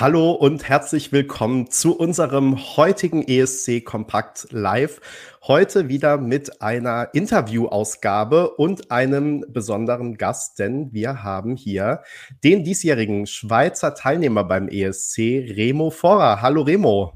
Hallo 0.00 0.30
und 0.30 0.68
herzlich 0.68 1.10
willkommen 1.10 1.72
zu 1.72 1.98
unserem 1.98 2.56
heutigen 2.76 3.26
ESC 3.26 3.84
Kompakt 3.84 4.46
Live. 4.50 5.00
Heute 5.42 5.88
wieder 5.88 6.18
mit 6.18 6.62
einer 6.62 7.08
Interviewausgabe 7.14 8.50
und 8.50 8.92
einem 8.92 9.44
besonderen 9.48 10.16
Gast, 10.16 10.60
denn 10.60 10.92
wir 10.92 11.24
haben 11.24 11.56
hier 11.56 12.04
den 12.44 12.62
diesjährigen 12.62 13.26
Schweizer 13.26 13.96
Teilnehmer 13.96 14.44
beim 14.44 14.68
ESC, 14.68 15.18
Remo 15.18 15.90
Vorrer. 15.90 16.42
Hallo 16.42 16.62
Remo. 16.62 17.12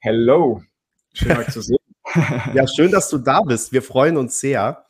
Hello. 0.00 0.60
Schön 1.12 1.36
euch 1.36 1.50
zu 1.50 1.60
sehen. 1.60 1.78
ja, 2.54 2.66
schön, 2.66 2.90
dass 2.90 3.08
du 3.08 3.18
da 3.18 3.40
bist. 3.42 3.72
Wir 3.72 3.82
freuen 3.82 4.16
uns 4.16 4.40
sehr. 4.40 4.85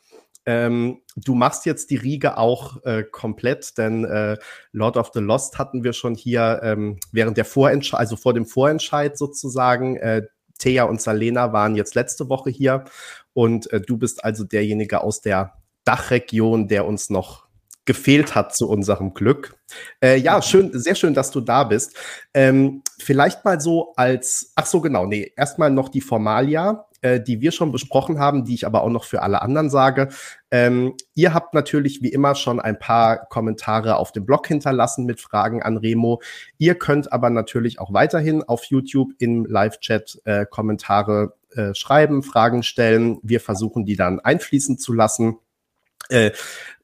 Ähm, 0.47 1.01
du 1.17 1.35
machst 1.35 1.65
jetzt 1.65 1.91
die 1.91 1.97
Riege 1.97 2.37
auch 2.37 2.81
äh, 2.85 3.03
komplett, 3.03 3.77
denn 3.77 4.05
äh, 4.05 4.37
Lord 4.71 4.95
of 4.95 5.11
the 5.13 5.19
Lost 5.19 5.59
hatten 5.59 5.83
wir 5.83 5.91
schon 5.91 6.15
hier 6.15 6.61
ähm, 6.63 6.97
während 7.11 7.35
der 7.35 7.43
Vorentscheid, 7.43 7.99
also 7.99 8.15
vor 8.15 8.33
dem 8.33 8.45
Vorentscheid 8.45 9.17
sozusagen. 9.17 9.97
Äh, 9.97 10.23
Thea 10.57 10.85
und 10.85 11.01
Salena 11.01 11.51
waren 11.51 11.75
jetzt 11.75 11.95
letzte 11.95 12.29
Woche 12.29 12.49
hier 12.49 12.85
und 13.33 13.71
äh, 13.73 13.81
du 13.81 13.97
bist 13.97 14.23
also 14.23 14.45
derjenige 14.45 15.01
aus 15.01 15.19
der 15.21 15.53
Dachregion, 15.83 16.69
der 16.69 16.85
uns 16.85 17.09
noch 17.09 17.46
gefehlt 17.87 18.35
hat 18.35 18.55
zu 18.55 18.69
unserem 18.69 19.15
Glück. 19.15 19.55
Äh, 20.03 20.17
ja, 20.17 20.43
schön, 20.43 20.69
sehr 20.73 20.93
schön, 20.93 21.15
dass 21.15 21.31
du 21.31 21.41
da 21.41 21.63
bist. 21.63 21.97
Ähm, 22.35 22.83
vielleicht 22.99 23.43
mal 23.43 23.59
so 23.59 23.93
als, 23.95 24.51
ach 24.55 24.67
so, 24.67 24.81
genau, 24.81 25.07
nee, 25.07 25.33
erstmal 25.35 25.71
noch 25.71 25.89
die 25.89 26.01
Formalia 26.01 26.87
äh, 27.01 27.21
die 27.21 27.41
wir 27.41 27.51
schon 27.51 27.71
besprochen 27.71 28.19
haben, 28.19 28.43
die 28.43 28.55
ich 28.55 28.65
aber 28.65 28.83
auch 28.83 28.89
noch 28.89 29.03
für 29.03 29.21
alle 29.21 29.41
anderen 29.41 29.69
sage. 29.69 30.09
Ähm, 30.51 30.95
ihr 31.13 31.33
habt 31.33 31.53
natürlich 31.53 32.01
wie 32.01 32.09
immer 32.09 32.35
schon 32.35 32.59
ein 32.59 32.79
paar 32.79 33.27
Kommentare 33.27 33.97
auf 33.97 34.11
dem 34.11 34.25
Blog 34.25 34.47
hinterlassen 34.47 35.05
mit 35.05 35.21
Fragen 35.21 35.61
an 35.61 35.77
Remo. 35.77 36.21
Ihr 36.57 36.75
könnt 36.75 37.13
aber 37.13 37.29
natürlich 37.29 37.79
auch 37.79 37.93
weiterhin 37.93 38.43
auf 38.43 38.65
YouTube 38.65 39.11
im 39.19 39.45
Live-Chat 39.45 40.21
äh, 40.25 40.45
Kommentare 40.49 41.35
äh, 41.51 41.73
schreiben, 41.73 42.23
Fragen 42.23 42.63
stellen. 42.63 43.19
Wir 43.21 43.41
versuchen 43.41 43.85
die 43.85 43.95
dann 43.95 44.19
einfließen 44.19 44.77
zu 44.77 44.93
lassen. 44.93 45.37
Äh, 46.09 46.31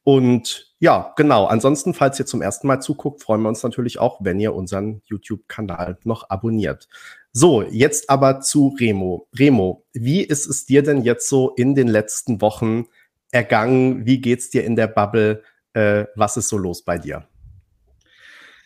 und 0.04 0.73
ja, 0.84 1.14
genau. 1.16 1.46
Ansonsten, 1.46 1.94
falls 1.94 2.20
ihr 2.20 2.26
zum 2.26 2.42
ersten 2.42 2.68
Mal 2.68 2.82
zuguckt, 2.82 3.24
freuen 3.24 3.42
wir 3.42 3.48
uns 3.48 3.64
natürlich 3.64 4.00
auch, 4.00 4.20
wenn 4.22 4.38
ihr 4.42 4.54
unseren 4.54 5.02
YouTube-Kanal 5.06 5.98
noch 6.04 6.30
abonniert. 6.30 6.90
So, 7.32 7.62
jetzt 7.64 8.10
aber 8.10 8.42
zu 8.42 8.76
Remo. 8.78 9.30
Remo, 9.34 9.86
wie 9.94 10.24
ist 10.24 10.46
es 10.46 10.66
dir 10.66 10.84
denn 10.84 11.02
jetzt 11.02 11.30
so 11.30 11.52
in 11.52 11.74
den 11.74 11.88
letzten 11.88 12.42
Wochen 12.42 12.88
ergangen? 13.32 14.06
Wie 14.06 14.20
geht's 14.20 14.50
dir 14.50 14.66
in 14.66 14.76
der 14.76 14.88
Bubble? 14.88 15.42
Äh, 15.72 16.04
was 16.18 16.36
ist 16.36 16.50
so 16.50 16.58
los 16.58 16.84
bei 16.84 16.98
dir? 16.98 17.30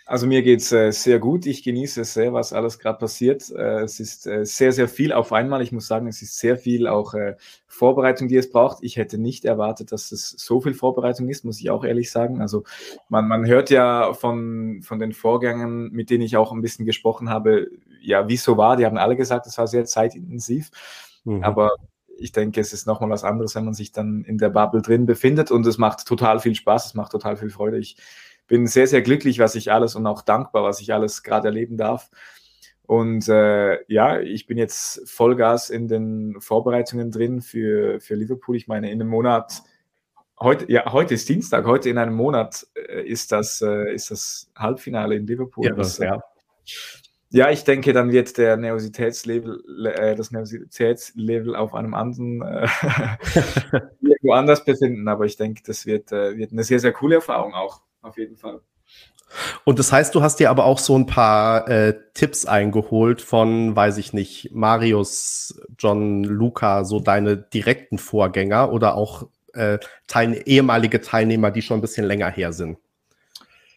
Also 0.09 0.25
mir 0.25 0.41
geht's 0.41 0.72
äh, 0.72 0.91
sehr 0.91 1.19
gut. 1.19 1.45
Ich 1.45 1.63
genieße 1.63 2.02
es 2.02 2.13
sehr, 2.13 2.31
was 2.31 2.53
alles 2.53 2.80
gerade 2.80 2.97
passiert. 2.97 3.52
Äh, 3.52 3.81
es 3.81 4.00
ist 4.00 4.25
äh, 4.25 4.45
sehr, 4.45 4.72
sehr 4.72 4.88
viel 4.88 5.11
auf 5.11 5.33
einmal. 5.33 5.61
Ich 5.61 5.73
muss 5.73 5.86
sagen, 5.86 6.08
es 6.08 6.22
ist 6.22 6.39
sehr 6.39 6.55
viel 6.55 6.88
auch 6.88 7.13
äh, 7.13 7.36
Vorbereitung, 7.67 8.30
die 8.30 8.38
es 8.38 8.50
braucht. 8.50 8.78
Ich 8.83 8.95
hätte 8.95 9.17
nicht 9.17 9.44
erwartet, 9.44 9.91
dass 9.91 10.13
es 10.13 10.30
so 10.30 10.61
viel 10.61 10.73
Vorbereitung 10.73 11.28
ist, 11.28 11.44
muss 11.44 11.59
ich 11.59 11.69
auch 11.69 11.83
ehrlich 11.83 12.09
sagen. 12.09 12.39
Also 12.39 12.63
man, 13.09 13.28
man 13.28 13.45
hört 13.45 13.69
ja 13.69 14.13
von, 14.13 14.81
von 14.81 14.97
den 14.97 15.11
Vorgängern, 15.11 15.89
mit 15.91 16.09
denen 16.09 16.23
ich 16.23 16.38
auch 16.38 16.53
ein 16.53 16.61
bisschen 16.61 16.85
gesprochen 16.85 17.30
habe, 17.30 17.67
ja, 18.02 18.30
wie 18.30 18.35
es 18.35 18.44
so 18.44 18.55
war. 18.55 18.78
Die 18.78 18.85
haben 18.85 18.97
alle 18.97 19.17
gesagt, 19.17 19.45
es 19.45 19.58
war 19.58 19.67
sehr 19.67 19.83
zeitintensiv. 19.83 20.72
Mhm. 21.25 21.44
Aber 21.44 21.72
ich 22.17 22.31
denke, 22.31 22.61
es 22.61 22.72
ist 22.72 22.88
nochmal 22.88 23.09
was 23.09 23.25
anderes, 23.25 23.55
wenn 23.55 23.66
man 23.66 23.73
sich 23.73 23.91
dann 23.91 24.23
in 24.23 24.38
der 24.38 24.50
Bubble 24.50 24.81
drin 24.81 25.05
befindet 25.05 25.52
und 25.52 25.67
es 25.67 25.78
macht 25.78 26.08
total 26.08 26.39
viel 26.39 26.55
Spaß, 26.55 26.85
es 26.85 26.94
macht 26.94 27.11
total 27.11 27.35
viel 27.35 27.50
Freude. 27.50 27.78
Ich 27.78 27.97
bin 28.48 28.66
sehr, 28.67 28.88
sehr 28.88 29.02
glücklich, 29.02 29.40
was 29.40 29.56
ich 29.56 29.72
alles 29.72 29.95
und 29.95 30.08
auch 30.08 30.22
dankbar, 30.22 30.64
was 30.64 30.81
ich 30.81 30.94
alles 30.94 31.23
gerade 31.23 31.50
erleben 31.50 31.78
darf. 31.78 32.09
Und 32.88 33.28
äh, 33.28 33.84
ja, 33.92 34.20
ich 34.22 34.48
bin 34.48 34.58
jetzt 34.58 35.02
Vollgas 35.09 35.70
in 35.70 35.90
den 35.90 36.40
Vorbereitungen 36.40 37.12
drin 37.12 37.41
für, 37.41 38.00
für 38.00 38.16
Liverpool. 38.16 38.56
Ich 38.56 38.69
meine, 38.69 38.90
in 38.90 39.02
einem 39.02 39.09
Monat, 39.09 39.62
heute, 40.40 40.72
ja, 40.72 40.90
heute 40.94 41.16
ist 41.16 41.28
Dienstag, 41.28 41.66
heute 41.66 41.90
in 41.90 41.97
einem 41.97 42.16
Monat 42.16 42.66
äh, 42.75 43.03
ist, 43.03 43.34
das, 43.34 43.62
äh, 43.62 43.94
ist 43.94 44.09
das 44.09 44.50
Halbfinale 44.56 45.16
in 45.16 45.28
Liverpool. 45.28 45.66
Ja, 45.66 45.74
das, 45.74 45.97
ja. 45.97 46.24
ja, 47.30 47.52
ich 47.52 47.66
denke, 47.66 47.91
dann 47.91 48.13
wird 48.13 48.38
der 48.38 48.56
Nervositätslevel, 48.56 49.91
äh, 49.94 50.16
das 50.16 50.31
Nervositätslevel 50.31 51.57
auf 51.57 51.74
einem 51.74 51.94
anderen 51.94 52.41
äh, 52.41 52.68
irgendwo 54.02 54.31
anders 54.31 54.63
befinden. 54.63 55.09
Aber 55.09 55.25
ich 55.25 55.36
denke, 55.36 55.62
das 55.66 55.86
wird, 55.86 56.13
äh, 56.13 56.38
wird 56.38 56.53
eine 56.53 56.63
sehr, 56.63 56.80
sehr 56.80 56.94
coole 56.94 57.16
Erfahrung 57.16 57.53
auch 57.53 57.81
auf 58.02 58.18
jeden 58.18 58.38
Fall. 58.38 58.62
Und 59.66 59.78
das 59.80 59.91
heißt, 59.91 60.16
du 60.16 60.22
hast 60.22 60.40
dir 60.40 60.50
aber 60.50 60.66
auch 60.66 60.80
so 60.80 60.97
ein 60.97 61.06
paar 61.06 61.68
äh, 61.68 61.96
Tipps 62.13 62.46
eingeholt 62.46 63.22
von, 63.22 63.75
weiß 63.75 63.97
ich 63.97 64.13
nicht, 64.13 64.52
Marius, 64.53 65.62
John, 65.78 66.24
Luca, 66.24 66.86
so 66.86 67.00
deine 67.00 67.36
direkten 67.36 67.97
Vorgänger 67.97 68.72
oder 68.72 68.96
auch 68.96 69.28
äh, 69.53 69.80
teil 70.07 70.41
ehemalige 70.46 71.02
Teilnehmer, 71.02 71.52
die 71.52 71.62
schon 71.62 71.80
ein 71.80 71.81
bisschen 71.81 72.06
länger 72.06 72.30
her 72.30 72.53
sind. 72.53 72.78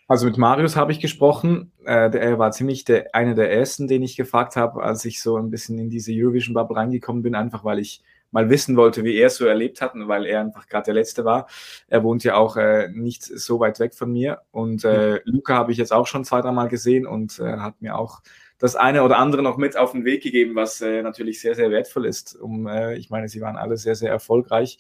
Also 0.06 0.26
mit 0.26 0.38
Marius 0.38 0.76
habe 0.76 0.92
ich 0.92 1.00
gesprochen. 1.00 1.72
Äh, 1.84 2.16
er 2.16 2.38
war 2.38 2.50
ziemlich 2.52 2.84
der, 2.84 3.14
einer 3.14 3.34
der 3.34 3.52
ersten, 3.52 3.86
den 3.86 4.02
ich 4.02 4.16
gefragt 4.16 4.56
habe, 4.56 4.82
als 4.82 5.04
ich 5.04 5.22
so 5.22 5.36
ein 5.36 5.50
bisschen 5.50 5.78
in 5.78 5.88
diese 5.88 6.12
Eurovision-Bubble 6.12 6.76
reingekommen 6.76 7.22
bin, 7.22 7.34
einfach 7.34 7.64
weil 7.64 7.78
ich 7.78 8.02
mal 8.30 8.50
wissen 8.50 8.76
wollte, 8.76 9.04
wie 9.04 9.16
er 9.16 9.28
es 9.28 9.36
so 9.36 9.46
erlebt 9.46 9.80
hat, 9.80 9.92
weil 9.94 10.26
er 10.26 10.40
einfach 10.40 10.66
gerade 10.66 10.86
der 10.86 10.94
Letzte 10.94 11.24
war. 11.24 11.48
Er 11.88 12.02
wohnt 12.02 12.24
ja 12.24 12.36
auch 12.36 12.56
äh, 12.56 12.88
nicht 12.88 13.24
so 13.24 13.60
weit 13.60 13.80
weg 13.80 13.94
von 13.94 14.12
mir. 14.12 14.42
Und 14.50 14.84
äh, 14.84 15.14
mhm. 15.14 15.18
Luca 15.24 15.54
habe 15.54 15.72
ich 15.72 15.78
jetzt 15.78 15.92
auch 15.92 16.06
schon 16.06 16.24
zwei, 16.24 16.40
dreimal 16.40 16.68
gesehen 16.68 17.06
und 17.06 17.38
äh, 17.38 17.58
hat 17.58 17.80
mir 17.80 17.96
auch 17.96 18.20
das 18.58 18.76
eine 18.76 19.02
oder 19.02 19.18
andere 19.18 19.42
noch 19.42 19.56
mit 19.56 19.76
auf 19.76 19.92
den 19.92 20.04
Weg 20.04 20.22
gegeben, 20.22 20.54
was 20.54 20.80
äh, 20.80 21.02
natürlich 21.02 21.40
sehr, 21.40 21.54
sehr 21.54 21.70
wertvoll 21.70 22.06
ist. 22.06 22.36
Um, 22.36 22.66
äh, 22.66 22.94
ich 22.96 23.10
meine, 23.10 23.28
sie 23.28 23.40
waren 23.40 23.56
alle 23.56 23.76
sehr, 23.76 23.94
sehr 23.94 24.10
erfolgreich 24.10 24.78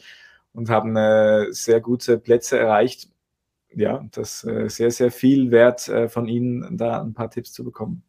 und 0.52 0.68
haben 0.68 0.96
äh, 0.96 1.50
sehr 1.50 1.80
gute 1.80 2.18
Plätze 2.18 2.58
erreicht. 2.58 3.08
Ja, 3.72 4.04
das 4.12 4.44
äh, 4.44 4.68
sehr, 4.68 4.90
sehr 4.90 5.10
viel 5.10 5.50
wert 5.50 5.88
äh, 5.88 6.08
von 6.08 6.26
Ihnen, 6.26 6.76
da 6.76 7.00
ein 7.00 7.14
paar 7.14 7.30
Tipps 7.30 7.52
zu 7.52 7.64
bekommen. 7.64 8.02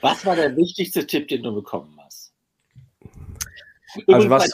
Was 0.00 0.26
war 0.26 0.34
der 0.34 0.56
wichtigste 0.56 1.06
Tipp, 1.06 1.28
den 1.28 1.42
du 1.42 1.54
bekommen 1.54 1.96
hast? 2.01 2.01
Also 4.06 4.30
was, 4.30 4.52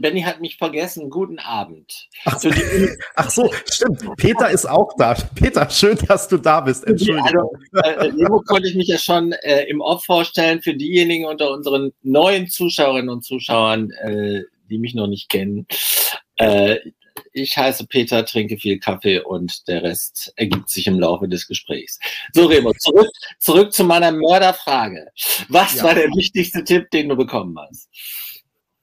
Benny 0.00 0.22
hat 0.22 0.40
mich 0.40 0.56
vergessen. 0.56 1.10
Guten 1.10 1.38
Abend. 1.38 2.08
Ach 2.24 2.38
so, 2.38 2.50
ach 3.16 3.30
so, 3.30 3.52
stimmt. 3.70 4.16
Peter 4.16 4.50
ist 4.50 4.66
auch 4.66 4.92
da. 4.98 5.14
Peter, 5.34 5.68
schön, 5.70 5.96
dass 6.08 6.28
du 6.28 6.36
da 6.36 6.60
bist. 6.60 6.86
Entschuldigung. 6.86 7.50
Also, 7.72 8.18
äh, 8.18 8.40
konnte 8.46 8.68
ich 8.68 8.74
mich 8.74 8.88
ja 8.88 8.98
schon 8.98 9.32
äh, 9.32 9.64
im 9.64 9.80
Off 9.80 10.04
vorstellen 10.04 10.62
für 10.62 10.74
diejenigen 10.74 11.26
unter 11.26 11.50
unseren 11.50 11.92
neuen 12.02 12.48
Zuschauerinnen 12.48 13.08
und 13.08 13.24
Zuschauern, 13.24 13.90
äh, 14.02 14.42
die 14.68 14.78
mich 14.78 14.94
noch 14.94 15.06
nicht 15.06 15.28
kennen. 15.28 15.66
Äh, 16.36 16.78
ich 17.32 17.56
heiße 17.56 17.86
Peter, 17.86 18.24
trinke 18.24 18.56
viel 18.58 18.78
Kaffee 18.78 19.20
und 19.20 19.68
der 19.68 19.82
Rest 19.82 20.32
ergibt 20.36 20.70
sich 20.70 20.86
im 20.86 20.98
Laufe 20.98 21.28
des 21.28 21.46
Gesprächs. 21.46 21.98
So, 22.32 22.46
Remo, 22.46 22.72
zurück, 22.78 23.10
zurück 23.38 23.72
zu 23.72 23.84
meiner 23.84 24.12
Mörderfrage. 24.12 25.06
Was 25.48 25.76
ja. 25.76 25.84
war 25.84 25.94
der 25.94 26.08
wichtigste 26.08 26.64
Tipp, 26.64 26.90
den 26.90 27.08
du 27.08 27.16
bekommen 27.16 27.56
hast? 27.58 27.88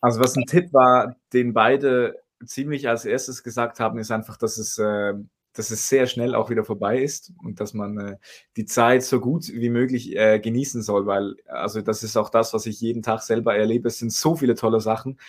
Also 0.03 0.19
was 0.19 0.35
ein 0.35 0.45
Tipp 0.45 0.73
war, 0.73 1.15
den 1.31 1.53
beide 1.53 2.21
ziemlich 2.45 2.89
als 2.89 3.05
erstes 3.05 3.41
gesagt 3.41 3.79
haben, 3.79 3.97
ist 3.99 4.11
einfach, 4.11 4.35
dass 4.35 4.57
es, 4.57 4.77
äh, 4.77 5.13
dass 5.53 5.71
es 5.71 5.87
sehr 5.87 6.07
schnell 6.07 6.35
auch 6.35 6.49
wieder 6.49 6.65
vorbei 6.65 7.01
ist 7.01 7.31
und 7.41 7.61
dass 7.61 7.73
man 7.73 7.97
äh, 7.97 8.17
die 8.57 8.65
Zeit 8.65 9.03
so 9.03 9.21
gut 9.21 9.47
wie 9.47 9.69
möglich 9.69 10.13
äh, 10.17 10.39
genießen 10.41 10.81
soll, 10.81 11.05
weil 11.05 11.35
also 11.47 11.79
das 11.81 12.03
ist 12.03 12.17
auch 12.17 12.29
das, 12.29 12.53
was 12.53 12.65
ich 12.65 12.81
jeden 12.81 13.01
Tag 13.01 13.21
selber 13.21 13.55
erlebe. 13.55 13.87
Es 13.87 13.99
sind 13.99 14.11
so 14.11 14.35
viele 14.35 14.55
tolle 14.55 14.81
Sachen, 14.81 15.19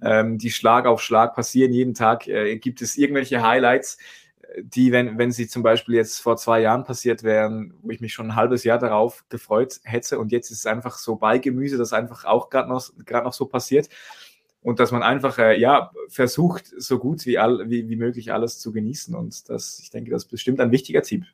ähm, 0.00 0.38
die 0.38 0.50
Schlag 0.50 0.86
auf 0.86 1.02
Schlag 1.02 1.34
passieren. 1.34 1.74
Jeden 1.74 1.92
Tag 1.92 2.26
äh, 2.26 2.56
gibt 2.56 2.80
es 2.80 2.96
irgendwelche 2.96 3.42
Highlights, 3.42 3.98
die, 4.60 4.92
wenn, 4.92 5.18
wenn 5.18 5.32
sie 5.32 5.48
zum 5.48 5.62
Beispiel 5.62 5.94
jetzt 5.94 6.20
vor 6.20 6.36
zwei 6.36 6.60
Jahren 6.60 6.84
passiert 6.84 7.22
wären, 7.22 7.74
wo 7.82 7.90
ich 7.90 8.00
mich 8.00 8.12
schon 8.12 8.28
ein 8.28 8.36
halbes 8.36 8.64
Jahr 8.64 8.78
darauf 8.78 9.24
gefreut 9.28 9.80
hätte 9.84 10.18
und 10.18 10.32
jetzt 10.32 10.50
ist 10.50 10.58
es 10.58 10.66
einfach 10.66 10.98
so 10.98 11.16
bei 11.16 11.38
Gemüse, 11.38 11.78
das 11.78 11.92
einfach 11.92 12.24
auch 12.24 12.50
gerade 12.50 12.68
noch, 12.68 12.90
gerade 13.04 13.24
noch 13.24 13.32
so 13.32 13.46
passiert 13.46 13.88
und 14.62 14.78
dass 14.80 14.92
man 14.92 15.02
einfach 15.02 15.38
äh, 15.38 15.58
ja 15.58 15.92
versucht, 16.08 16.66
so 16.76 16.98
gut 16.98 17.26
wie, 17.26 17.38
all, 17.38 17.68
wie, 17.70 17.88
wie 17.88 17.96
möglich 17.96 18.32
alles 18.32 18.58
zu 18.58 18.72
genießen 18.72 19.14
und 19.14 19.48
das, 19.48 19.80
ich 19.80 19.90
denke, 19.90 20.10
das 20.10 20.24
ist 20.24 20.30
bestimmt 20.30 20.60
ein 20.60 20.72
wichtiger 20.72 21.02
Tipp. 21.02 21.24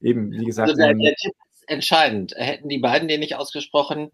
Eben, 0.00 0.32
wie 0.32 0.44
gesagt. 0.44 0.70
Also 0.70 0.82
der, 0.82 0.94
der 0.94 1.14
Tipp 1.14 1.32
ist 1.52 1.68
entscheidend. 1.68 2.34
Hätten 2.36 2.68
die 2.68 2.78
beiden 2.78 3.08
den 3.08 3.20
nicht 3.20 3.36
ausgesprochen, 3.36 4.10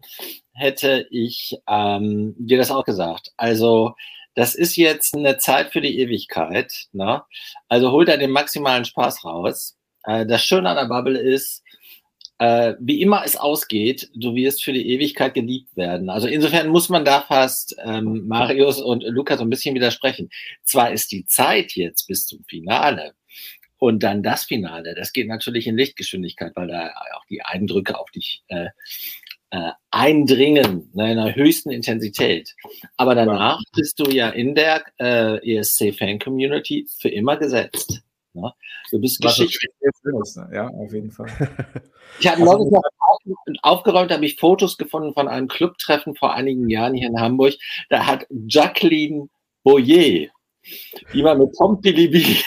hätte 0.53 1.07
ich 1.09 1.57
ähm, 1.67 2.35
dir 2.37 2.57
das 2.57 2.71
auch 2.71 2.85
gesagt. 2.85 3.31
Also 3.35 3.95
das 4.35 4.55
ist 4.55 4.75
jetzt 4.77 5.15
eine 5.15 5.37
Zeit 5.37 5.71
für 5.71 5.81
die 5.81 5.99
Ewigkeit. 5.99 6.71
Ne? 6.93 7.23
Also 7.67 7.91
hol 7.91 8.05
da 8.05 8.17
den 8.17 8.31
maximalen 8.31 8.85
Spaß 8.85 9.25
raus. 9.25 9.77
Äh, 10.05 10.25
das 10.25 10.43
Schöne 10.43 10.69
an 10.69 10.77
der 10.77 10.93
Bubble 10.93 11.19
ist, 11.19 11.63
äh, 12.41 12.75
wie 12.79 13.01
immer 13.01 13.23
es 13.23 13.35
ausgeht, 13.35 14.09
du 14.15 14.33
wirst 14.33 14.63
für 14.63 14.73
die 14.73 14.89
Ewigkeit 14.89 15.35
geliebt 15.35 15.77
werden. 15.77 16.09
Also 16.09 16.27
insofern 16.27 16.69
muss 16.69 16.89
man 16.89 17.05
da 17.05 17.21
fast 17.21 17.75
ähm, 17.83 18.27
Marius 18.27 18.81
und 18.81 19.03
Lukas 19.03 19.37
so 19.37 19.45
ein 19.45 19.49
bisschen 19.49 19.75
widersprechen. 19.75 20.29
Zwar 20.63 20.91
ist 20.91 21.11
die 21.11 21.25
Zeit 21.27 21.73
jetzt 21.73 22.07
bis 22.07 22.25
zum 22.25 22.43
Finale 22.45 23.13
Und 23.77 24.01
dann 24.01 24.23
das 24.23 24.45
Finale, 24.45 24.95
das 24.95 25.13
geht 25.13 25.27
natürlich 25.27 25.67
in 25.67 25.77
Lichtgeschwindigkeit, 25.77 26.53
weil 26.55 26.67
da 26.67 26.91
auch 27.15 27.25
die 27.29 27.43
Eindrücke 27.43 27.99
auf 27.99 28.09
dich 28.11 28.43
äh, 28.47 28.69
äh, 29.51 29.71
eindringen, 29.91 30.89
ne, 30.93 31.11
in 31.11 31.19
einer 31.19 31.35
höchsten 31.35 31.71
Intensität. 31.71 32.55
Aber 32.97 33.15
danach 33.15 33.61
bist 33.75 33.99
du 33.99 34.09
ja 34.09 34.29
in 34.29 34.55
der 34.55 34.83
äh, 34.99 35.57
ESC-Fan-Community 35.57 36.87
für 36.99 37.09
immer 37.09 37.37
gesetzt. 37.37 38.01
Ne? 38.33 38.53
Du 38.91 38.99
bist 38.99 39.21
Was 39.23 39.35
Geschichte. 39.37 39.67
Schönes, 40.01 40.35
ne? 40.37 40.49
Ja, 40.53 40.67
auf 40.69 40.93
jeden 40.93 41.11
Fall. 41.11 41.27
Ich 42.19 42.27
habe 42.27 42.41
also, 42.41 42.57
neulich 42.57 42.71
noch 42.71 42.83
aufgeräumt, 43.63 44.11
habe 44.11 44.25
ich 44.25 44.35
Fotos 44.35 44.77
gefunden 44.77 45.13
von 45.13 45.29
einem 45.29 45.47
Clubtreffen 45.47 46.13
vor 46.13 46.33
einigen 46.33 46.69
Jahren 46.69 46.93
hier 46.93 47.07
in 47.07 47.19
Hamburg. 47.19 47.53
Da 47.89 48.05
hat 48.05 48.27
Jacqueline 48.29 49.29
Boyer, 49.63 50.27
die 51.13 51.23
mal 51.23 51.37
mit 51.37 51.55
Tom 51.57 51.79
Pilibi 51.81 52.43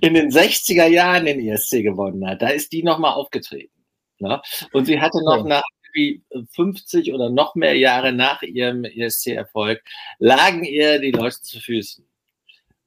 in 0.00 0.14
den 0.14 0.30
60er 0.30 0.86
Jahren 0.86 1.26
den 1.26 1.38
ESC 1.38 1.82
gewonnen 1.82 2.26
hat, 2.26 2.40
da 2.40 2.48
ist 2.48 2.72
die 2.72 2.82
nochmal 2.82 3.12
aufgetreten. 3.12 3.84
Ne? 4.20 4.40
Und 4.72 4.86
sie 4.86 4.98
hatte 4.98 5.22
noch 5.22 5.44
nach 5.44 5.62
wie 5.94 6.22
50 6.52 7.12
oder 7.12 7.30
noch 7.30 7.54
mehr 7.54 7.76
Jahre 7.76 8.12
nach 8.12 8.42
ihrem 8.42 8.84
ESC-Erfolg, 8.84 9.82
lagen 10.18 10.64
ihr 10.64 10.98
die 10.98 11.12
Leute 11.12 11.40
zu 11.40 11.60
Füßen. 11.60 12.06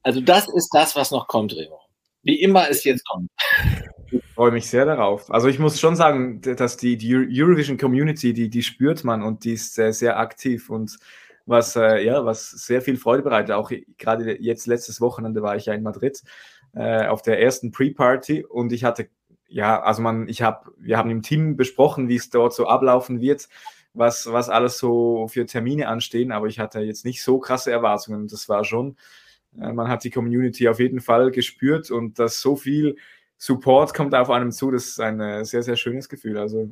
Also 0.02 0.20
das 0.20 0.48
ist 0.48 0.70
das, 0.72 0.94
was 0.96 1.10
noch 1.10 1.26
kommt, 1.26 1.54
Remo. 1.56 1.80
Wie 2.22 2.40
immer 2.40 2.68
es 2.68 2.84
jetzt 2.84 3.06
kommt. 3.08 3.30
Ich 4.10 4.24
freue 4.34 4.52
mich 4.52 4.68
sehr 4.68 4.84
darauf. 4.84 5.30
Also 5.30 5.48
ich 5.48 5.58
muss 5.58 5.80
schon 5.80 5.96
sagen, 5.96 6.40
dass 6.40 6.76
die, 6.76 6.96
die 6.96 7.14
Eurovision 7.14 7.76
Community, 7.76 8.32
die, 8.32 8.48
die 8.48 8.62
spürt 8.62 9.04
man 9.04 9.22
und 9.22 9.44
die 9.44 9.54
ist 9.54 9.74
sehr, 9.74 9.92
sehr 9.92 10.18
aktiv 10.18 10.70
und 10.70 10.98
was, 11.46 11.76
äh, 11.76 12.04
ja, 12.04 12.24
was 12.24 12.50
sehr 12.50 12.82
viel 12.82 12.96
Freude 12.96 13.22
bereitet. 13.22 13.52
Auch 13.52 13.72
gerade 13.96 14.40
jetzt 14.40 14.66
letztes 14.66 15.00
Wochenende 15.00 15.42
war 15.42 15.56
ich 15.56 15.66
ja 15.66 15.74
in 15.74 15.82
Madrid 15.82 16.22
äh, 16.74 17.06
auf 17.06 17.22
der 17.22 17.40
ersten 17.40 17.72
Pre-Party 17.72 18.44
und 18.44 18.72
ich 18.72 18.84
hatte, 18.84 19.08
ja, 19.48 19.80
also 19.80 20.02
man, 20.02 20.28
ich 20.28 20.42
habe, 20.42 20.70
wir 20.78 20.98
haben 20.98 21.10
im 21.10 21.22
Team 21.22 21.56
besprochen, 21.56 22.08
wie 22.08 22.16
es 22.16 22.30
dort 22.30 22.54
so 22.54 22.66
ablaufen 22.66 23.20
wird, 23.20 23.48
was, 23.94 24.30
was 24.30 24.48
alles 24.48 24.78
so 24.78 25.26
für 25.28 25.46
Termine 25.46 25.88
anstehen, 25.88 26.32
aber 26.32 26.46
ich 26.46 26.58
hatte 26.58 26.80
jetzt 26.80 27.04
nicht 27.04 27.22
so 27.22 27.38
krasse 27.38 27.72
Erwartungen. 27.72 28.28
Das 28.28 28.48
war 28.48 28.64
schon, 28.64 28.96
äh, 29.58 29.72
man 29.72 29.88
hat 29.88 30.04
die 30.04 30.10
Community 30.10 30.68
auf 30.68 30.78
jeden 30.78 31.00
Fall 31.00 31.30
gespürt 31.30 31.90
und 31.90 32.18
dass 32.18 32.40
so 32.40 32.56
viel 32.56 32.96
Support 33.38 33.94
kommt 33.94 34.14
auf 34.14 34.30
einem 34.30 34.52
zu, 34.52 34.70
das 34.70 34.86
ist 34.86 35.00
ein 35.00 35.20
äh, 35.20 35.44
sehr, 35.44 35.62
sehr 35.62 35.76
schönes 35.76 36.08
Gefühl. 36.08 36.38
Also 36.38 36.70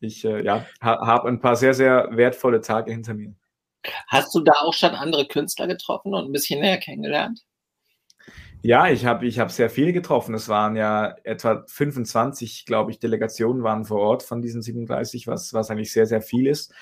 ich 0.00 0.24
äh, 0.24 0.42
ja, 0.44 0.66
ha, 0.80 1.06
habe 1.06 1.28
ein 1.28 1.40
paar 1.40 1.56
sehr, 1.56 1.74
sehr 1.74 2.08
wertvolle 2.12 2.60
Tage 2.60 2.90
hinter 2.92 3.14
mir. 3.14 3.34
Hast 4.08 4.34
du 4.34 4.40
da 4.40 4.52
auch 4.62 4.74
schon 4.74 4.90
andere 4.90 5.26
Künstler 5.26 5.68
getroffen 5.68 6.12
und 6.12 6.24
ein 6.24 6.32
bisschen 6.32 6.60
näher 6.60 6.78
kennengelernt? 6.78 7.44
Ja, 8.66 8.88
ich 8.88 9.06
habe 9.06 9.24
ich 9.26 9.38
hab 9.38 9.52
sehr 9.52 9.70
viele 9.70 9.92
getroffen. 9.92 10.34
Es 10.34 10.48
waren 10.48 10.74
ja 10.74 11.14
etwa 11.22 11.62
25, 11.68 12.66
glaube 12.66 12.90
ich, 12.90 12.98
Delegationen 12.98 13.62
waren 13.62 13.84
vor 13.84 14.00
Ort 14.00 14.24
von 14.24 14.42
diesen 14.42 14.60
37, 14.60 15.28
was, 15.28 15.54
was 15.54 15.70
eigentlich 15.70 15.92
sehr, 15.92 16.06
sehr 16.06 16.20
viel 16.20 16.48
ist. 16.48 16.74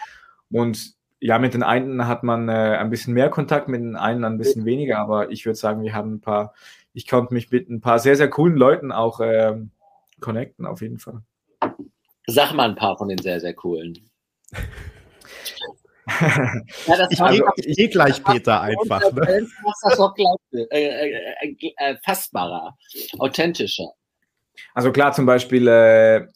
Und 0.50 0.94
ja, 1.20 1.38
mit 1.38 1.52
den 1.52 1.62
einen 1.62 2.08
hat 2.08 2.22
man 2.22 2.48
äh, 2.48 2.78
ein 2.78 2.88
bisschen 2.88 3.12
mehr 3.12 3.28
Kontakt, 3.28 3.68
mit 3.68 3.82
den 3.82 3.96
einen 3.96 4.24
ein 4.24 4.38
bisschen 4.38 4.64
weniger, 4.64 4.98
aber 4.98 5.30
ich 5.30 5.44
würde 5.44 5.58
sagen, 5.58 5.82
wir 5.82 5.92
haben 5.92 6.14
ein 6.14 6.20
paar, 6.22 6.54
ich 6.94 7.06
konnte 7.06 7.34
mich 7.34 7.50
mit 7.50 7.68
ein 7.68 7.82
paar 7.82 7.98
sehr, 7.98 8.16
sehr 8.16 8.30
coolen 8.30 8.56
Leuten 8.56 8.90
auch 8.90 9.20
äh, 9.20 9.54
connecten, 10.20 10.64
auf 10.64 10.80
jeden 10.80 10.98
Fall. 10.98 11.20
Sag 12.26 12.54
mal 12.54 12.70
ein 12.70 12.76
paar 12.76 12.96
von 12.96 13.10
den 13.10 13.18
sehr, 13.18 13.40
sehr 13.40 13.52
coolen. 13.52 14.08
ja, 16.86 17.08
ich 17.10 17.20
also, 17.20 17.44
ich 17.56 17.76
gehe 17.76 17.88
gleich 17.88 18.22
Peter 18.22 18.60
einfach. 18.60 19.00
Ne? 19.12 19.46
Das 19.80 19.98
gleich, 20.14 20.68
äh, 20.70 21.16
äh, 21.40 21.72
äh, 21.78 21.96
fassbarer, 22.04 22.76
authentischer. 23.18 23.90
Also 24.74 24.92
klar, 24.92 25.12
zum 25.12 25.26
Beispiel 25.26 25.66
äh, 25.68 26.26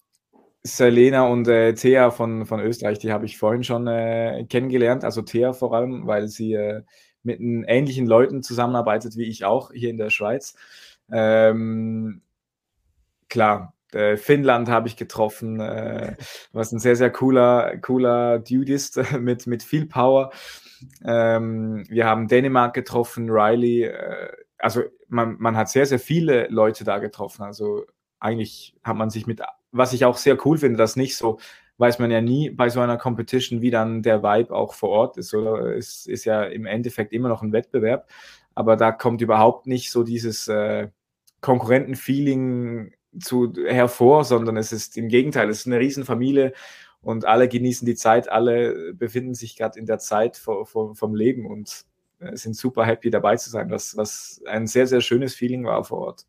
Selena 0.62 1.26
und 1.26 1.48
äh, 1.48 1.74
Thea 1.74 2.10
von, 2.10 2.46
von 2.46 2.60
Österreich, 2.60 2.98
die 2.98 3.12
habe 3.12 3.26
ich 3.26 3.38
vorhin 3.38 3.64
schon 3.64 3.86
äh, 3.86 4.44
kennengelernt. 4.48 5.04
Also 5.04 5.22
Thea 5.22 5.52
vor 5.52 5.74
allem, 5.74 6.06
weil 6.06 6.28
sie 6.28 6.54
äh, 6.54 6.82
mit 7.22 7.40
ähnlichen 7.40 8.06
Leuten 8.06 8.42
zusammenarbeitet 8.42 9.16
wie 9.16 9.24
ich 9.24 9.44
auch 9.44 9.72
hier 9.72 9.90
in 9.90 9.98
der 9.98 10.10
Schweiz. 10.10 10.54
Ähm, 11.10 12.22
klar, 13.28 13.74
äh, 13.93 14.17
Finnland 14.17 14.69
habe 14.69 14.88
ich 14.88 14.96
getroffen, 14.96 15.61
äh, 15.61 16.17
was 16.52 16.73
ein 16.73 16.79
sehr, 16.79 16.96
sehr 16.96 17.11
cooler, 17.11 17.76
cooler 17.79 18.38
Dude 18.38 18.73
ist 18.73 19.00
mit, 19.20 19.46
mit 19.46 19.62
viel 19.62 19.87
Power. 19.87 20.31
Ähm, 21.05 21.85
wir 21.88 22.06
haben 22.06 22.29
Dänemark 22.29 22.75
getroffen, 22.75 23.31
Riley. 23.31 23.85
Äh, 23.85 24.32
also 24.58 24.82
man, 25.08 25.37
man 25.38 25.56
hat 25.56 25.69
sehr, 25.69 25.87
sehr 25.87 25.99
viele 25.99 26.49
Leute 26.49 26.85
da 26.85 26.99
getroffen. 26.99 27.43
Also 27.43 27.85
eigentlich 28.20 28.75
hat 28.82 28.96
man 28.96 29.11
sich 29.11 29.26
mit, 29.26 29.40
was 29.73 29.93
ich 29.93 30.05
auch 30.05 30.17
sehr 30.17 30.37
cool 30.46 30.58
finde, 30.58 30.76
dass 30.76 30.96
nicht 30.96 31.17
so, 31.17 31.38
weiß 31.79 31.99
man 32.00 32.11
ja 32.11 32.20
nie 32.20 32.50
bei 32.50 32.69
so 32.69 32.81
einer 32.81 32.99
Competition, 32.99 33.62
wie 33.62 33.70
dann 33.70 34.02
der 34.02 34.23
Vibe 34.23 34.55
auch 34.55 34.75
vor 34.75 34.90
Ort 34.90 35.17
ist. 35.17 35.32
Oder 35.35 35.76
es 35.76 36.06
ist 36.06 36.25
ja 36.25 36.44
im 36.44 36.67
Endeffekt 36.67 37.12
immer 37.12 37.29
noch 37.29 37.43
ein 37.43 37.52
Wettbewerb, 37.52 38.11
aber 38.55 38.76
da 38.76 38.93
kommt 38.93 39.23
überhaupt 39.23 39.67
nicht 39.67 39.90
so 39.90 40.02
dieses 40.02 40.49
äh, 40.49 40.88
Konkurrentenfeeling 41.40 42.93
zu, 43.20 43.52
hervor, 43.66 44.24
sondern 44.24 44.56
es 44.56 44.72
ist 44.72 44.96
im 44.96 45.08
Gegenteil, 45.08 45.48
es 45.48 45.60
ist 45.60 45.66
eine 45.66 45.78
Riesenfamilie 45.78 46.52
und 47.00 47.24
alle 47.24 47.48
genießen 47.48 47.86
die 47.86 47.94
Zeit, 47.94 48.28
alle 48.28 48.94
befinden 48.94 49.34
sich 49.34 49.56
gerade 49.56 49.78
in 49.78 49.86
der 49.86 49.98
Zeit 49.98 50.36
vor, 50.36 50.66
vor, 50.66 50.94
vom 50.94 51.14
Leben 51.14 51.46
und 51.46 51.84
äh, 52.20 52.36
sind 52.36 52.56
super 52.56 52.84
happy 52.84 53.10
dabei 53.10 53.36
zu 53.36 53.50
sein, 53.50 53.70
was, 53.70 53.96
was 53.96 54.40
ein 54.46 54.66
sehr, 54.66 54.86
sehr 54.86 55.00
schönes 55.00 55.34
Feeling 55.34 55.64
war 55.64 55.84
vor 55.84 55.98
Ort. 55.98 56.26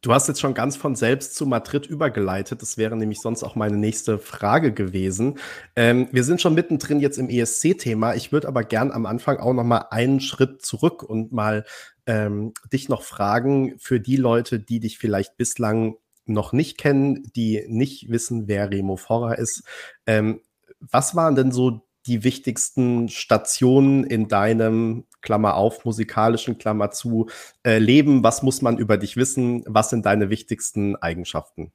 Du 0.00 0.14
hast 0.14 0.26
jetzt 0.26 0.40
schon 0.40 0.54
ganz 0.54 0.74
von 0.74 0.96
selbst 0.96 1.34
zu 1.34 1.44
Madrid 1.44 1.86
übergeleitet. 1.86 2.62
Das 2.62 2.78
wäre 2.78 2.96
nämlich 2.96 3.20
sonst 3.20 3.42
auch 3.42 3.56
meine 3.56 3.76
nächste 3.76 4.18
Frage 4.18 4.72
gewesen. 4.72 5.38
Ähm, 5.76 6.08
wir 6.12 6.24
sind 6.24 6.40
schon 6.40 6.54
mittendrin 6.54 6.98
jetzt 6.98 7.18
im 7.18 7.28
ESC-Thema. 7.28 8.14
Ich 8.14 8.32
würde 8.32 8.48
aber 8.48 8.64
gern 8.64 8.90
am 8.90 9.04
Anfang 9.04 9.36
auch 9.36 9.52
noch 9.52 9.64
mal 9.64 9.88
einen 9.90 10.20
Schritt 10.20 10.62
zurück 10.62 11.02
und 11.02 11.30
mal 11.30 11.66
ähm, 12.06 12.52
dich 12.72 12.88
noch 12.88 13.02
fragen 13.02 13.74
für 13.78 14.00
die 14.00 14.16
Leute, 14.16 14.60
die 14.60 14.80
dich 14.80 14.98
vielleicht 14.98 15.36
bislang 15.36 15.96
noch 16.24 16.52
nicht 16.52 16.78
kennen, 16.78 17.30
die 17.34 17.64
nicht 17.68 18.10
wissen, 18.10 18.48
wer 18.48 18.70
Remo 18.70 18.96
Forrer 18.96 19.38
ist. 19.38 19.62
Ähm, 20.06 20.40
was 20.80 21.14
waren 21.14 21.34
denn 21.34 21.52
so 21.52 21.82
die 22.06 22.24
wichtigsten 22.24 23.08
Stationen 23.08 24.04
in 24.04 24.28
deinem 24.28 25.04
Klammer 25.20 25.54
auf, 25.54 25.84
musikalischen 25.84 26.58
Klammer 26.58 26.90
zu 26.90 27.28
äh, 27.64 27.78
Leben? 27.78 28.22
Was 28.22 28.42
muss 28.42 28.62
man 28.62 28.78
über 28.78 28.96
dich 28.96 29.16
wissen? 29.16 29.64
Was 29.66 29.90
sind 29.90 30.06
deine 30.06 30.30
wichtigsten 30.30 30.96
Eigenschaften? 30.96 31.72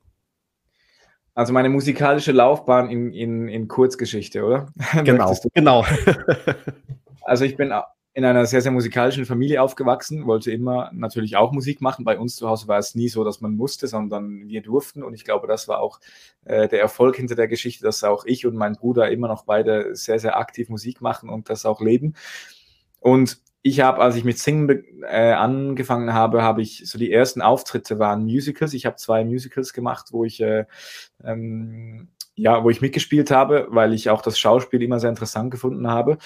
Also 1.33 1.53
meine 1.53 1.69
musikalische 1.69 2.33
Laufbahn 2.33 2.89
in, 2.89 3.13
in, 3.13 3.47
in 3.47 3.67
Kurzgeschichte, 3.67 4.43
oder? 4.43 4.67
Genau, 5.03 5.35
genau. 5.53 5.85
also 7.21 7.45
ich 7.45 7.55
bin 7.55 7.71
in 8.13 8.25
einer 8.25 8.45
sehr, 8.45 8.61
sehr 8.61 8.73
musikalischen 8.73 9.25
Familie 9.25 9.61
aufgewachsen, 9.61 10.25
wollte 10.25 10.51
immer 10.51 10.91
natürlich 10.93 11.37
auch 11.37 11.53
Musik 11.53 11.79
machen. 11.79 12.03
Bei 12.03 12.19
uns 12.19 12.35
zu 12.35 12.49
Hause 12.49 12.67
war 12.67 12.77
es 12.77 12.93
nie 12.93 13.07
so, 13.07 13.23
dass 13.23 13.39
man 13.39 13.55
musste, 13.55 13.87
sondern 13.87 14.49
wir 14.49 14.61
durften. 14.61 15.01
Und 15.01 15.13
ich 15.13 15.23
glaube, 15.23 15.47
das 15.47 15.69
war 15.69 15.79
auch 15.79 15.99
äh, 16.43 16.67
der 16.67 16.81
Erfolg 16.81 17.15
hinter 17.15 17.35
der 17.35 17.47
Geschichte, 17.47 17.85
dass 17.85 18.03
auch 18.03 18.25
ich 18.25 18.45
und 18.45 18.55
mein 18.55 18.75
Bruder 18.75 19.09
immer 19.09 19.29
noch 19.29 19.45
beide 19.45 19.95
sehr, 19.95 20.19
sehr 20.19 20.37
aktiv 20.37 20.67
Musik 20.67 20.99
machen 20.99 21.29
und 21.29 21.49
das 21.49 21.65
auch 21.65 21.79
leben. 21.79 22.15
Und 22.99 23.39
ich 23.61 23.79
habe, 23.79 24.01
als 24.01 24.15
ich 24.15 24.25
mit 24.25 24.39
Singen 24.39 24.83
äh, 25.03 25.31
angefangen 25.31 26.13
habe, 26.13 26.41
habe 26.41 26.61
ich 26.61 26.83
so 26.85 26.97
die 26.97 27.11
ersten 27.13 27.41
Auftritte 27.41 27.97
waren 27.97 28.23
Musicals. 28.23 28.73
Ich 28.73 28.85
habe 28.85 28.95
zwei 28.97 29.23
Musicals 29.23 29.71
gemacht, 29.71 30.07
wo 30.11 30.25
ich 30.25 30.41
äh, 30.41 30.65
ähm, 31.23 32.09
ja, 32.35 32.63
wo 32.63 32.69
ich 32.69 32.81
mitgespielt 32.81 33.29
habe, 33.29 33.67
weil 33.69 33.93
ich 33.93 34.09
auch 34.09 34.21
das 34.21 34.39
Schauspiel 34.39 34.81
immer 34.81 34.99
sehr 34.99 35.09
interessant 35.09 35.51
gefunden 35.51 35.87
habe. 35.87 36.17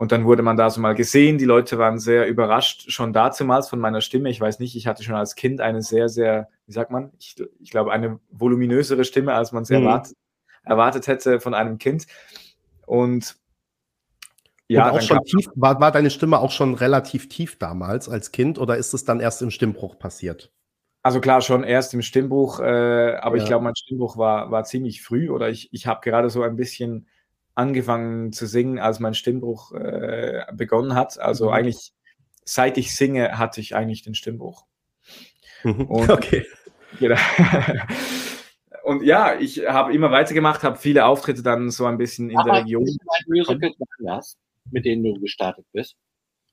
Und 0.00 0.12
dann 0.12 0.24
wurde 0.24 0.42
man 0.42 0.56
da 0.56 0.70
so 0.70 0.80
mal 0.80 0.94
gesehen. 0.94 1.36
Die 1.36 1.44
Leute 1.44 1.76
waren 1.76 1.98
sehr 1.98 2.26
überrascht, 2.26 2.90
schon 2.90 3.12
dazumals 3.12 3.68
von 3.68 3.78
meiner 3.78 4.00
Stimme. 4.00 4.30
Ich 4.30 4.40
weiß 4.40 4.58
nicht, 4.58 4.74
ich 4.74 4.86
hatte 4.86 5.02
schon 5.02 5.14
als 5.14 5.34
Kind 5.34 5.60
eine 5.60 5.82
sehr, 5.82 6.08
sehr, 6.08 6.48
wie 6.64 6.72
sagt 6.72 6.90
man, 6.90 7.12
ich, 7.18 7.36
ich 7.58 7.70
glaube, 7.70 7.92
eine 7.92 8.18
voluminösere 8.30 9.04
Stimme, 9.04 9.34
als 9.34 9.52
man 9.52 9.64
es 9.64 9.68
mhm. 9.68 9.76
erwartet, 9.76 10.16
erwartet 10.64 11.06
hätte 11.06 11.38
von 11.38 11.52
einem 11.52 11.76
Kind. 11.76 12.06
Und 12.86 13.36
ja, 14.68 14.90
auch 14.90 15.02
schon 15.02 15.22
tief, 15.24 15.48
war, 15.54 15.78
war 15.82 15.92
deine 15.92 16.08
Stimme 16.08 16.38
auch 16.38 16.50
schon 16.50 16.72
relativ 16.72 17.28
tief 17.28 17.58
damals 17.58 18.08
als 18.08 18.32
Kind 18.32 18.58
oder 18.58 18.78
ist 18.78 18.94
es 18.94 19.04
dann 19.04 19.20
erst 19.20 19.42
im 19.42 19.50
Stimmbruch 19.50 19.98
passiert? 19.98 20.50
Also 21.02 21.20
klar, 21.20 21.42
schon 21.42 21.62
erst 21.62 21.92
im 21.92 22.00
Stimmbruch, 22.00 22.60
äh, 22.60 23.16
aber 23.20 23.36
ja. 23.36 23.42
ich 23.42 23.46
glaube, 23.46 23.64
mein 23.64 23.76
Stimmbruch 23.76 24.16
war, 24.16 24.50
war 24.50 24.64
ziemlich 24.64 25.02
früh 25.02 25.28
oder 25.28 25.50
ich, 25.50 25.68
ich 25.74 25.86
habe 25.86 26.00
gerade 26.00 26.30
so 26.30 26.42
ein 26.42 26.56
bisschen 26.56 27.06
angefangen 27.54 28.32
zu 28.32 28.46
singen, 28.46 28.78
als 28.78 29.00
mein 29.00 29.14
Stimmbruch 29.14 29.72
äh, 29.72 30.44
begonnen 30.52 30.94
hat. 30.94 31.18
Also 31.18 31.46
mhm. 31.46 31.52
eigentlich, 31.52 31.92
seit 32.44 32.78
ich 32.78 32.94
singe, 32.94 33.38
hatte 33.38 33.60
ich 33.60 33.74
eigentlich 33.74 34.02
den 34.02 34.14
Stimmbruch. 34.14 34.66
Mhm. 35.64 35.86
Und, 35.86 36.10
okay. 36.10 36.46
Genau. 36.98 37.16
Und 38.82 39.04
ja, 39.04 39.38
ich 39.38 39.66
habe 39.68 39.92
immer 39.94 40.10
weitergemacht, 40.10 40.62
habe 40.62 40.76
viele 40.76 41.04
Auftritte 41.04 41.42
dann 41.42 41.70
so 41.70 41.86
ein 41.86 41.98
bisschen 41.98 42.30
in 42.30 42.38
Aber 42.38 42.50
der 42.50 42.62
Region. 42.62 42.82
Musicals 43.26 43.76
waren 43.78 44.06
das, 44.06 44.38
mit 44.70 44.84
denen 44.84 45.04
du 45.04 45.20
gestartet 45.20 45.66
bist? 45.72 45.96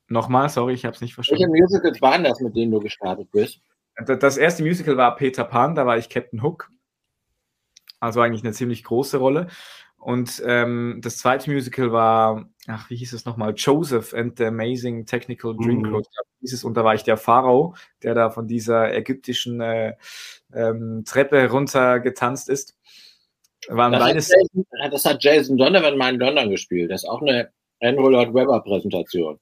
Nochmal, 0.08 0.48
sorry, 0.48 0.74
ich 0.74 0.84
habe 0.84 0.94
es 0.94 1.00
nicht 1.00 1.14
verstanden. 1.14 1.52
Welche 1.52 1.62
Musicals 1.62 2.00
waren 2.00 2.24
das, 2.24 2.40
mit 2.40 2.54
denen 2.54 2.70
du 2.70 2.80
gestartet 2.80 3.30
bist? 3.32 3.60
Das 4.06 4.36
erste 4.36 4.62
Musical 4.62 4.96
war 4.96 5.16
Peter 5.16 5.44
Pan, 5.44 5.74
da 5.74 5.84
war 5.86 5.98
ich 5.98 6.08
Captain 6.08 6.42
Hook. 6.42 6.70
Also 8.00 8.20
eigentlich 8.20 8.44
eine 8.44 8.52
ziemlich 8.52 8.84
große 8.84 9.16
Rolle. 9.16 9.48
Und 9.98 10.40
ähm, 10.46 11.00
das 11.02 11.18
zweite 11.18 11.50
Musical 11.50 11.92
war, 11.92 12.48
ach, 12.68 12.88
wie 12.88 12.96
hieß 12.96 13.12
es 13.12 13.24
nochmal? 13.24 13.52
Joseph 13.56 14.14
and 14.14 14.38
the 14.38 14.44
Amazing 14.44 15.06
Technical 15.06 15.56
Dreamcoat. 15.56 16.06
Mhm. 16.06 16.22
Dieses, 16.40 16.62
und 16.62 16.76
da 16.76 16.84
war 16.84 16.94
ich 16.94 17.02
der 17.02 17.16
Pharao, 17.16 17.74
der 18.02 18.14
da 18.14 18.30
von 18.30 18.46
dieser 18.46 18.94
ägyptischen 18.94 19.60
äh, 19.60 19.94
ähm, 20.54 21.02
Treppe 21.04 21.50
runter 21.50 21.98
getanzt 21.98 22.48
ist. 22.48 22.76
Waren 23.68 23.92
das, 23.92 24.00
beides 24.00 24.30
hat 24.30 24.36
Jason, 24.52 24.90
das 24.90 25.04
hat 25.04 25.24
Jason 25.24 25.56
Donovan 25.56 25.98
mal 25.98 26.14
in 26.14 26.20
London 26.20 26.50
gespielt. 26.50 26.92
Das 26.92 27.02
ist 27.02 27.08
auch 27.08 27.20
eine 27.20 27.50
Andrew 27.80 28.08
Lloyd 28.08 28.32
Webber 28.32 28.62
Präsentation. 28.62 29.40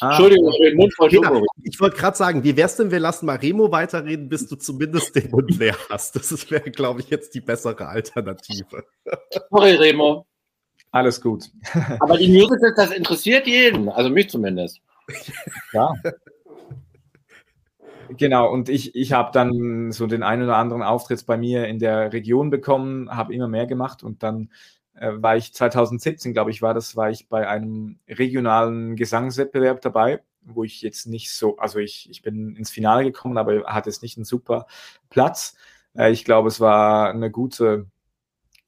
Ah, 0.00 0.08
Entschuldigung, 0.08 0.52
ich 0.60 0.74
Mund 0.74 0.94
voll 0.94 1.10
genau. 1.10 1.42
Ich 1.62 1.80
wollte 1.80 1.96
gerade 1.96 2.16
sagen, 2.16 2.44
wie 2.44 2.56
wär's 2.56 2.76
denn, 2.76 2.90
wir 2.90 3.00
lassen 3.00 3.26
mal 3.26 3.36
Remo 3.36 3.70
weiterreden, 3.70 4.28
bis 4.28 4.48
du 4.48 4.56
zumindest 4.56 5.14
den 5.14 5.30
Mund 5.30 5.56
leer 5.58 5.76
hast. 5.90 6.16
Das 6.16 6.50
wäre, 6.50 6.70
glaube 6.70 7.00
ich, 7.00 7.10
jetzt 7.10 7.34
die 7.34 7.40
bessere 7.40 7.86
Alternative. 7.86 8.84
Sorry, 9.50 9.72
Remo. 9.72 10.26
Alles 10.90 11.20
gut. 11.20 11.44
Aber 12.00 12.18
die 12.18 12.28
Musicals, 12.28 12.74
das 12.76 12.90
interessiert 12.92 13.46
jeden, 13.46 13.88
also 13.88 14.10
mich 14.10 14.30
zumindest. 14.30 14.80
Ja. 15.72 15.92
Genau, 18.16 18.50
und 18.52 18.68
ich, 18.68 18.94
ich 18.94 19.12
habe 19.12 19.30
dann 19.32 19.90
so 19.90 20.06
den 20.06 20.22
einen 20.22 20.42
oder 20.42 20.56
anderen 20.56 20.82
Auftritt 20.82 21.24
bei 21.26 21.36
mir 21.36 21.66
in 21.66 21.78
der 21.78 22.12
Region 22.12 22.50
bekommen, 22.50 23.10
habe 23.10 23.34
immer 23.34 23.48
mehr 23.48 23.66
gemacht 23.66 24.02
und 24.02 24.22
dann 24.22 24.50
äh, 24.94 25.10
war 25.14 25.36
ich 25.36 25.52
2017, 25.54 26.32
glaube 26.32 26.50
ich, 26.50 26.62
war 26.62 26.74
das, 26.74 26.96
war 26.96 27.10
ich 27.10 27.28
bei 27.28 27.48
einem 27.48 27.98
regionalen 28.08 28.96
Gesangswettbewerb 28.96 29.80
dabei, 29.80 30.22
wo 30.42 30.64
ich 30.64 30.82
jetzt 30.82 31.06
nicht 31.06 31.32
so, 31.32 31.56
also 31.56 31.78
ich, 31.78 32.08
ich 32.10 32.22
bin 32.22 32.56
ins 32.56 32.70
Finale 32.70 33.04
gekommen, 33.04 33.38
aber 33.38 33.64
hatte 33.64 33.90
es 33.90 34.02
nicht 34.02 34.16
einen 34.16 34.24
super 34.24 34.66
Platz. 35.10 35.56
Äh, 35.96 36.10
ich 36.12 36.24
glaube, 36.24 36.48
es 36.48 36.60
war 36.60 37.10
eine 37.10 37.30
gute, 37.30 37.86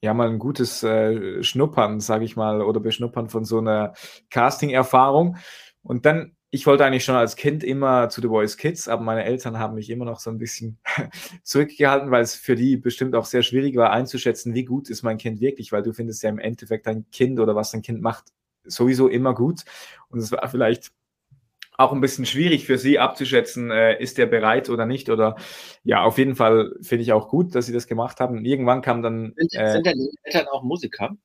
ja, 0.01 0.13
mal 0.13 0.29
ein 0.29 0.39
gutes 0.39 0.83
äh, 0.83 1.43
Schnuppern, 1.43 1.99
sage 1.99 2.25
ich 2.25 2.35
mal, 2.35 2.61
oder 2.61 2.79
Beschnuppern 2.79 3.29
von 3.29 3.45
so 3.45 3.59
einer 3.59 3.93
Casting-Erfahrung. 4.29 5.37
Und 5.83 6.05
dann 6.05 6.35
ich 6.55 6.65
wollte 6.65 6.85
eigentlich 6.85 7.03
schon 7.03 7.15
als 7.15 7.35
Kind 7.35 7.65
immer 7.65 8.07
zu 8.07 8.21
The 8.21 8.29
Voice 8.29 8.55
Kids, 8.55 8.87
aber 8.87 9.03
meine 9.03 9.25
Eltern 9.25 9.59
haben 9.59 9.75
mich 9.75 9.89
immer 9.89 10.05
noch 10.05 10.21
so 10.21 10.29
ein 10.29 10.37
bisschen 10.37 10.77
zurückgehalten, 11.43 12.11
weil 12.11 12.23
es 12.23 12.33
für 12.33 12.55
die 12.55 12.77
bestimmt 12.77 13.13
auch 13.13 13.25
sehr 13.25 13.43
schwierig 13.43 13.75
war 13.75 13.91
einzuschätzen, 13.91 14.53
wie 14.53 14.63
gut 14.63 14.89
ist 14.89 15.03
mein 15.03 15.17
Kind 15.17 15.41
wirklich, 15.41 15.73
weil 15.73 15.83
du 15.83 15.91
findest 15.91 16.23
ja 16.23 16.29
im 16.29 16.39
Endeffekt 16.39 16.87
dein 16.87 17.05
Kind 17.11 17.41
oder 17.41 17.57
was 17.57 17.71
dein 17.71 17.81
Kind 17.81 18.01
macht 18.01 18.31
sowieso 18.63 19.09
immer 19.09 19.35
gut. 19.35 19.65
Und 20.07 20.19
es 20.19 20.31
war 20.31 20.47
vielleicht 20.47 20.93
auch 21.77 21.91
ein 21.91 21.99
bisschen 21.99 22.25
schwierig 22.25 22.65
für 22.65 22.77
sie 22.77 22.99
abzuschätzen, 22.99 23.69
äh, 23.69 24.01
ist 24.01 24.17
der 24.17 24.25
bereit 24.25 24.69
oder 24.69 24.85
nicht. 24.85 25.09
Oder 25.09 25.35
ja, 25.83 26.03
auf 26.03 26.17
jeden 26.17 26.35
Fall 26.37 26.73
finde 26.81 27.01
ich 27.03 27.11
auch 27.11 27.27
gut, 27.27 27.53
dass 27.53 27.65
sie 27.65 27.73
das 27.73 27.85
gemacht 27.85 28.21
haben. 28.21 28.37
Und 28.37 28.45
irgendwann 28.45 28.81
kam 28.81 29.01
dann. 29.01 29.33
Sind, 29.35 29.55
äh, 29.55 29.73
sind 29.73 29.85
deine 29.85 30.07
Eltern 30.23 30.47
auch 30.47 30.63
Musiker? 30.63 31.17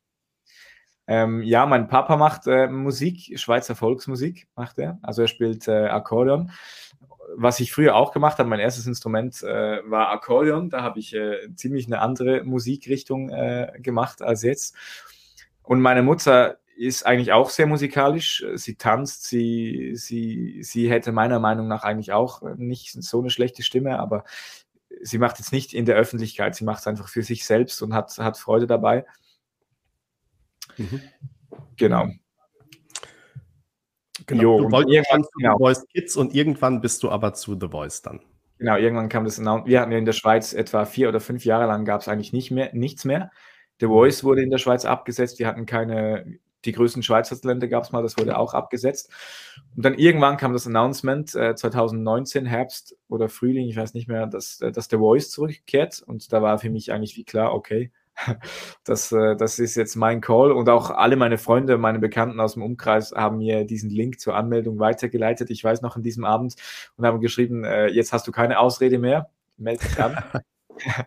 Ähm, 1.12 1.42
ja, 1.42 1.66
mein 1.66 1.88
Papa 1.88 2.16
macht 2.16 2.46
äh, 2.46 2.68
Musik, 2.68 3.36
Schweizer 3.36 3.74
Volksmusik 3.74 4.46
macht 4.54 4.78
er. 4.78 5.00
Also 5.02 5.22
er 5.22 5.26
spielt 5.28 5.66
äh, 5.66 5.88
Akkordeon. 5.88 6.52
Was 7.34 7.58
ich 7.58 7.72
früher 7.72 7.96
auch 7.96 8.12
gemacht 8.12 8.38
habe, 8.38 8.48
mein 8.48 8.60
erstes 8.60 8.86
Instrument 8.86 9.42
äh, 9.42 9.80
war 9.90 10.10
Akkordeon. 10.10 10.70
Da 10.70 10.82
habe 10.82 11.00
ich 11.00 11.12
äh, 11.12 11.52
ziemlich 11.56 11.86
eine 11.86 11.98
andere 11.98 12.44
Musikrichtung 12.44 13.28
äh, 13.30 13.72
gemacht 13.80 14.22
als 14.22 14.44
jetzt. 14.44 14.76
Und 15.64 15.80
meine 15.80 16.04
Mutter 16.04 16.58
ist 16.76 17.04
eigentlich 17.04 17.32
auch 17.32 17.50
sehr 17.50 17.66
musikalisch. 17.66 18.44
Sie 18.54 18.76
tanzt, 18.76 19.24
sie, 19.24 19.96
sie, 19.96 20.60
sie 20.62 20.88
hätte 20.88 21.10
meiner 21.10 21.40
Meinung 21.40 21.66
nach 21.66 21.82
eigentlich 21.82 22.12
auch 22.12 22.42
nicht 22.56 22.92
so 23.02 23.18
eine 23.18 23.30
schlechte 23.30 23.64
Stimme, 23.64 23.98
aber 23.98 24.22
sie 25.02 25.18
macht 25.18 25.40
jetzt 25.40 25.52
nicht 25.52 25.74
in 25.74 25.86
der 25.86 25.96
Öffentlichkeit. 25.96 26.54
Sie 26.54 26.64
macht 26.64 26.78
es 26.78 26.86
einfach 26.86 27.08
für 27.08 27.24
sich 27.24 27.44
selbst 27.44 27.82
und 27.82 27.94
hat, 27.94 28.16
hat 28.18 28.38
Freude 28.38 28.68
dabei. 28.68 29.04
Mhm. 30.76 31.00
Genau. 31.76 32.08
Genau. 34.26 34.42
Jo, 34.42 34.58
du 34.60 34.70
wolltest 34.70 34.94
irgendwann 34.94 35.24
zu 35.24 35.30
genau. 35.38 35.56
The 35.56 35.64
Voice 35.64 35.86
Kids 35.88 36.16
und 36.16 36.34
irgendwann 36.34 36.80
bist 36.80 37.02
du 37.02 37.10
aber 37.10 37.34
zu 37.34 37.58
The 37.58 37.68
Voice 37.68 38.02
dann. 38.02 38.20
Genau, 38.58 38.76
irgendwann 38.76 39.08
kam 39.08 39.24
das 39.24 39.40
Wir 39.40 39.80
hatten 39.80 39.90
ja 39.90 39.98
in 39.98 40.04
der 40.04 40.12
Schweiz 40.12 40.52
etwa 40.52 40.84
vier 40.84 41.08
oder 41.08 41.20
fünf 41.20 41.44
Jahre 41.44 41.66
lang 41.66 41.84
gab 41.84 42.02
es 42.02 42.08
eigentlich 42.08 42.32
nicht 42.32 42.50
mehr, 42.50 42.70
nichts 42.74 43.04
mehr. 43.04 43.30
The 43.80 43.86
Voice 43.86 44.22
wurde 44.22 44.42
in 44.42 44.50
der 44.50 44.58
Schweiz 44.58 44.84
abgesetzt. 44.84 45.38
Wir 45.38 45.46
hatten 45.46 45.64
keine, 45.64 46.38
die 46.66 46.72
größten 46.72 47.02
Schweizer 47.02 47.40
Talente 47.40 47.70
gab 47.70 47.84
es 47.84 47.92
mal, 47.92 48.02
das 48.02 48.18
wurde 48.18 48.36
auch 48.36 48.52
abgesetzt. 48.52 49.10
Und 49.74 49.84
dann 49.84 49.94
irgendwann 49.94 50.36
kam 50.36 50.52
das 50.52 50.66
Announcement 50.66 51.34
äh, 51.34 51.54
2019, 51.54 52.44
Herbst 52.44 52.96
oder 53.08 53.30
Frühling, 53.30 53.66
ich 53.66 53.76
weiß 53.76 53.94
nicht 53.94 54.08
mehr, 54.08 54.26
dass, 54.26 54.60
äh, 54.60 54.70
dass 54.70 54.88
The 54.90 54.98
Voice 54.98 55.30
zurückkehrt. 55.30 56.02
Und 56.06 56.30
da 56.30 56.42
war 56.42 56.58
für 56.58 56.68
mich 56.68 56.92
eigentlich 56.92 57.16
wie 57.16 57.24
klar, 57.24 57.54
okay, 57.54 57.90
das, 58.84 59.12
äh, 59.12 59.36
das 59.36 59.58
ist 59.58 59.76
jetzt 59.76 59.96
mein 59.96 60.20
Call 60.20 60.52
und 60.52 60.68
auch 60.68 60.90
alle 60.90 61.16
meine 61.16 61.38
Freunde, 61.38 61.78
meine 61.78 61.98
Bekannten 61.98 62.40
aus 62.40 62.54
dem 62.54 62.62
Umkreis 62.62 63.12
haben 63.12 63.38
mir 63.38 63.64
diesen 63.64 63.90
Link 63.90 64.20
zur 64.20 64.34
Anmeldung 64.34 64.78
weitergeleitet. 64.78 65.50
Ich 65.50 65.62
weiß 65.62 65.82
noch 65.82 65.96
an 65.96 66.02
diesem 66.02 66.24
Abend 66.24 66.54
und 66.96 67.06
haben 67.06 67.20
geschrieben, 67.20 67.64
äh, 67.64 67.88
jetzt 67.88 68.12
hast 68.12 68.26
du 68.26 68.32
keine 68.32 68.58
Ausrede 68.58 68.98
mehr, 68.98 69.30
melde 69.56 69.84
dich 69.86 70.00
an. 70.00 70.16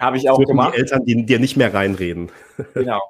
Habe 0.00 0.16
ich 0.16 0.28
auch 0.28 0.38
Für 0.38 0.46
gemacht. 0.46 0.74
Die 0.74 0.78
Eltern, 0.78 1.04
die 1.04 1.26
dir 1.26 1.38
nicht 1.38 1.56
mehr 1.56 1.72
reinreden. 1.72 2.30
genau. 2.74 3.00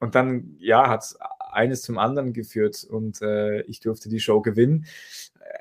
Und 0.00 0.14
dann, 0.16 0.56
ja, 0.58 0.88
hat 0.88 1.02
es 1.02 1.18
eines 1.52 1.82
zum 1.82 1.98
anderen 1.98 2.32
geführt 2.32 2.84
und 2.84 3.22
äh, 3.22 3.60
ich 3.62 3.80
durfte 3.80 4.08
die 4.08 4.18
Show 4.18 4.40
gewinnen. 4.40 4.86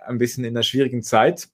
Ein 0.05 0.17
bisschen 0.17 0.43
in 0.43 0.55
einer 0.55 0.63
schwierigen 0.63 1.03
Zeit 1.03 1.49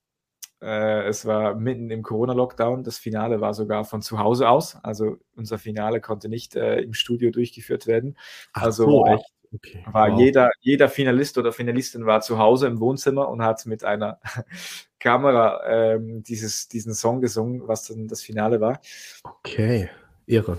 äh, 0.62 1.08
es 1.08 1.26
war 1.26 1.56
mitten 1.56 1.90
im 1.92 2.04
Corona-Lockdown. 2.04 2.84
Das 2.84 2.98
Finale 2.98 3.42
war 3.42 3.54
sogar 3.54 3.86
von 3.86 4.02
zu 4.02 4.20
Hause 4.20 4.50
aus. 4.50 4.78
Also 4.84 5.18
unser 5.36 5.58
Finale 5.58 6.02
konnte 6.02 6.30
nicht 6.30 6.56
äh, 6.56 6.80
im 6.80 6.94
Studio 6.94 7.32
durchgeführt 7.32 7.88
werden. 7.88 8.18
Ach 8.54 8.64
also 8.64 8.86
so, 8.86 9.06
echt? 9.06 9.26
Okay. 9.54 9.84
war 9.92 10.12
wow. 10.12 10.20
jeder, 10.20 10.50
jeder 10.60 10.90
Finalist 10.90 11.38
oder 11.38 11.54
Finalistin 11.54 12.06
war 12.06 12.22
zu 12.22 12.38
Hause 12.38 12.68
im 12.68 12.80
Wohnzimmer 12.80 13.30
und 13.30 13.42
hat 13.42 13.66
mit 13.66 13.84
einer 13.84 14.20
Kamera 15.00 15.62
ähm, 15.68 16.24
dieses, 16.24 16.68
diesen 16.68 16.94
Song 16.94 17.22
gesungen, 17.22 17.68
was 17.68 17.86
dann 17.86 18.08
das 18.08 18.22
Finale 18.22 18.60
war. 18.60 18.82
Okay, 19.24 19.90
irre. 20.26 20.58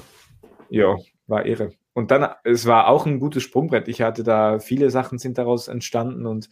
Ja, 0.71 0.97
war 1.27 1.45
irre. 1.45 1.73
Und 1.93 2.13
dann, 2.13 2.29
es 2.45 2.65
war 2.67 2.87
auch 2.87 3.07
ein 3.07 3.19
gutes 3.19 3.43
Sprungbrett. 3.43 3.89
Ich 3.89 4.03
hatte 4.03 4.23
da, 4.23 4.61
viele 4.61 4.91
Sachen 4.91 5.19
sind 5.19 5.37
daraus 5.37 5.69
entstanden 5.69 6.27
und 6.27 6.49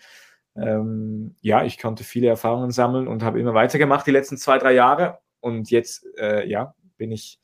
ähm, 0.56 1.36
ja, 1.40 1.64
ich 1.64 1.78
konnte 1.78 2.04
viele 2.04 2.28
Erfahrungen 2.28 2.70
sammeln 2.70 3.08
und 3.08 3.22
habe 3.22 3.40
immer 3.40 3.54
weitergemacht 3.54 4.06
die 4.06 4.12
letzten 4.12 4.36
zwei, 4.36 4.58
drei 4.58 4.72
Jahre. 4.72 5.18
Und 5.40 5.70
jetzt, 5.70 6.06
äh, 6.18 6.48
ja, 6.48 6.74
bin 6.96 7.12
ich 7.12 7.38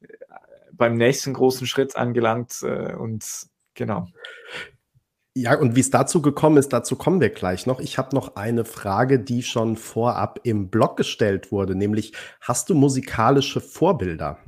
äh, 0.00 0.06
beim 0.72 0.94
nächsten 0.94 1.34
großen 1.34 1.66
Schritt 1.66 1.96
angelangt 1.96 2.62
äh, 2.62 2.94
und 2.94 3.24
genau. 3.74 4.06
Ja, 5.34 5.56
und 5.56 5.76
wie 5.76 5.80
es 5.80 5.90
dazu 5.90 6.20
gekommen 6.20 6.56
ist, 6.56 6.72
dazu 6.72 6.96
kommen 6.96 7.20
wir 7.20 7.30
gleich 7.30 7.66
noch. 7.66 7.78
Ich 7.78 7.96
habe 7.96 8.14
noch 8.14 8.34
eine 8.34 8.64
Frage, 8.64 9.20
die 9.20 9.42
schon 9.42 9.76
vorab 9.76 10.40
im 10.42 10.68
Blog 10.68 10.96
gestellt 10.96 11.52
wurde, 11.52 11.76
nämlich 11.76 12.12
hast 12.40 12.70
du 12.70 12.74
musikalische 12.74 13.60
Vorbilder? 13.60 14.38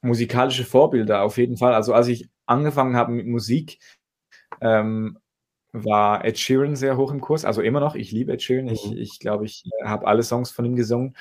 Musikalische 0.00 0.64
Vorbilder, 0.64 1.22
auf 1.22 1.38
jeden 1.38 1.56
Fall. 1.56 1.74
Also 1.74 1.94
als 1.94 2.08
ich 2.08 2.28
angefangen 2.44 2.96
habe 2.96 3.12
mit 3.12 3.26
Musik, 3.26 3.78
ähm, 4.60 5.18
war 5.74 6.24
Ed 6.24 6.38
Sheeran 6.38 6.76
sehr 6.76 6.96
hoch 6.96 7.10
im 7.10 7.20
Kurs, 7.20 7.44
also 7.44 7.60
immer 7.60 7.80
noch. 7.80 7.96
Ich 7.96 8.12
liebe 8.12 8.32
Ed 8.32 8.42
Sheeran. 8.42 8.68
Ich, 8.68 8.86
mhm. 8.86 8.96
ich 8.96 9.18
glaube, 9.18 9.44
ich 9.44 9.64
äh, 9.66 9.86
habe 9.86 10.06
alle 10.06 10.22
Songs 10.22 10.52
von 10.52 10.64
ihm 10.64 10.76
gesungen. 10.76 11.16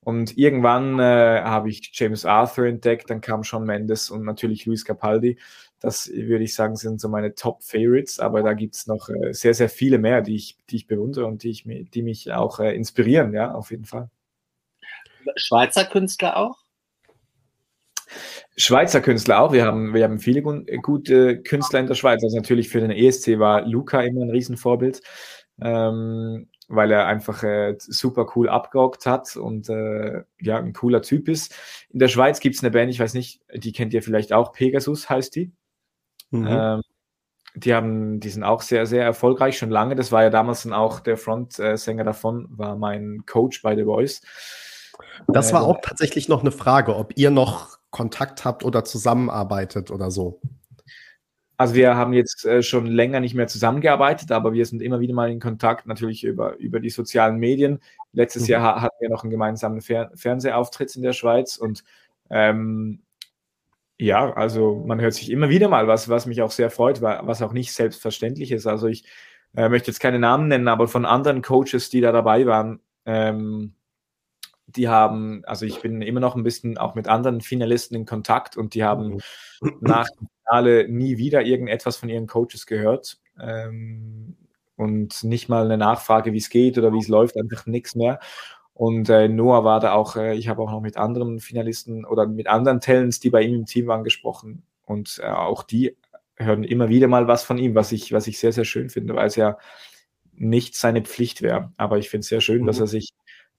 Und 0.00 0.36
irgendwann 0.36 0.98
äh, 0.98 1.42
habe 1.42 1.68
ich 1.68 1.90
James 1.92 2.24
Arthur 2.24 2.66
entdeckt, 2.66 3.10
dann 3.10 3.20
kam 3.20 3.44
Sean 3.44 3.64
Mendes 3.64 4.10
und 4.10 4.24
natürlich 4.24 4.66
Luis 4.66 4.84
Capaldi. 4.84 5.38
Das 5.78 6.08
würde 6.08 6.42
ich 6.42 6.54
sagen, 6.54 6.74
sind 6.74 7.00
so 7.00 7.08
meine 7.08 7.34
Top-Favorites, 7.34 8.18
aber 8.18 8.42
da 8.42 8.54
gibt 8.54 8.74
es 8.74 8.86
noch 8.86 9.08
äh, 9.10 9.32
sehr, 9.32 9.54
sehr 9.54 9.68
viele 9.68 9.98
mehr, 9.98 10.22
die 10.22 10.34
ich, 10.34 10.56
die 10.70 10.76
ich 10.76 10.86
bewundere 10.86 11.26
und 11.26 11.44
die, 11.44 11.50
ich, 11.50 11.64
die 11.64 12.02
mich 12.02 12.32
auch 12.32 12.58
äh, 12.58 12.74
inspirieren, 12.74 13.32
ja, 13.32 13.54
auf 13.54 13.70
jeden 13.70 13.84
Fall. 13.84 14.10
Schweizer 15.36 15.84
Künstler 15.84 16.36
auch? 16.36 16.61
Schweizer 18.56 19.00
Künstler 19.00 19.40
auch. 19.40 19.52
Wir 19.52 19.64
haben, 19.64 19.94
wir 19.94 20.04
haben 20.04 20.18
viele 20.18 20.42
gute 20.42 21.42
Künstler 21.42 21.80
in 21.80 21.86
der 21.86 21.94
Schweiz. 21.94 22.22
Also 22.22 22.36
natürlich 22.36 22.68
für 22.68 22.80
den 22.80 22.90
ESC 22.90 23.38
war 23.38 23.66
Luca 23.66 24.02
immer 24.02 24.22
ein 24.22 24.30
Riesenvorbild, 24.30 25.00
ähm, 25.60 26.48
weil 26.68 26.90
er 26.90 27.06
einfach 27.06 27.42
äh, 27.42 27.76
super 27.78 28.26
cool 28.36 28.48
abgerockt 28.48 29.06
hat 29.06 29.36
und 29.36 29.68
äh, 29.68 30.22
ja, 30.40 30.58
ein 30.58 30.72
cooler 30.72 31.02
Typ 31.02 31.28
ist. 31.28 31.54
In 31.90 31.98
der 31.98 32.08
Schweiz 32.08 32.40
gibt 32.40 32.56
es 32.56 32.62
eine 32.62 32.70
Band, 32.70 32.90
ich 32.90 33.00
weiß 33.00 33.14
nicht, 33.14 33.40
die 33.54 33.72
kennt 33.72 33.94
ihr 33.94 34.02
vielleicht 34.02 34.32
auch, 34.32 34.52
Pegasus 34.52 35.08
heißt 35.08 35.34
die. 35.36 35.52
Mhm. 36.30 36.46
Ähm, 36.48 36.82
die 37.54 37.74
haben, 37.74 38.20
die 38.20 38.30
sind 38.30 38.44
auch 38.44 38.62
sehr, 38.62 38.86
sehr 38.86 39.04
erfolgreich, 39.04 39.58
schon 39.58 39.70
lange. 39.70 39.94
Das 39.94 40.10
war 40.10 40.22
ja 40.22 40.30
damals 40.30 40.62
dann 40.62 40.72
auch 40.72 41.00
der 41.00 41.16
Frontsänger 41.18 42.04
davon, 42.04 42.46
war 42.50 42.76
mein 42.76 43.24
Coach 43.26 43.60
bei 43.62 43.76
The 43.76 43.84
Voice. 43.84 44.22
Das 45.28 45.52
war 45.52 45.62
äh, 45.62 45.64
auch 45.66 45.80
tatsächlich 45.82 46.28
noch 46.28 46.40
eine 46.40 46.52
Frage, 46.52 46.96
ob 46.96 47.12
ihr 47.16 47.30
noch 47.30 47.78
Kontakt 47.92 48.44
habt 48.44 48.64
oder 48.64 48.82
zusammenarbeitet 48.84 49.92
oder 49.92 50.10
so? 50.10 50.40
Also 51.56 51.74
wir 51.74 51.94
haben 51.94 52.12
jetzt 52.12 52.44
äh, 52.44 52.62
schon 52.62 52.86
länger 52.86 53.20
nicht 53.20 53.34
mehr 53.34 53.46
zusammengearbeitet, 53.46 54.32
aber 54.32 54.52
wir 54.52 54.66
sind 54.66 54.82
immer 54.82 54.98
wieder 54.98 55.14
mal 55.14 55.30
in 55.30 55.38
Kontakt, 55.38 55.86
natürlich 55.86 56.24
über, 56.24 56.56
über 56.56 56.80
die 56.80 56.90
sozialen 56.90 57.36
Medien. 57.38 57.78
Letztes 58.12 58.44
mhm. 58.44 58.48
Jahr 58.48 58.80
hatten 58.80 58.96
wir 58.98 59.10
noch 59.10 59.22
einen 59.22 59.30
gemeinsamen 59.30 59.80
Fer 59.80 60.10
Fernsehauftritt 60.16 60.96
in 60.96 61.02
der 61.02 61.12
Schweiz 61.12 61.56
und 61.56 61.84
ähm, 62.30 63.02
ja, 63.98 64.32
also 64.32 64.82
man 64.84 65.00
hört 65.00 65.14
sich 65.14 65.30
immer 65.30 65.50
wieder 65.50 65.68
mal 65.68 65.86
was, 65.86 66.08
was 66.08 66.26
mich 66.26 66.42
auch 66.42 66.50
sehr 66.50 66.70
freut, 66.70 67.00
was 67.00 67.42
auch 67.42 67.52
nicht 67.52 67.72
selbstverständlich 67.72 68.50
ist. 68.50 68.66
Also 68.66 68.88
ich 68.88 69.04
äh, 69.54 69.68
möchte 69.68 69.92
jetzt 69.92 70.00
keine 70.00 70.18
Namen 70.18 70.48
nennen, 70.48 70.66
aber 70.66 70.88
von 70.88 71.04
anderen 71.04 71.42
Coaches, 71.42 71.90
die 71.90 72.00
da 72.00 72.10
dabei 72.10 72.44
waren, 72.46 72.80
ähm, 73.06 73.74
die 74.66 74.88
haben, 74.88 75.42
also 75.44 75.66
ich 75.66 75.80
bin 75.80 76.02
immer 76.02 76.20
noch 76.20 76.36
ein 76.36 76.42
bisschen 76.42 76.78
auch 76.78 76.94
mit 76.94 77.08
anderen 77.08 77.40
Finalisten 77.40 77.96
in 77.96 78.06
Kontakt 78.06 78.56
und 78.56 78.74
die 78.74 78.84
haben 78.84 79.20
mhm. 79.60 79.78
nach 79.80 80.08
dem 80.08 80.28
Finale 80.44 80.88
nie 80.88 81.18
wieder 81.18 81.42
irgendetwas 81.42 81.96
von 81.96 82.08
ihren 82.08 82.26
Coaches 82.26 82.66
gehört 82.66 83.18
ähm, 83.40 84.36
und 84.76 85.24
nicht 85.24 85.48
mal 85.48 85.64
eine 85.64 85.78
Nachfrage, 85.78 86.32
wie 86.32 86.38
es 86.38 86.50
geht 86.50 86.78
oder 86.78 86.92
wie 86.92 86.98
es 86.98 87.08
läuft, 87.08 87.36
einfach 87.36 87.66
nichts 87.66 87.94
mehr. 87.94 88.20
Und 88.74 89.08
äh, 89.10 89.28
Noah 89.28 89.64
war 89.64 89.80
da 89.80 89.92
auch, 89.92 90.16
äh, 90.16 90.34
ich 90.34 90.48
habe 90.48 90.62
auch 90.62 90.70
noch 90.70 90.80
mit 90.80 90.96
anderen 90.96 91.40
Finalisten 91.40 92.04
oder 92.04 92.26
mit 92.26 92.46
anderen 92.46 92.80
Talents, 92.80 93.20
die 93.20 93.30
bei 93.30 93.42
ihm 93.42 93.54
im 93.54 93.66
Team 93.66 93.86
waren, 93.86 94.04
gesprochen. 94.04 94.64
Und 94.84 95.20
äh, 95.22 95.28
auch 95.28 95.62
die 95.62 95.96
hören 96.36 96.64
immer 96.64 96.88
wieder 96.88 97.08
mal 97.08 97.28
was 97.28 97.44
von 97.44 97.58
ihm, 97.58 97.74
was 97.74 97.92
ich, 97.92 98.12
was 98.12 98.26
ich 98.26 98.38
sehr, 98.38 98.52
sehr 98.52 98.64
schön 98.64 98.88
finde, 98.88 99.14
weil 99.14 99.26
es 99.26 99.36
ja 99.36 99.58
nicht 100.32 100.74
seine 100.74 101.02
Pflicht 101.02 101.42
wäre. 101.42 101.72
Aber 101.76 101.98
ich 101.98 102.08
finde 102.08 102.22
es 102.22 102.28
sehr 102.28 102.40
schön, 102.40 102.62
mhm. 102.62 102.66
dass 102.66 102.80
er 102.80 102.86
sich 102.86 103.10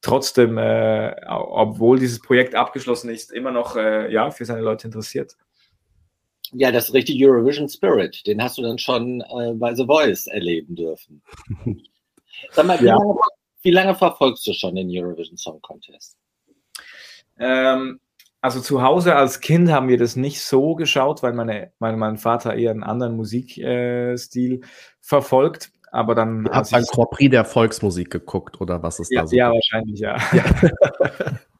trotzdem, 0.03 0.57
äh, 0.59 1.15
obwohl 1.27 1.97
dieses 1.97 2.19
Projekt 2.19 2.53
abgeschlossen 2.53 3.09
ist, 3.09 3.31
immer 3.31 3.51
noch 3.51 3.75
äh, 3.75 4.11
ja, 4.13 4.29
für 4.29 4.45
seine 4.45 4.61
Leute 4.61 4.87
interessiert. 4.87 5.35
Ja, 6.51 6.71
das 6.71 6.93
richtige 6.93 7.25
Eurovision 7.27 7.67
Spirit, 7.67 8.27
den 8.27 8.43
hast 8.43 8.59
du 8.59 8.61
dann 8.61 8.77
schon 8.77 9.21
äh, 9.21 9.53
bei 9.55 9.73
The 9.73 9.85
Voice 9.85 10.27
erleben 10.27 10.75
dürfen. 10.75 11.23
Sag 12.51 12.67
mal, 12.67 12.79
wie, 12.79 12.85
ja. 12.85 12.97
lange, 12.97 13.15
wie 13.63 13.71
lange 13.71 13.95
verfolgst 13.95 14.45
du 14.45 14.53
schon 14.53 14.75
den 14.75 14.89
Eurovision 14.91 15.37
Song 15.37 15.59
Contest? 15.61 16.17
Ähm, 17.39 17.99
also 18.41 18.59
zu 18.59 18.83
Hause 18.83 19.15
als 19.15 19.39
Kind 19.39 19.71
haben 19.71 19.87
wir 19.87 19.97
das 19.97 20.15
nicht 20.15 20.41
so 20.41 20.75
geschaut, 20.75 21.23
weil 21.23 21.33
meine, 21.33 21.71
meine 21.79 21.97
mein 21.97 22.17
Vater 22.17 22.53
eher 22.55 22.71
einen 22.71 22.83
anderen 22.83 23.15
Musikstil 23.15 24.53
äh, 24.53 24.67
verfolgt. 24.99 25.71
Aber 25.93 26.15
dann. 26.15 26.49
Hat 26.49 26.71
beim 26.71 26.83
Grand 26.85 27.11
Prix 27.11 27.29
der 27.29 27.45
Volksmusik 27.45 28.09
geguckt 28.09 28.59
oder 28.59 28.81
was 28.81 28.99
ist 28.99 29.11
ja, 29.11 29.21
da 29.21 29.27
so? 29.27 29.35
Ja, 29.35 29.51
wahrscheinlich, 29.51 29.99
ja. 29.99 30.17
ja. 30.33 30.43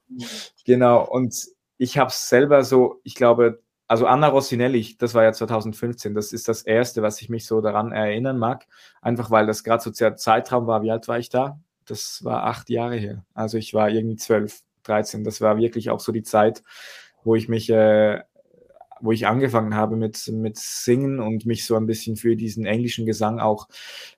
genau. 0.65 1.07
Und 1.07 1.35
ich 1.77 1.99
habe 1.99 2.07
es 2.07 2.29
selber 2.29 2.63
so, 2.63 2.99
ich 3.03 3.13
glaube, 3.13 3.61
also 3.87 4.07
Anna 4.07 4.27
Rossinelli, 4.29 4.95
das 4.97 5.13
war 5.13 5.23
ja 5.23 5.33
2015, 5.33 6.15
das 6.15 6.33
ist 6.33 6.47
das 6.47 6.63
erste, 6.63 7.03
was 7.03 7.21
ich 7.21 7.29
mich 7.29 7.45
so 7.45 7.61
daran 7.61 7.91
erinnern 7.91 8.39
mag. 8.39 8.65
Einfach 9.03 9.29
weil 9.29 9.45
das 9.45 9.63
gerade 9.63 9.83
so 9.83 9.91
der 9.91 10.15
Zeitraum 10.15 10.65
war. 10.65 10.81
Wie 10.81 10.89
alt 10.89 11.07
war 11.07 11.19
ich 11.19 11.29
da? 11.29 11.59
Das 11.85 12.23
war 12.23 12.45
acht 12.45 12.71
Jahre 12.71 12.95
her. 12.95 13.23
Also 13.35 13.59
ich 13.59 13.75
war 13.75 13.91
irgendwie 13.91 14.15
zwölf, 14.15 14.61
dreizehn. 14.81 15.23
Das 15.23 15.41
war 15.41 15.57
wirklich 15.57 15.91
auch 15.91 15.99
so 15.99 16.11
die 16.11 16.23
Zeit, 16.23 16.63
wo 17.23 17.35
ich 17.35 17.49
mich 17.49 17.69
äh, 17.69 18.21
wo 19.03 19.11
ich 19.11 19.27
angefangen 19.27 19.75
habe 19.75 19.97
mit, 19.97 20.29
mit 20.29 20.57
Singen 20.57 21.19
und 21.19 21.45
mich 21.45 21.65
so 21.65 21.75
ein 21.75 21.85
bisschen 21.85 22.15
für 22.15 22.37
diesen 22.37 22.65
englischen 22.65 23.05
Gesang 23.05 23.39
auch 23.39 23.67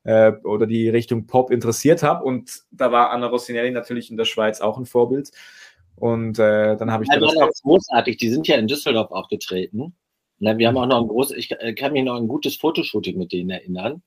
äh, 0.03 0.31
oder 0.43 0.67
die 0.67 0.89
Richtung 0.89 1.25
Pop 1.25 1.49
interessiert 1.49 2.03
habe. 2.03 2.23
Und 2.23 2.61
da 2.69 2.91
war 2.91 3.09
Anna 3.09 3.25
Rossinelli 3.25 3.71
natürlich 3.71 4.11
in 4.11 4.17
der 4.17 4.25
Schweiz 4.25 4.61
auch 4.61 4.77
ein 4.77 4.85
Vorbild. 4.85 5.31
Und 5.95 6.37
äh, 6.37 6.77
dann 6.77 6.91
habe 6.91 7.03
ich 7.03 7.09
ja, 7.11 7.19
da 7.19 7.45
das 7.47 7.63
großartig. 7.63 8.17
Die 8.17 8.29
sind 8.29 8.47
ja 8.47 8.57
in 8.57 8.67
Düsseldorf 8.67 9.11
aufgetreten. 9.11 9.95
Na, 10.37 10.55
wir 10.55 10.67
haben 10.67 10.77
auch 10.77 10.85
noch 10.85 11.01
ein 11.01 11.07
großes, 11.07 11.35
ich 11.37 11.75
kann 11.77 11.93
mich 11.93 12.03
noch 12.03 12.17
ein 12.17 12.27
gutes 12.27 12.55
Fotoshooting 12.57 13.17
mit 13.17 13.31
denen 13.31 13.49
erinnern. 13.49 14.03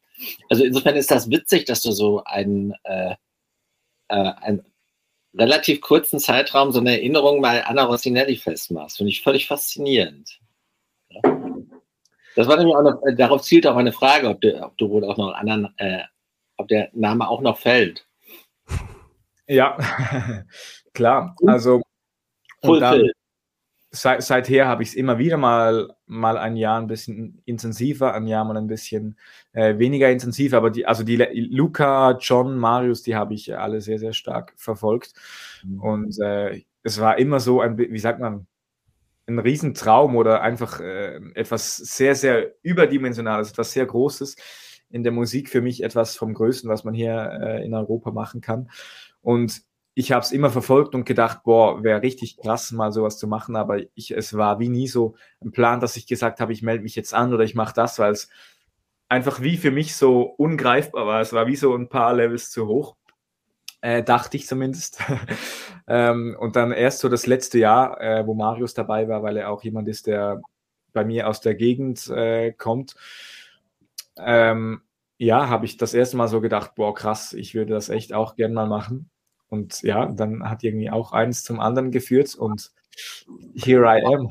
Also 0.49 0.63
insofern 0.63 0.95
ist 0.95 1.11
das 1.11 1.29
witzig, 1.29 1.65
dass 1.65 1.83
du 1.83 1.91
so 1.91 2.23
einen, 2.25 2.75
äh, 2.85 3.15
äh, 4.09 4.33
einen 4.41 4.63
relativ 5.35 5.81
kurzen 5.81 6.21
Zeitraum 6.21 6.71
so 6.71 6.79
eine 6.79 6.93
Erinnerung 6.93 7.43
bei 7.43 7.67
Anna 7.67 7.85
Rossinelli 7.85 8.37
festmachst. 8.37 8.99
Finde 8.99 9.11
ich 9.11 9.23
völlig 9.23 9.49
faszinierend. 9.49 10.39
Das 12.37 12.47
war 12.47 12.57
nämlich 12.57 12.75
auch 12.75 12.83
noch, 12.83 13.03
äh, 13.05 13.15
darauf 13.15 13.43
zielt 13.43 13.67
auch 13.67 13.77
eine 13.77 13.93
Frage, 13.93 14.29
ob 14.29 14.41
du, 14.41 14.63
ob 14.63 14.77
du 14.79 14.91
wohl 14.91 15.05
auch 15.05 15.17
noch 15.17 15.35
anderen, 15.35 15.73
äh, 15.77 16.03
ob 16.57 16.69
der 16.69 16.91
Name 16.93 17.29
auch 17.29 17.41
noch 17.41 17.59
fällt. 17.59 18.07
Ja, 19.47 19.79
klar. 20.95 21.35
Also 21.47 21.83
und 22.61 22.81
dann, 22.81 23.11
seit, 23.91 24.23
seither 24.23 24.67
habe 24.67 24.83
ich 24.83 24.91
es 24.91 24.95
immer 24.95 25.19
wieder 25.19 25.37
mal, 25.37 25.95
mal 26.07 26.37
ein 26.37 26.57
Jahr 26.57 26.81
ein 26.81 26.87
bisschen 26.87 27.41
intensiver, 27.45 28.15
ein 28.15 28.27
Jahr 28.27 28.45
mal 28.45 28.57
ein 28.57 28.67
bisschen 28.67 29.19
äh, 29.53 29.79
weniger 29.79 30.11
intensiv, 30.11 30.55
aber 30.55 30.71
die, 30.71 30.87
also 30.87 31.05
die 31.05 31.17
Luca, 31.17 32.19
John, 32.21 32.59
Marius, 32.59 33.03
die 33.03 33.17
habe 33.17 33.35
ich 33.35 33.57
alle 33.57 33.81
sehr, 33.81 33.99
sehr 33.99 34.13
stark 34.13 34.53
verfolgt. 34.57 35.13
Mhm. 35.65 35.81
Und 35.81 36.21
äh, 36.21 36.63
es 36.83 37.01
war 37.01 37.19
immer 37.19 37.41
so 37.41 37.61
ein, 37.61 37.79
wie 37.79 37.99
sagt 37.99 38.21
man, 38.21 38.47
ein 39.29 39.39
Riesentraum 39.39 40.17
oder 40.17 40.41
einfach 40.41 40.81
äh, 40.81 41.21
etwas 41.35 41.77
sehr, 41.77 42.15
sehr 42.15 42.55
überdimensionales, 42.63 43.51
etwas 43.51 43.73
sehr 43.73 43.87
Großes 43.87 44.37
in 44.91 45.03
der 45.03 45.13
Musik 45.13 45.51
für 45.51 45.61
mich 45.61 45.83
etwas 45.83 46.17
vom 46.17 46.33
Größten, 46.33 46.71
was 46.71 46.85
man 46.85 46.95
hier 46.95 47.39
äh, 47.43 47.65
in 47.65 47.75
Europa 47.75 48.11
machen 48.11 48.41
kann. 48.41 48.71
Und 49.21 49.63
ich 49.95 50.13
habe 50.13 50.23
es 50.23 50.33
immer 50.33 50.49
verfolgt 50.51 50.95
und 50.95 51.05
gedacht, 51.05 51.43
boah, 51.43 51.83
wäre 51.83 52.03
richtig 52.03 52.39
krass, 52.39 52.73
mal 52.73 52.93
sowas 52.93 53.19
zu 53.19 53.27
machen, 53.27 53.57
aber 53.57 53.81
ich, 53.95 54.13
es 54.13 54.35
war 54.35 54.61
wie 54.61 54.69
nie 54.69 54.89
so 54.89 55.17
ein 55.43 55.51
Plan, 55.51 55.81
dass 55.81 55.97
ich 55.97 56.07
gesagt 56.07 56.41
habe, 56.41 56.53
ich 56.53 56.63
melde 56.63 56.85
mich 56.85 56.95
jetzt 56.95 57.13
an 57.13 57.35
oder 57.35 57.45
ich 57.45 57.55
mache 57.55 57.75
das, 57.75 57.99
weil 57.99 58.13
es 58.13 58.31
einfach 59.09 59.43
wie 59.43 59.57
für 59.57 59.73
mich 59.73 59.97
so 59.97 60.23
ungreifbar 60.23 61.07
war. 61.07 61.21
Es 61.21 61.33
war 61.33 61.47
wie 61.47 61.57
so 61.57 61.75
ein 61.75 61.89
paar 61.89 62.15
Levels 62.15 62.51
zu 62.51 62.67
hoch 62.67 62.97
äh, 63.81 64.03
dachte 64.03 64.37
ich 64.37 64.47
zumindest. 64.47 65.03
ähm, 65.87 66.37
und 66.39 66.57
dann 66.57 66.73
erst 66.73 67.01
so 67.01 67.09
das 67.09 67.27
letzte 67.27 67.59
Jahr, 67.59 68.01
äh, 68.01 68.27
wo 68.27 68.35
Marius 68.35 68.75
dabei 68.75 69.09
war, 69.09 69.23
weil 69.23 69.37
er 69.37 69.51
auch 69.51 69.63
jemand 69.63 69.89
ist, 69.89 70.07
der 70.07 70.41
bei 70.93 71.05
mir 71.05 71.29
aus 71.29 71.41
der 71.41 71.55
Gegend 71.55 72.09
äh, 72.09 72.53
kommt. 72.53 72.95
Ähm, 74.17 74.83
ja, 75.19 75.49
habe 75.49 75.67
ich 75.67 75.77
das 75.77 75.95
erste 75.95 76.17
Mal 76.17 76.29
so 76.29 76.41
gedacht, 76.41 76.75
boah, 76.75 76.95
krass, 76.95 77.33
ich 77.33 77.55
würde 77.55 77.75
das 77.75 77.89
echt 77.89 78.13
auch 78.13 78.37
gern 78.37 78.53
mal 78.53 78.69
machen. 78.69 79.11
Und 79.49 79.83
ja, 79.83 80.07
dann 80.07 80.49
hat 80.49 80.63
irgendwie 80.63 80.91
auch 80.91 81.13
eins 81.13 81.43
zum 81.45 81.61
anderen 81.61 81.91
geführt 81.91 82.35
und 82.35 82.71
here 83.55 83.85
I 83.85 84.03
am. 84.05 84.29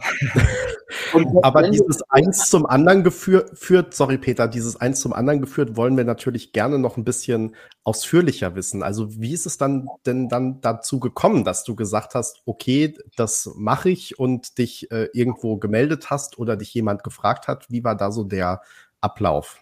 Aber 1.43 1.69
dieses 1.69 2.01
eins 2.09 2.49
zum 2.49 2.65
anderen 2.65 3.03
geführt, 3.03 3.93
sorry 3.93 4.17
Peter, 4.17 4.47
dieses 4.47 4.77
eins 4.77 5.01
zum 5.01 5.13
anderen 5.13 5.41
geführt, 5.41 5.75
wollen 5.75 5.97
wir 5.97 6.03
natürlich 6.03 6.53
gerne 6.53 6.79
noch 6.79 6.97
ein 6.97 7.03
bisschen 7.03 7.55
ausführlicher 7.83 8.55
wissen. 8.55 8.83
Also 8.83 9.19
wie 9.19 9.33
ist 9.33 9.45
es 9.45 9.57
dann 9.57 9.87
denn 10.05 10.29
dann 10.29 10.61
dazu 10.61 10.99
gekommen, 10.99 11.43
dass 11.43 11.63
du 11.63 11.75
gesagt 11.75 12.15
hast, 12.15 12.41
okay, 12.45 12.95
das 13.15 13.51
mache 13.55 13.89
ich 13.89 14.19
und 14.19 14.57
dich 14.57 14.91
äh, 14.91 15.09
irgendwo 15.13 15.57
gemeldet 15.57 16.09
hast 16.09 16.39
oder 16.39 16.55
dich 16.55 16.73
jemand 16.73 17.03
gefragt 17.03 17.47
hat? 17.47 17.69
Wie 17.69 17.83
war 17.83 17.95
da 17.95 18.11
so 18.11 18.23
der 18.23 18.61
Ablauf? 19.01 19.59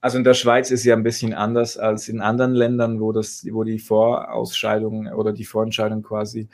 Also 0.00 0.16
in 0.18 0.24
der 0.24 0.34
Schweiz 0.34 0.70
ist 0.70 0.84
ja 0.84 0.94
ein 0.94 1.02
bisschen 1.02 1.34
anders 1.34 1.76
als 1.76 2.08
in 2.08 2.20
anderen 2.20 2.54
Ländern, 2.54 3.00
wo 3.00 3.10
das, 3.10 3.44
wo 3.50 3.64
die 3.64 3.80
Vorausscheidung 3.80 5.08
oder 5.08 5.32
die 5.32 5.44
Vorentscheidung 5.44 6.02
quasi 6.02 6.48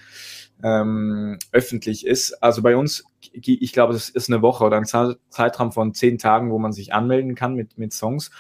ähm, 0.63 1.39
öffentlich 1.53 2.07
ist. 2.07 2.43
Also 2.43 2.63
bei 2.63 2.75
uns, 2.75 3.05
ich 3.21 3.73
glaube, 3.73 3.93
es 3.95 4.09
ist 4.09 4.31
eine 4.31 4.41
Woche 4.41 4.65
oder 4.65 4.79
ein 4.79 4.87
Zeitraum 5.29 5.73
von 5.73 5.93
zehn 5.93 6.17
Tagen, 6.17 6.51
wo 6.51 6.59
man 6.59 6.73
sich 6.73 6.95
anmelden 6.95 7.35
kann 7.35 7.55
mit, 7.55 7.77
mit 7.77 7.93
Songs. 7.93 8.31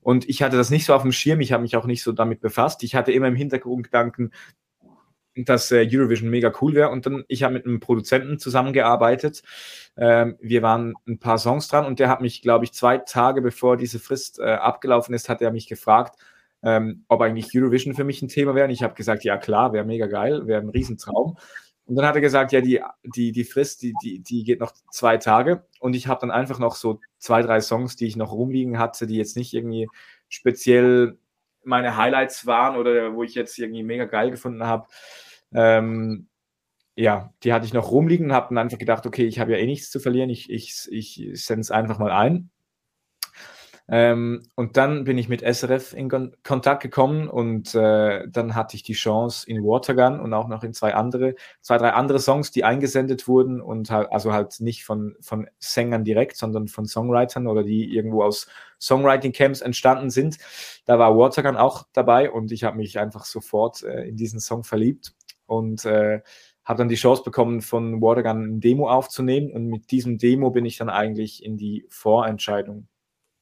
Und 0.00 0.28
ich 0.28 0.42
hatte 0.42 0.56
das 0.56 0.70
nicht 0.70 0.86
so 0.86 0.94
auf 0.94 1.02
dem 1.02 1.12
Schirm, 1.12 1.40
ich 1.40 1.52
habe 1.52 1.62
mich 1.62 1.76
auch 1.76 1.86
nicht 1.86 2.02
so 2.02 2.12
damit 2.12 2.40
befasst. 2.40 2.82
Ich 2.84 2.94
hatte 2.94 3.12
immer 3.12 3.28
im 3.28 3.36
Hintergrund 3.36 3.84
Gedanken, 3.84 4.30
dass 5.36 5.70
äh, 5.72 5.86
Eurovision 5.90 6.30
mega 6.30 6.52
cool 6.60 6.74
wäre. 6.74 6.90
Und 6.90 7.06
dann, 7.06 7.24
ich 7.28 7.42
habe 7.42 7.54
mit 7.54 7.66
einem 7.66 7.80
Produzenten 7.80 8.38
zusammengearbeitet. 8.38 9.42
Ähm, 9.96 10.36
wir 10.40 10.62
waren 10.62 10.94
ein 11.06 11.18
paar 11.18 11.38
Songs 11.38 11.68
dran 11.68 11.86
und 11.86 11.98
der 11.98 12.08
hat 12.08 12.20
mich, 12.20 12.42
glaube 12.42 12.64
ich, 12.64 12.72
zwei 12.72 12.98
Tage 12.98 13.42
bevor 13.42 13.76
diese 13.76 13.98
Frist 13.98 14.38
äh, 14.38 14.44
abgelaufen 14.44 15.14
ist, 15.14 15.28
hat 15.28 15.42
er 15.42 15.50
mich 15.50 15.66
gefragt, 15.66 16.18
ähm, 16.62 17.04
ob 17.08 17.20
eigentlich 17.20 17.50
Eurovision 17.54 17.94
für 17.94 18.04
mich 18.04 18.22
ein 18.22 18.28
Thema 18.28 18.54
wäre. 18.54 18.66
Und 18.66 18.72
ich 18.72 18.82
habe 18.82 18.94
gesagt, 18.94 19.24
ja 19.24 19.36
klar, 19.36 19.72
wäre 19.72 19.84
mega 19.84 20.06
geil, 20.06 20.46
wäre 20.46 20.60
ein 20.60 20.70
Riesentraum. 20.70 21.36
Und 21.86 21.96
dann 21.96 22.06
hat 22.06 22.14
er 22.14 22.22
gesagt, 22.22 22.52
ja, 22.52 22.62
die, 22.62 22.80
die, 23.02 23.32
die 23.32 23.44
Frist, 23.44 23.82
die, 23.82 23.94
die, 24.02 24.20
die 24.20 24.44
geht 24.44 24.60
noch 24.60 24.72
zwei 24.90 25.18
Tage. 25.18 25.66
Und 25.80 25.94
ich 25.94 26.06
habe 26.06 26.20
dann 26.20 26.30
einfach 26.30 26.58
noch 26.58 26.76
so 26.76 27.00
zwei, 27.18 27.42
drei 27.42 27.60
Songs, 27.60 27.96
die 27.96 28.06
ich 28.06 28.16
noch 28.16 28.32
rumliegen 28.32 28.78
hatte, 28.78 29.06
die 29.06 29.16
jetzt 29.16 29.36
nicht 29.36 29.52
irgendwie 29.52 29.88
speziell 30.28 31.18
meine 31.62 31.96
Highlights 31.96 32.46
waren 32.46 32.76
oder 32.76 33.14
wo 33.14 33.22
ich 33.22 33.34
jetzt 33.34 33.58
irgendwie 33.58 33.82
mega 33.82 34.06
geil 34.06 34.30
gefunden 34.30 34.64
habe. 34.64 34.86
Ähm, 35.54 36.28
ja, 36.96 37.32
die 37.42 37.52
hatte 37.52 37.66
ich 37.66 37.74
noch 37.74 37.90
rumliegen 37.90 38.26
und 38.26 38.32
habe 38.32 38.48
dann 38.50 38.58
einfach 38.58 38.78
gedacht, 38.78 39.06
okay, 39.06 39.26
ich 39.26 39.40
habe 39.40 39.52
ja 39.52 39.58
eh 39.58 39.66
nichts 39.66 39.90
zu 39.90 40.00
verlieren, 40.00 40.30
ich, 40.30 40.50
ich, 40.50 40.88
ich 40.90 41.30
sende 41.44 41.62
es 41.62 41.70
einfach 41.70 41.98
mal 41.98 42.12
ein. 42.12 42.50
Ähm, 43.86 44.42
und 44.54 44.78
dann 44.78 45.04
bin 45.04 45.18
ich 45.18 45.28
mit 45.28 45.42
SRF 45.42 45.92
in 45.92 46.08
Kon 46.08 46.34
Kontakt 46.42 46.82
gekommen 46.82 47.28
und 47.28 47.74
äh, 47.74 48.26
dann 48.28 48.54
hatte 48.54 48.76
ich 48.76 48.82
die 48.82 48.94
Chance 48.94 49.46
in 49.46 49.62
Watergun 49.62 50.20
und 50.20 50.32
auch 50.32 50.48
noch 50.48 50.64
in 50.64 50.72
zwei 50.72 50.94
andere, 50.94 51.34
zwei, 51.60 51.76
drei 51.76 51.90
andere 51.92 52.18
Songs, 52.18 52.50
die 52.50 52.64
eingesendet 52.64 53.28
wurden 53.28 53.60
und 53.60 53.90
halt, 53.90 54.10
also 54.10 54.32
halt 54.32 54.58
nicht 54.60 54.84
von, 54.86 55.16
von 55.20 55.48
Sängern 55.58 56.02
direkt, 56.02 56.38
sondern 56.38 56.68
von 56.68 56.86
Songwritern 56.86 57.46
oder 57.46 57.62
die 57.62 57.94
irgendwo 57.94 58.22
aus 58.22 58.46
Songwriting-Camps 58.80 59.60
entstanden 59.60 60.08
sind. 60.08 60.38
Da 60.86 60.98
war 60.98 61.16
Watergun 61.18 61.56
auch 61.56 61.84
dabei 61.92 62.30
und 62.30 62.52
ich 62.52 62.64
habe 62.64 62.78
mich 62.78 62.98
einfach 62.98 63.26
sofort 63.26 63.82
äh, 63.82 64.04
in 64.08 64.16
diesen 64.16 64.40
Song 64.40 64.64
verliebt 64.64 65.14
und 65.46 65.84
äh, 65.84 66.20
habe 66.64 66.78
dann 66.78 66.88
die 66.88 66.94
Chance 66.94 67.22
bekommen, 67.22 67.60
von 67.60 68.00
Watergun 68.00 68.56
ein 68.56 68.60
Demo 68.60 68.88
aufzunehmen 68.88 69.52
und 69.52 69.66
mit 69.66 69.90
diesem 69.90 70.18
Demo 70.18 70.50
bin 70.50 70.64
ich 70.64 70.78
dann 70.78 70.88
eigentlich 70.88 71.44
in 71.44 71.56
die 71.56 71.86
Vorentscheidung 71.90 72.88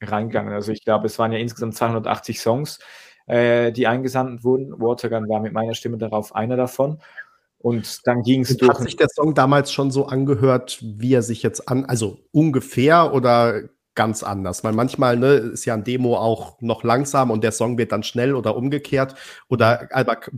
reingegangen. 0.01 0.53
Also 0.53 0.73
ich 0.73 0.85
glaube, 0.85 1.07
es 1.07 1.19
waren 1.19 1.33
ja 1.33 1.39
insgesamt 1.39 1.77
280 1.77 2.41
Songs, 2.41 2.81
äh, 3.27 3.73
die 3.73 3.87
eingesandt 3.87 4.45
wurden. 4.45 4.73
Watergun 4.81 5.29
war 5.29 5.41
mit 5.41 5.53
meiner 5.53 5.75
Stimme 5.75 5.99
darauf 5.99 6.35
einer 6.35 6.57
davon. 6.57 7.01
Und 7.59 8.01
dann 8.09 8.23
ging 8.23 8.43
es 8.43 8.57
durch. 8.57 8.71
Hat 8.71 8.83
sich 8.83 8.97
der 8.97 9.09
Song 9.09 9.35
damals 9.35 9.73
schon 9.73 9.93
so 9.93 10.07
angehört, 10.07 10.81
wie 10.83 11.15
er 11.15 11.23
sich 11.23 11.45
jetzt 11.45 11.69
an, 11.69 11.85
also 11.85 12.19
ungefähr 12.33 13.15
oder 13.15 13.69
ganz 13.95 14.23
anders? 14.23 14.65
Weil 14.65 14.73
manchmal 14.73 15.17
ne, 15.17 15.35
ist 15.35 15.65
ja 15.65 15.75
ein 15.75 15.85
Demo 15.85 16.17
auch 16.17 16.61
noch 16.61 16.85
langsam 16.85 17.31
und 17.31 17.45
der 17.45 17.53
Song 17.53 17.79
wird 17.79 17.93
dann 17.93 18.03
schnell 18.03 18.35
oder 18.35 18.57
umgekehrt. 18.57 19.15
Oder, 19.49 19.89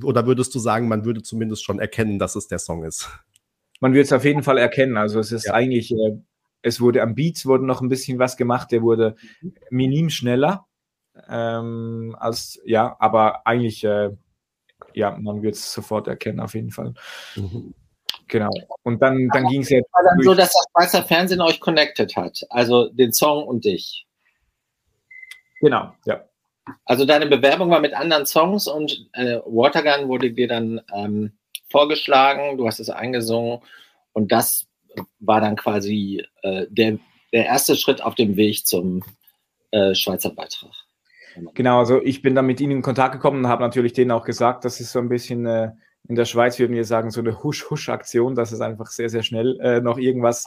oder 0.02 0.26
würdest 0.26 0.54
du 0.54 0.58
sagen, 0.58 0.88
man 0.88 1.04
würde 1.04 1.22
zumindest 1.22 1.64
schon 1.64 1.78
erkennen, 1.78 2.18
dass 2.18 2.36
es 2.36 2.48
der 2.48 2.58
Song 2.58 2.84
ist? 2.84 3.08
Man 3.80 3.92
wird 3.92 4.06
es 4.06 4.12
auf 4.12 4.24
jeden 4.24 4.42
Fall 4.42 4.58
erkennen. 4.58 4.96
Also 4.96 5.18
es 5.20 5.32
ist 5.32 5.46
ja. 5.46 5.54
eigentlich 5.54 5.92
äh, 5.92 6.18
es 6.64 6.80
wurde 6.80 7.02
am 7.02 7.14
Beats 7.14 7.46
wurde 7.46 7.66
noch 7.66 7.82
ein 7.82 7.90
bisschen 7.90 8.18
was 8.18 8.36
gemacht, 8.36 8.72
der 8.72 8.82
wurde 8.82 9.16
minim 9.70 10.08
schneller. 10.08 10.66
Ähm, 11.28 12.16
als 12.18 12.60
ja, 12.64 12.96
aber 12.98 13.46
eigentlich, 13.46 13.84
äh, 13.84 14.10
ja, 14.94 15.16
man 15.16 15.42
wird 15.42 15.54
es 15.54 15.72
sofort 15.72 16.08
erkennen, 16.08 16.40
auf 16.40 16.54
jeden 16.54 16.70
Fall. 16.70 16.94
Mhm. 17.36 17.74
Genau. 18.28 18.50
Und 18.82 19.02
dann, 19.02 19.28
dann 19.32 19.46
ging 19.48 19.62
es 19.62 19.70
ja. 19.70 19.80
War 19.92 20.02
dann 20.04 20.20
so, 20.22 20.34
dass 20.34 20.52
das 20.52 20.64
Schweizer 20.72 21.02
Fernsehen 21.02 21.40
euch 21.40 21.60
connected 21.60 22.16
hat, 22.16 22.44
also 22.50 22.88
den 22.88 23.12
Song 23.12 23.44
und 23.46 23.64
dich. 23.64 24.06
Genau, 25.60 25.92
ja. 26.06 26.24
Also 26.84 27.04
deine 27.04 27.26
Bewerbung 27.26 27.70
war 27.70 27.80
mit 27.80 27.94
anderen 27.94 28.26
Songs 28.26 28.66
und 28.66 29.08
äh, 29.12 29.38
Watergun 29.44 30.08
wurde 30.08 30.32
dir 30.32 30.48
dann 30.48 30.80
ähm, 30.94 31.32
vorgeschlagen, 31.70 32.56
du 32.56 32.66
hast 32.66 32.80
es 32.80 32.88
eingesungen 32.88 33.60
und 34.12 34.32
das 34.32 34.66
war 35.18 35.40
dann 35.40 35.56
quasi 35.56 36.24
äh, 36.42 36.66
der, 36.70 36.98
der 37.32 37.46
erste 37.46 37.76
Schritt 37.76 38.02
auf 38.02 38.14
dem 38.14 38.36
Weg 38.36 38.66
zum 38.66 39.02
äh, 39.72 39.94
Schweizer 39.94 40.30
Beitrag. 40.30 40.72
Genau, 41.54 41.80
also 41.80 42.00
ich 42.02 42.22
bin 42.22 42.34
dann 42.34 42.46
mit 42.46 42.60
ihnen 42.60 42.72
in 42.72 42.82
Kontakt 42.82 43.12
gekommen 43.12 43.44
und 43.44 43.48
habe 43.48 43.62
natürlich 43.62 43.92
denen 43.92 44.12
auch 44.12 44.24
gesagt, 44.24 44.64
das 44.64 44.80
ist 44.80 44.92
so 44.92 45.00
ein 45.00 45.08
bisschen 45.08 45.46
äh, 45.46 45.72
in 46.06 46.16
der 46.16 46.26
Schweiz, 46.26 46.58
würden 46.58 46.74
wir 46.74 46.84
sagen, 46.84 47.10
so 47.10 47.20
eine 47.20 47.42
Husch-Husch-Aktion, 47.42 48.34
dass 48.34 48.52
es 48.52 48.60
einfach 48.60 48.88
sehr, 48.88 49.08
sehr 49.08 49.22
schnell 49.22 49.58
äh, 49.60 49.80
noch 49.80 49.96
irgendwas 49.96 50.46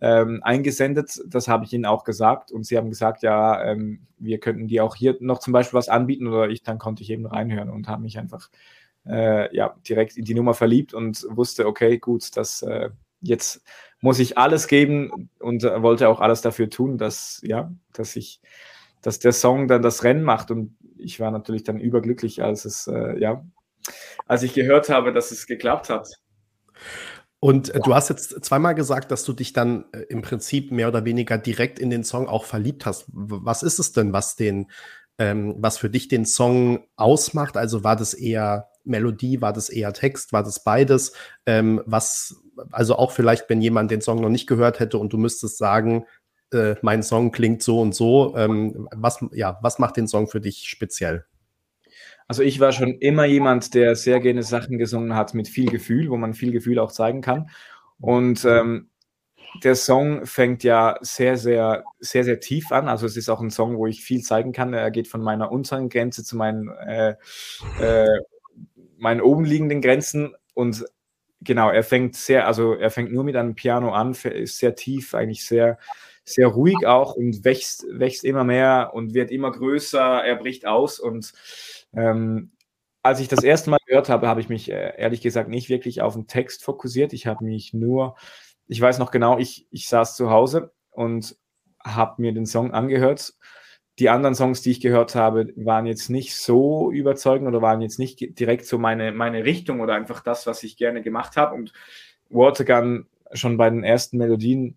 ähm, 0.00 0.40
eingesendet. 0.42 1.20
Das 1.26 1.46
habe 1.46 1.64
ich 1.64 1.72
ihnen 1.72 1.86
auch 1.86 2.02
gesagt 2.04 2.50
und 2.50 2.66
sie 2.66 2.76
haben 2.76 2.88
gesagt, 2.88 3.22
ja, 3.22 3.62
ähm, 3.64 4.00
wir 4.18 4.38
könnten 4.38 4.66
dir 4.66 4.84
auch 4.84 4.96
hier 4.96 5.16
noch 5.20 5.38
zum 5.38 5.52
Beispiel 5.52 5.78
was 5.78 5.88
anbieten 5.88 6.26
oder 6.26 6.48
ich, 6.48 6.62
dann 6.62 6.78
konnte 6.78 7.02
ich 7.02 7.10
eben 7.10 7.26
reinhören 7.26 7.70
und 7.70 7.86
habe 7.86 8.02
mich 8.02 8.18
einfach 8.18 8.50
äh, 9.06 9.54
ja, 9.54 9.76
direkt 9.88 10.16
in 10.16 10.24
die 10.24 10.34
Nummer 10.34 10.54
verliebt 10.54 10.94
und 10.94 11.24
wusste, 11.30 11.66
okay, 11.66 11.98
gut, 11.98 12.36
das 12.36 12.62
äh, 12.62 12.90
jetzt 13.20 13.62
muss 14.00 14.18
ich 14.18 14.38
alles 14.38 14.68
geben 14.68 15.30
und 15.40 15.64
äh, 15.64 15.82
wollte 15.82 16.08
auch 16.08 16.20
alles 16.20 16.40
dafür 16.40 16.70
tun, 16.70 16.98
dass, 16.98 17.40
ja, 17.44 17.72
dass 17.92 18.16
ich, 18.16 18.40
dass 19.02 19.18
der 19.18 19.32
Song 19.32 19.68
dann 19.68 19.82
das 19.82 20.04
Rennen 20.04 20.22
macht. 20.22 20.50
Und 20.50 20.76
ich 20.96 21.18
war 21.20 21.30
natürlich 21.30 21.64
dann 21.64 21.80
überglücklich, 21.80 22.42
als 22.42 22.64
es, 22.64 22.86
äh, 22.86 23.18
ja, 23.18 23.44
als 24.26 24.42
ich 24.42 24.54
gehört 24.54 24.88
habe, 24.88 25.12
dass 25.12 25.30
es 25.30 25.46
geklappt 25.46 25.88
hat. 25.88 26.08
Und 27.40 27.74
äh, 27.74 27.80
du 27.80 27.94
hast 27.94 28.08
jetzt 28.08 28.44
zweimal 28.44 28.74
gesagt, 28.74 29.10
dass 29.10 29.24
du 29.24 29.32
dich 29.32 29.52
dann 29.52 29.84
äh, 29.92 30.00
im 30.08 30.22
Prinzip 30.22 30.72
mehr 30.72 30.88
oder 30.88 31.04
weniger 31.04 31.38
direkt 31.38 31.78
in 31.78 31.90
den 31.90 32.04
Song 32.04 32.26
auch 32.28 32.44
verliebt 32.44 32.84
hast. 32.84 33.04
Was 33.08 33.62
ist 33.62 33.78
es 33.78 33.92
denn, 33.92 34.12
was 34.12 34.34
den, 34.34 34.70
ähm, 35.18 35.54
was 35.58 35.78
für 35.78 35.90
dich 35.90 36.08
den 36.08 36.26
Song 36.26 36.84
ausmacht? 36.96 37.56
Also 37.56 37.84
war 37.84 37.96
das 37.96 38.14
eher 38.14 38.70
Melodie, 38.84 39.40
war 39.40 39.52
das 39.52 39.68
eher 39.68 39.92
Text, 39.92 40.32
war 40.32 40.42
das 40.42 40.64
beides? 40.64 41.12
Ähm, 41.46 41.80
was, 41.86 42.42
also 42.72 42.96
auch 42.96 43.12
vielleicht, 43.12 43.48
wenn 43.48 43.60
jemand 43.60 43.90
den 43.90 44.00
Song 44.00 44.20
noch 44.20 44.30
nicht 44.30 44.48
gehört 44.48 44.80
hätte 44.80 44.98
und 44.98 45.12
du 45.12 45.18
müsstest 45.18 45.58
sagen, 45.58 46.06
äh, 46.52 46.74
mein 46.82 47.02
Song 47.04 47.30
klingt 47.30 47.62
so 47.62 47.80
und 47.80 47.94
so, 47.94 48.34
ähm, 48.36 48.88
was, 48.96 49.24
ja, 49.32 49.58
was 49.62 49.78
macht 49.78 49.96
den 49.96 50.08
Song 50.08 50.28
für 50.28 50.40
dich 50.40 50.68
speziell? 50.68 51.24
Also 52.28 52.42
ich 52.42 52.60
war 52.60 52.72
schon 52.72 52.94
immer 52.98 53.24
jemand, 53.24 53.74
der 53.74 53.96
sehr 53.96 54.20
gerne 54.20 54.42
Sachen 54.42 54.78
gesungen 54.78 55.14
hat 55.14 55.34
mit 55.34 55.48
viel 55.48 55.70
Gefühl, 55.70 56.10
wo 56.10 56.16
man 56.16 56.34
viel 56.34 56.52
Gefühl 56.52 56.78
auch 56.78 56.92
zeigen 56.92 57.22
kann. 57.22 57.50
Und 58.00 58.44
ähm, 58.44 58.90
der 59.64 59.74
Song 59.74 60.26
fängt 60.26 60.62
ja 60.62 60.98
sehr, 61.00 61.38
sehr, 61.38 61.84
sehr, 62.00 62.24
sehr 62.24 62.38
tief 62.38 62.70
an. 62.70 62.86
Also 62.88 63.06
es 63.06 63.16
ist 63.16 63.30
auch 63.30 63.40
ein 63.40 63.50
Song, 63.50 63.78
wo 63.78 63.86
ich 63.86 64.04
viel 64.04 64.22
zeigen 64.22 64.52
kann. 64.52 64.74
Er 64.74 64.90
geht 64.90 65.08
von 65.08 65.22
meiner 65.22 65.50
unteren 65.50 65.88
Grenze 65.88 66.22
zu 66.22 66.36
meinen 66.36 66.68
äh, 66.86 67.14
äh, 67.80 68.18
meinen 68.98 69.20
oben 69.20 69.44
liegenden 69.44 69.80
Grenzen 69.80 70.34
und 70.54 70.84
genau, 71.40 71.70
er 71.70 71.84
fängt 71.84 72.16
sehr, 72.16 72.46
also 72.46 72.74
er 72.74 72.90
fängt 72.90 73.12
nur 73.12 73.24
mit 73.24 73.36
einem 73.36 73.54
Piano 73.54 73.92
an, 73.92 74.12
ist 74.12 74.58
sehr 74.58 74.74
tief, 74.74 75.14
eigentlich 75.14 75.46
sehr, 75.46 75.78
sehr 76.24 76.48
ruhig 76.48 76.84
auch 76.86 77.14
und 77.14 77.44
wächst, 77.44 77.86
wächst 77.90 78.24
immer 78.24 78.44
mehr 78.44 78.90
und 78.92 79.14
wird 79.14 79.30
immer 79.30 79.52
größer, 79.52 80.24
er 80.24 80.36
bricht 80.36 80.66
aus 80.66 80.98
und 80.98 81.32
ähm, 81.94 82.52
als 83.02 83.20
ich 83.20 83.28
das 83.28 83.44
erste 83.44 83.70
Mal 83.70 83.78
gehört 83.86 84.08
habe, 84.08 84.28
habe 84.28 84.40
ich 84.40 84.48
mich 84.48 84.70
äh, 84.70 84.94
ehrlich 84.96 85.20
gesagt 85.20 85.48
nicht 85.48 85.68
wirklich 85.68 86.02
auf 86.02 86.14
den 86.14 86.26
Text 86.26 86.64
fokussiert. 86.64 87.12
Ich 87.12 87.26
habe 87.26 87.44
mich 87.44 87.72
nur, 87.72 88.16
ich 88.66 88.80
weiß 88.80 88.98
noch 88.98 89.10
genau, 89.10 89.38
ich, 89.38 89.66
ich 89.70 89.88
saß 89.88 90.16
zu 90.16 90.30
Hause 90.30 90.72
und 90.90 91.36
habe 91.82 92.20
mir 92.20 92.32
den 92.32 92.46
Song 92.46 92.72
angehört 92.72 93.34
die 93.98 94.10
anderen 94.10 94.34
Songs, 94.34 94.62
die 94.62 94.70
ich 94.70 94.80
gehört 94.80 95.14
habe, 95.14 95.52
waren 95.56 95.86
jetzt 95.86 96.08
nicht 96.08 96.36
so 96.36 96.90
überzeugend 96.90 97.48
oder 97.48 97.62
waren 97.62 97.80
jetzt 97.80 97.98
nicht 97.98 98.38
direkt 98.38 98.64
so 98.64 98.78
meine, 98.78 99.12
meine 99.12 99.44
Richtung 99.44 99.80
oder 99.80 99.94
einfach 99.94 100.22
das, 100.22 100.46
was 100.46 100.62
ich 100.62 100.76
gerne 100.76 101.02
gemacht 101.02 101.36
habe. 101.36 101.54
Und 101.54 101.72
Watergun 102.30 103.06
schon 103.32 103.56
bei 103.56 103.68
den 103.68 103.82
ersten 103.82 104.18
Melodien 104.18 104.76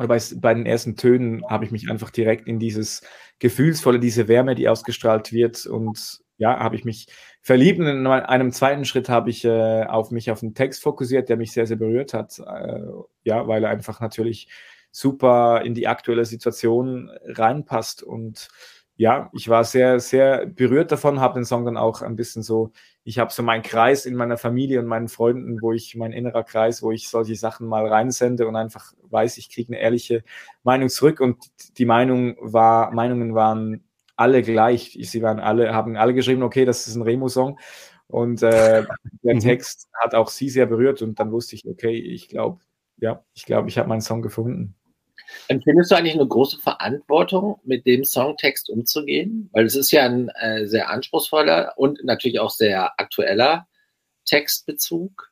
oder 0.00 0.08
bei, 0.08 0.20
bei 0.36 0.54
den 0.54 0.64
ersten 0.64 0.96
Tönen 0.96 1.44
habe 1.46 1.66
ich 1.66 1.70
mich 1.70 1.90
einfach 1.90 2.10
direkt 2.10 2.48
in 2.48 2.58
dieses 2.58 3.02
Gefühlsvolle, 3.38 4.00
diese 4.00 4.28
Wärme, 4.28 4.54
die 4.54 4.66
ausgestrahlt 4.68 5.30
wird 5.30 5.66
und 5.66 6.20
ja, 6.38 6.58
habe 6.58 6.74
ich 6.74 6.86
mich 6.86 7.06
verliebt. 7.42 7.80
In 7.80 8.06
einem 8.06 8.50
zweiten 8.50 8.86
Schritt 8.86 9.10
habe 9.10 9.28
ich 9.28 9.44
äh, 9.44 9.84
auf 9.84 10.10
mich 10.10 10.30
auf 10.30 10.40
den 10.40 10.54
Text 10.54 10.82
fokussiert, 10.82 11.28
der 11.28 11.36
mich 11.36 11.52
sehr, 11.52 11.66
sehr 11.66 11.76
berührt 11.76 12.14
hat. 12.14 12.38
Äh, 12.38 12.80
ja, 13.24 13.46
weil 13.46 13.62
er 13.62 13.68
einfach 13.68 14.00
natürlich 14.00 14.48
super 14.90 15.60
in 15.62 15.74
die 15.74 15.86
aktuelle 15.86 16.24
Situation 16.24 17.10
reinpasst. 17.26 18.02
Und 18.02 18.48
ja, 19.00 19.30
ich 19.32 19.48
war 19.48 19.64
sehr, 19.64 19.98
sehr 19.98 20.44
berührt 20.44 20.92
davon, 20.92 21.20
habe 21.20 21.32
den 21.40 21.46
Song 21.46 21.64
dann 21.64 21.78
auch 21.78 22.02
ein 22.02 22.16
bisschen 22.16 22.42
so, 22.42 22.70
ich 23.02 23.18
habe 23.18 23.32
so 23.32 23.42
meinen 23.42 23.62
Kreis 23.62 24.04
in 24.04 24.14
meiner 24.14 24.36
Familie 24.36 24.78
und 24.78 24.84
meinen 24.84 25.08
Freunden, 25.08 25.62
wo 25.62 25.72
ich, 25.72 25.96
mein 25.96 26.12
innerer 26.12 26.44
Kreis, 26.44 26.82
wo 26.82 26.92
ich 26.92 27.08
solche 27.08 27.34
Sachen 27.34 27.66
mal 27.66 27.86
reinsende 27.86 28.46
und 28.46 28.56
einfach 28.56 28.92
weiß, 29.08 29.38
ich 29.38 29.50
kriege 29.50 29.72
eine 29.72 29.80
ehrliche 29.80 30.22
Meinung 30.64 30.90
zurück. 30.90 31.20
Und 31.20 31.38
die 31.78 31.86
Meinung 31.86 32.36
war, 32.42 32.90
Meinungen 32.90 33.34
waren 33.34 33.84
alle 34.16 34.42
gleich. 34.42 34.98
Sie 35.00 35.22
waren 35.22 35.40
alle, 35.40 35.72
haben 35.72 35.96
alle 35.96 36.12
geschrieben, 36.12 36.42
okay, 36.42 36.66
das 36.66 36.86
ist 36.86 36.94
ein 36.94 37.00
Remo-Song. 37.00 37.58
Und 38.06 38.42
äh, 38.42 38.84
der 39.22 39.34
mhm. 39.34 39.40
Text 39.40 39.88
hat 39.94 40.14
auch 40.14 40.28
sie 40.28 40.50
sehr 40.50 40.66
berührt 40.66 41.00
und 41.00 41.18
dann 41.18 41.32
wusste 41.32 41.56
ich, 41.56 41.66
okay, 41.66 41.96
ich 41.96 42.28
glaube, 42.28 42.60
ja, 42.98 43.24
ich 43.32 43.46
glaube, 43.46 43.70
ich 43.70 43.78
habe 43.78 43.88
meinen 43.88 44.02
Song 44.02 44.20
gefunden. 44.20 44.74
Empfindest 45.48 45.90
du 45.90 45.96
eigentlich 45.96 46.14
eine 46.14 46.26
große 46.26 46.58
Verantwortung, 46.58 47.60
mit 47.64 47.86
dem 47.86 48.04
Songtext 48.04 48.70
umzugehen? 48.70 49.48
Weil 49.52 49.66
es 49.66 49.76
ist 49.76 49.90
ja 49.90 50.04
ein 50.04 50.28
äh, 50.40 50.66
sehr 50.66 50.90
anspruchsvoller 50.90 51.74
und 51.76 52.04
natürlich 52.04 52.40
auch 52.40 52.50
sehr 52.50 52.98
aktueller 52.98 53.66
Textbezug. 54.24 55.30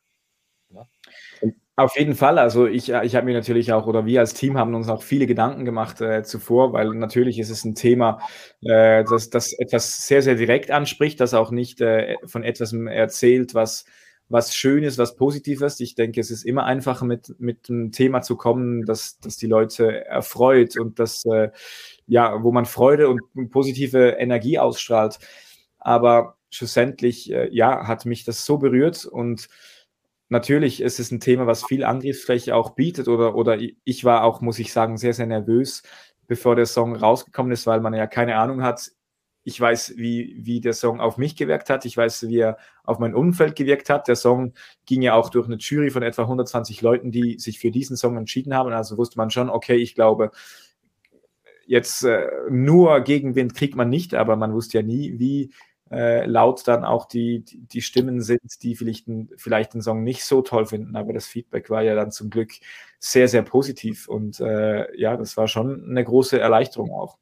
Ja. 0.70 0.86
Auf 1.78 1.96
jeden 1.96 2.16
Fall. 2.16 2.40
Also 2.40 2.66
ich, 2.66 2.88
ich 2.88 3.14
habe 3.14 3.24
mir 3.24 3.34
natürlich 3.34 3.72
auch, 3.72 3.86
oder 3.86 4.04
wir 4.04 4.18
als 4.18 4.34
Team 4.34 4.58
haben 4.58 4.74
uns 4.74 4.88
auch 4.88 5.04
viele 5.04 5.28
Gedanken 5.28 5.64
gemacht 5.64 6.00
äh, 6.00 6.24
zuvor, 6.24 6.72
weil 6.72 6.88
natürlich 6.88 7.38
ist 7.38 7.50
es 7.50 7.64
ein 7.64 7.76
Thema, 7.76 8.20
äh, 8.62 9.04
das, 9.04 9.30
das 9.30 9.52
etwas 9.52 10.04
sehr, 10.08 10.22
sehr 10.22 10.34
direkt 10.34 10.72
anspricht, 10.72 11.20
das 11.20 11.34
auch 11.34 11.52
nicht 11.52 11.80
äh, 11.80 12.16
von 12.24 12.42
etwas 12.42 12.72
erzählt, 12.72 13.54
was 13.54 13.84
was 14.28 14.54
Schönes, 14.54 14.98
was 14.98 15.16
Positives. 15.16 15.80
Ich 15.80 15.94
denke, 15.94 16.20
es 16.20 16.30
ist 16.30 16.44
immer 16.44 16.64
einfacher, 16.64 17.04
mit, 17.04 17.34
mit 17.38 17.70
einem 17.70 17.92
Thema 17.92 18.22
zu 18.22 18.36
kommen, 18.36 18.84
das, 18.84 19.18
das 19.20 19.36
die 19.36 19.46
Leute 19.46 20.04
erfreut 20.06 20.78
und 20.78 20.98
das, 20.98 21.24
äh, 21.24 21.50
ja, 22.06 22.42
wo 22.42 22.52
man 22.52 22.66
Freude 22.66 23.08
und 23.08 23.22
positive 23.50 24.16
Energie 24.18 24.58
ausstrahlt. 24.58 25.18
Aber 25.78 26.36
schlussendlich, 26.50 27.32
äh, 27.32 27.48
ja, 27.52 27.86
hat 27.86 28.06
mich 28.06 28.24
das 28.24 28.44
so 28.44 28.58
berührt 28.58 29.06
und 29.06 29.48
natürlich 30.28 30.82
ist 30.82 31.00
es 31.00 31.10
ein 31.10 31.20
Thema, 31.20 31.46
was 31.46 31.64
viel 31.64 31.84
Angriffsfläche 31.84 32.54
auch 32.54 32.70
bietet 32.70 33.08
oder, 33.08 33.34
oder 33.34 33.58
ich 33.84 34.04
war 34.04 34.24
auch, 34.24 34.40
muss 34.42 34.58
ich 34.58 34.72
sagen, 34.72 34.98
sehr, 34.98 35.14
sehr 35.14 35.26
nervös 35.26 35.82
bevor 36.28 36.54
der 36.54 36.66
Song 36.66 36.94
rausgekommen 36.94 37.50
ist, 37.52 37.66
weil 37.66 37.80
man 37.80 37.94
ja 37.94 38.06
keine 38.06 38.36
Ahnung 38.36 38.62
hat. 38.62 38.92
Ich 39.48 39.58
weiß, 39.58 39.94
wie, 39.96 40.36
wie 40.38 40.60
der 40.60 40.74
Song 40.74 41.00
auf 41.00 41.16
mich 41.16 41.34
gewirkt 41.36 41.70
hat. 41.70 41.86
Ich 41.86 41.96
weiß, 41.96 42.28
wie 42.28 42.40
er 42.40 42.58
auf 42.84 42.98
mein 42.98 43.14
Umfeld 43.14 43.56
gewirkt 43.56 43.88
hat. 43.88 44.06
Der 44.06 44.14
Song 44.14 44.52
ging 44.84 45.00
ja 45.00 45.14
auch 45.14 45.30
durch 45.30 45.46
eine 45.46 45.56
Jury 45.56 45.88
von 45.88 46.02
etwa 46.02 46.22
120 46.22 46.82
Leuten, 46.82 47.10
die 47.10 47.38
sich 47.38 47.58
für 47.58 47.70
diesen 47.70 47.96
Song 47.96 48.18
entschieden 48.18 48.52
haben. 48.54 48.70
Also 48.74 48.98
wusste 48.98 49.16
man 49.16 49.30
schon, 49.30 49.48
okay, 49.48 49.76
ich 49.76 49.94
glaube, 49.94 50.32
jetzt 51.66 52.04
äh, 52.04 52.26
nur 52.50 53.00
Gegenwind 53.00 53.54
kriegt 53.54 53.74
man 53.74 53.88
nicht, 53.88 54.14
aber 54.14 54.36
man 54.36 54.52
wusste 54.52 54.78
ja 54.78 54.82
nie, 54.84 55.18
wie 55.18 55.50
äh, 55.90 56.26
laut 56.26 56.68
dann 56.68 56.84
auch 56.84 57.06
die, 57.06 57.40
die, 57.40 57.60
die, 57.60 57.80
Stimmen 57.80 58.20
sind, 58.20 58.62
die 58.62 58.76
vielleicht, 58.76 59.06
vielleicht 59.36 59.72
den 59.72 59.80
Song 59.80 60.04
nicht 60.04 60.24
so 60.24 60.42
toll 60.42 60.66
finden. 60.66 60.94
Aber 60.94 61.14
das 61.14 61.26
Feedback 61.26 61.70
war 61.70 61.82
ja 61.82 61.94
dann 61.94 62.10
zum 62.10 62.28
Glück 62.28 62.52
sehr, 62.98 63.28
sehr 63.28 63.42
positiv. 63.42 64.08
Und 64.08 64.40
äh, 64.40 64.94
ja, 65.00 65.16
das 65.16 65.38
war 65.38 65.48
schon 65.48 65.88
eine 65.88 66.04
große 66.04 66.38
Erleichterung 66.38 66.92
auch. 66.92 67.16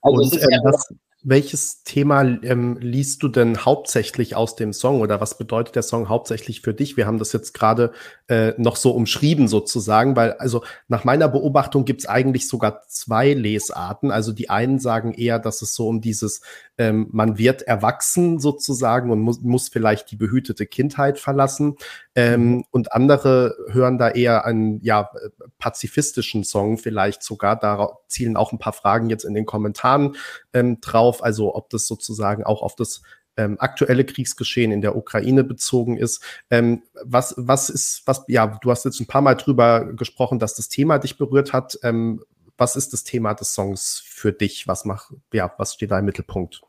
Also 0.00 0.22
und, 0.22 0.36
äh, 0.36 0.58
was, 0.64 0.92
welches 1.24 1.84
Thema 1.84 2.22
ähm, 2.22 2.78
liest 2.80 3.22
du 3.22 3.28
denn 3.28 3.64
hauptsächlich 3.64 4.34
aus 4.34 4.56
dem 4.56 4.72
Song 4.72 5.00
oder 5.00 5.20
was 5.20 5.38
bedeutet 5.38 5.76
der 5.76 5.82
Song 5.82 6.08
hauptsächlich 6.08 6.62
für 6.62 6.74
dich? 6.74 6.96
Wir 6.96 7.06
haben 7.06 7.18
das 7.18 7.32
jetzt 7.32 7.54
gerade 7.54 7.92
äh, 8.28 8.54
noch 8.56 8.74
so 8.74 8.90
umschrieben 8.90 9.46
sozusagen, 9.46 10.16
weil 10.16 10.32
also 10.32 10.64
nach 10.88 11.04
meiner 11.04 11.28
Beobachtung 11.28 11.84
gibt 11.84 12.00
es 12.00 12.08
eigentlich 12.08 12.48
sogar 12.48 12.82
zwei 12.88 13.34
Lesarten. 13.34 14.10
Also 14.10 14.32
die 14.32 14.50
einen 14.50 14.80
sagen 14.80 15.14
eher, 15.14 15.38
dass 15.38 15.62
es 15.62 15.74
so 15.74 15.86
um 15.86 16.00
dieses 16.00 16.40
ähm, 16.76 17.08
man 17.12 17.38
wird 17.38 17.62
erwachsen 17.62 18.40
sozusagen 18.40 19.10
und 19.10 19.20
muss, 19.20 19.40
muss 19.42 19.68
vielleicht 19.68 20.10
die 20.10 20.16
behütete 20.16 20.66
Kindheit 20.66 21.18
verlassen. 21.18 21.76
Ähm, 22.14 22.44
mhm. 22.44 22.64
und 22.70 22.92
andere 22.92 23.56
hören 23.70 23.96
da 23.96 24.10
eher 24.10 24.44
einen 24.44 24.80
ja, 24.82 25.10
pazifistischen 25.58 26.44
Song 26.44 26.76
vielleicht 26.76 27.22
sogar. 27.22 27.58
Da 27.58 27.88
zielen 28.06 28.36
auch 28.36 28.52
ein 28.52 28.58
paar 28.58 28.74
Fragen 28.74 29.08
jetzt 29.08 29.24
in 29.24 29.32
den 29.32 29.46
Kommentaren 29.46 30.16
ähm, 30.52 30.80
drauf. 30.80 31.22
Also 31.22 31.54
ob 31.54 31.70
das 31.70 31.86
sozusagen 31.86 32.44
auch 32.44 32.62
auf 32.62 32.74
das 32.74 33.02
ähm, 33.36 33.56
aktuelle 33.58 34.04
Kriegsgeschehen 34.04 34.72
in 34.72 34.80
der 34.80 34.96
Ukraine 34.96 35.44
bezogen 35.44 35.96
ist. 35.96 36.22
Ähm, 36.50 36.82
was, 37.04 37.34
was 37.38 37.70
ist, 37.70 38.02
was, 38.06 38.24
ja, 38.28 38.46
du 38.46 38.70
hast 38.70 38.84
jetzt 38.84 39.00
ein 39.00 39.06
paar 39.06 39.22
Mal 39.22 39.34
drüber 39.34 39.92
gesprochen, 39.94 40.38
dass 40.38 40.54
das 40.54 40.68
Thema 40.68 40.98
dich 40.98 41.16
berührt 41.16 41.52
hat. 41.52 41.78
Ähm, 41.82 42.22
was 42.58 42.76
ist 42.76 42.92
das 42.92 43.04
Thema 43.04 43.34
des 43.34 43.54
Songs 43.54 44.02
für 44.04 44.32
dich? 44.32 44.68
Was 44.68 44.84
macht, 44.84 45.14
ja, 45.32 45.52
was 45.56 45.74
steht 45.74 45.90
da 45.90 45.98
im 45.98 46.04
Mittelpunkt? 46.04 46.60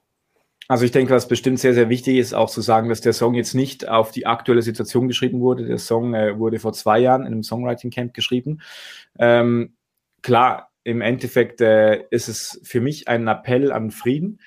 Also 0.69 0.85
ich 0.85 0.91
denke, 0.91 1.13
was 1.13 1.27
bestimmt 1.27 1.59
sehr, 1.59 1.73
sehr 1.73 1.89
wichtig 1.89 2.17
ist, 2.17 2.33
auch 2.33 2.49
zu 2.49 2.61
sagen, 2.61 2.87
dass 2.87 3.01
der 3.01 3.11
Song 3.11 3.33
jetzt 3.33 3.53
nicht 3.53 3.89
auf 3.89 4.11
die 4.11 4.25
aktuelle 4.25 4.61
Situation 4.61 5.09
geschrieben 5.09 5.41
wurde. 5.41 5.65
Der 5.65 5.77
Song 5.77 6.13
äh, 6.13 6.39
wurde 6.39 6.59
vor 6.59 6.71
zwei 6.71 6.99
Jahren 6.99 7.21
in 7.23 7.33
einem 7.33 7.43
Songwriting 7.43 7.91
Camp 7.91 8.13
geschrieben. 8.13 8.61
Ähm, 9.19 9.75
klar, 10.21 10.72
im 10.83 11.01
Endeffekt 11.01 11.61
äh, 11.61 12.03
ist 12.09 12.27
es 12.27 12.59
für 12.63 12.81
mich 12.81 13.07
ein 13.07 13.27
Appell 13.27 13.71
an 13.71 13.91
Frieden. 13.91 14.39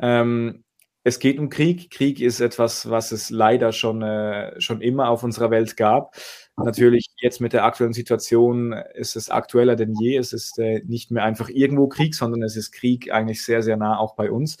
Ähm, 0.00 0.64
es 1.02 1.18
geht 1.18 1.38
um 1.38 1.48
Krieg. 1.48 1.90
Krieg 1.90 2.20
ist 2.20 2.40
etwas, 2.40 2.90
was 2.90 3.12
es 3.12 3.30
leider 3.30 3.72
schon, 3.72 4.02
äh, 4.02 4.60
schon 4.60 4.82
immer 4.82 5.08
auf 5.08 5.22
unserer 5.22 5.50
Welt 5.50 5.76
gab. 5.76 6.14
Natürlich 6.56 7.06
jetzt 7.20 7.40
mit 7.40 7.54
der 7.54 7.64
aktuellen 7.64 7.94
Situation 7.94 8.74
ist 8.94 9.16
es 9.16 9.30
aktueller 9.30 9.76
denn 9.76 9.94
je. 9.98 10.16
Es 10.16 10.32
ist 10.32 10.58
äh, 10.58 10.82
nicht 10.84 11.10
mehr 11.10 11.24
einfach 11.24 11.48
irgendwo 11.48 11.88
Krieg, 11.88 12.14
sondern 12.14 12.42
es 12.42 12.56
ist 12.56 12.72
Krieg 12.72 13.10
eigentlich 13.12 13.42
sehr, 13.44 13.62
sehr 13.62 13.78
nah 13.78 13.98
auch 13.98 14.14
bei 14.14 14.30
uns. 14.30 14.58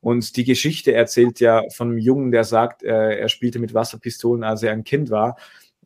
Und 0.00 0.36
die 0.36 0.44
Geschichte 0.44 0.92
erzählt 0.92 1.40
ja 1.40 1.62
von 1.70 1.90
einem 1.90 1.98
Jungen, 1.98 2.32
der 2.32 2.44
sagt, 2.44 2.82
äh, 2.82 3.18
er 3.18 3.28
spielte 3.28 3.58
mit 3.58 3.74
Wasserpistolen, 3.74 4.42
als 4.44 4.62
er 4.62 4.72
ein 4.72 4.84
Kind 4.84 5.10
war. 5.10 5.36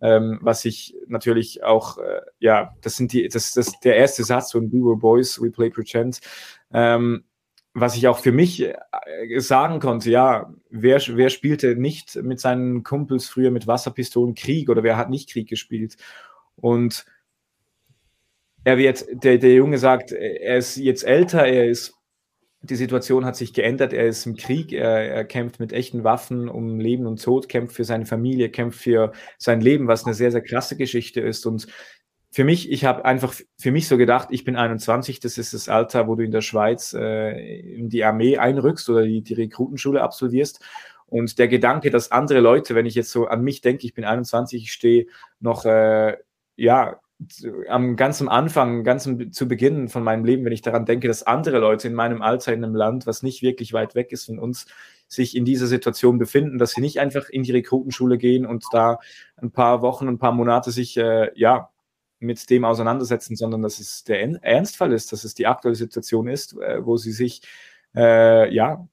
Ähm, 0.01 0.39
was 0.43 0.65
ich 0.65 0.95
natürlich 1.07 1.65
auch, 1.65 1.99
äh, 1.99 2.21
ja, 2.39 2.75
das 2.83 2.97
sind 2.97 3.13
die, 3.13 3.29
das, 3.29 3.53
das 3.53 3.81
der 3.81 3.97
erste 3.97 4.25
Satz 4.25 4.53
von 4.53 4.71
We 4.71 4.79
Were 4.79 4.97
Boys, 4.97 5.41
We 5.41 5.51
Play 5.51 5.71
Pretend. 5.71 6.21
Ähm, 6.73 7.25
was 7.73 7.97
ich 7.97 8.09
auch 8.09 8.19
für 8.19 8.33
mich 8.33 8.63
äh, 8.63 8.75
sagen 9.39 9.81
konnte, 9.81 10.11
ja, 10.11 10.53
wer, 10.71 11.01
wer 11.09 11.29
spielte 11.29 11.77
nicht 11.77 12.17
mit 12.17 12.41
seinen 12.41 12.83
Kumpels 12.83 13.29
früher 13.29 13.51
mit 13.51 13.67
Wasserpistolen 13.67 14.35
Krieg 14.35 14.71
oder 14.71 14.83
wer 14.83 14.97
hat 14.97 15.11
nicht 15.11 15.31
Krieg 15.31 15.49
gespielt? 15.49 15.97
Und 16.57 17.05
er 18.65 18.79
wird, 18.79 19.05
der, 19.13 19.39
der 19.39 19.55
Junge 19.55 19.79
sagt, 19.79 20.13
er 20.13 20.57
ist 20.57 20.77
jetzt 20.77 21.05
älter, 21.05 21.47
er 21.47 21.69
ist 21.69 21.96
die 22.67 22.77
Situation 22.77 23.25
hat 23.25 23.37
sich 23.37 23.53
geändert. 23.53 23.93
Er 23.93 24.07
ist 24.07 24.27
im 24.27 24.37
Krieg, 24.37 24.73
er, 24.73 25.09
er, 25.09 25.25
kämpft 25.25 25.61
mit 25.61 25.73
echten 25.73 26.05
Waffen 26.05 26.49
um 26.49 26.79
Leben 26.79 27.07
und 27.07 27.23
Tod, 27.23 27.49
kämpft 27.49 27.77
für 27.77 27.85
seine 27.85 28.07
Familie, 28.07 28.51
kämpft 28.51 28.81
für 28.81 29.13
sein 29.39 29.61
Leben, 29.61 29.89
was 29.89 30.05
eine 30.05 30.15
sehr, 30.15 30.31
sehr 30.31 30.43
krasse 30.43 30.77
Geschichte 30.77 31.21
ist. 31.21 31.47
Und 31.47 31.67
für 32.31 32.45
mich, 32.45 32.71
ich 32.71 32.85
habe 32.85 33.05
einfach 33.05 33.35
für 33.59 33.71
mich 33.71 33.89
so 33.89 33.97
gedacht, 33.97 34.29
ich 34.31 34.45
bin 34.45 34.57
21, 34.57 35.21
das 35.21 35.39
ist 35.39 35.55
das 35.55 35.69
Alter, 35.69 36.07
wo 36.09 36.17
du 36.17 36.25
in 36.25 36.33
der 36.33 36.43
Schweiz 36.43 36.93
äh, 36.93 37.61
in 37.61 37.89
die 37.89 38.05
Armee 38.05 38.37
einrückst 38.37 38.91
oder 38.91 39.03
die, 39.05 39.23
die 39.23 39.35
Rekrutenschule 39.35 40.03
absolvierst. 40.03 40.61
Und 41.07 41.39
der 41.39 41.49
Gedanke, 41.49 41.91
dass 41.91 42.11
andere 42.11 42.41
Leute, 42.41 42.75
wenn 42.75 42.87
ich 42.87 42.95
jetzt 42.95 43.11
so 43.11 43.27
an 43.27 43.43
mich 43.43 43.61
denke, 43.61 43.87
ich 43.87 43.95
bin 43.95 44.05
21, 44.05 44.65
ich 44.65 44.73
stehe 44.73 45.07
noch, 45.41 45.65
äh, 45.65 46.17
ja, 46.57 47.01
am 47.69 47.97
ganzen 47.97 48.29
Anfang, 48.29 48.85
ganz 48.85 49.09
zu 49.31 49.49
Beginn 49.49 49.89
von 49.89 50.05
meinem 50.05 50.25
Leben, 50.25 50.45
wenn 50.45 50.53
ich 50.53 50.63
daran 50.63 50.85
denke, 50.85 51.09
dass 51.09 51.23
andere 51.23 51.59
Leute 51.59 51.89
in 51.89 51.95
meinem 51.95 52.21
Alter 52.21 52.53
in 52.53 52.63
einem 52.63 52.75
Land, 52.75 53.07
was 53.07 53.23
nicht 53.23 53.43
wirklich 53.43 53.73
weit 53.73 53.95
weg 53.95 54.13
ist 54.13 54.27
von 54.27 54.39
uns, 54.39 54.67
sich 55.09 55.37
in 55.37 55.45
dieser 55.45 55.67
Situation 55.67 56.19
befinden, 56.19 56.59
dass 56.59 56.73
sie 56.73 56.81
nicht 56.81 57.01
einfach 57.01 57.29
in 57.31 57.43
die 57.43 57.53
Rekrutenschule 57.53 58.19
gehen 58.19 58.45
und 58.45 58.65
da 58.73 58.99
ein 59.37 59.51
paar 59.51 59.81
Wochen, 59.81 60.09
ein 60.09 60.19
paar 60.19 60.33
Monate 60.33 60.71
sich 60.71 60.97
äh, 60.97 61.31
ja 61.35 61.71
mit 62.19 62.49
dem 62.51 62.65
auseinandersetzen, 62.65 63.37
sondern 63.37 63.63
dass 63.63 63.79
es 63.79 64.05
der 64.05 64.21
Ernstfall 64.43 64.93
ist, 64.93 65.13
dass 65.13 65.25
es 65.25 65.35
die 65.35 65.47
aktuelle 65.47 65.77
Situation 65.77 66.29
ist, 66.29 66.59
äh, 66.59 66.85
wo 66.85 66.97
sie 66.97 67.13
sich 67.13 67.43
äh, 67.95 68.53
ja 68.55 68.87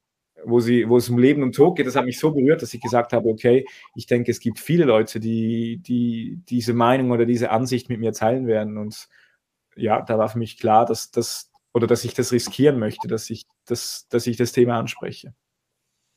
wo, 0.46 0.60
sie, 0.60 0.88
wo 0.90 0.98
es 0.98 1.10
um 1.10 1.18
Leben 1.18 1.44
und 1.44 1.56
Tod 1.56 1.76
geht, 1.76 1.88
das 1.88 1.96
hat 1.96 2.06
mich 2.06 2.20
so 2.20 2.32
berührt, 2.32 2.62
dass 2.62 2.74
ich 2.74 2.82
gesagt 2.82 3.14
habe, 3.14 3.28
okay, 3.30 3.66
ich 3.96 4.06
denke, 4.06 4.32
es 4.32 4.40
gibt 4.40 4.60
viele 4.60 4.86
Leute, 4.86 5.20
die, 5.20 5.78
die 5.78 6.40
diese 6.50 6.74
Meinung 6.74 7.12
oder 7.12 7.26
diese 7.26 7.52
Ansicht 7.52 7.90
mit 7.90 8.00
mir 8.00 8.14
teilen 8.14 8.48
werden. 8.48 8.78
Und 8.78 9.08
ja, 9.76 10.02
da 10.02 10.18
war 10.18 10.30
für 10.30 10.40
mich 10.40 10.58
klar, 10.58 10.86
dass 10.86 11.12
das 11.12 11.50
oder 11.74 11.88
dass 11.88 12.06
ich 12.06 12.14
das 12.14 12.32
riskieren 12.32 12.80
möchte, 12.80 13.08
dass 13.08 13.30
ich 13.30 13.46
das, 13.66 14.08
dass 14.10 14.28
ich 14.28 14.38
das 14.38 14.52
Thema 14.52 14.78
anspreche. 14.78 15.34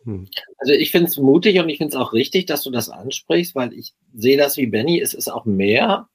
Hm. 0.04 0.28
Also 0.58 0.72
ich 0.72 0.90
finde 0.90 1.08
es 1.08 1.16
mutig 1.16 1.58
und 1.58 1.68
ich 1.68 1.78
finde 1.78 1.96
es 1.96 2.00
auch 2.00 2.12
richtig, 2.12 2.46
dass 2.46 2.62
du 2.62 2.70
das 2.70 2.90
ansprichst, 2.90 3.54
weil 3.54 3.72
ich 3.72 3.94
sehe 4.14 4.36
das 4.36 4.56
wie 4.56 4.66
Benny, 4.66 5.00
es 5.00 5.14
ist 5.14 5.28
auch 5.28 5.44
mehr 5.44 6.08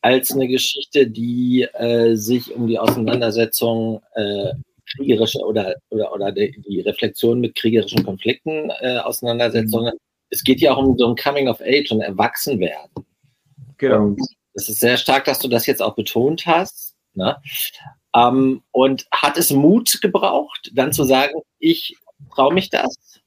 als 0.00 0.32
eine 0.32 0.48
Geschichte, 0.48 1.08
die 1.08 1.62
äh, 1.74 2.14
sich 2.14 2.54
um 2.54 2.66
die 2.66 2.78
Auseinandersetzung 2.78 4.02
äh, 4.14 4.52
kriegerische 4.96 5.38
oder, 5.40 5.74
oder, 5.90 6.12
oder 6.12 6.32
die, 6.32 6.82
Reflexion 6.84 7.40
mit 7.40 7.54
kriegerischen 7.54 8.04
Konflikten 8.04 8.70
äh, 8.80 8.98
Auseinandersetzungen. 8.98 9.94
Mhm. 9.94 9.98
Es 10.30 10.44
geht 10.44 10.60
ja 10.60 10.72
auch 10.72 10.78
um 10.78 10.96
so 10.96 11.08
ein 11.08 11.16
Coming 11.16 11.48
of 11.48 11.60
Age 11.60 11.90
und 11.90 12.00
Erwachsenwerden. 12.00 13.04
Genau. 13.78 14.02
Und 14.02 14.20
es 14.54 14.68
ist 14.68 14.80
sehr 14.80 14.96
stark, 14.96 15.24
dass 15.24 15.38
du 15.38 15.48
das 15.48 15.66
jetzt 15.66 15.82
auch 15.82 15.94
betont 15.94 16.46
hast. 16.46 16.94
Ne? 17.14 17.36
Ähm, 18.14 18.62
und 18.70 19.06
hat 19.12 19.36
es 19.36 19.50
Mut 19.50 20.00
gebraucht, 20.00 20.70
dann 20.74 20.92
zu 20.92 21.04
sagen, 21.04 21.40
ich 21.58 21.96
traue 22.34 22.54
mich 22.54 22.70
das? 22.70 23.20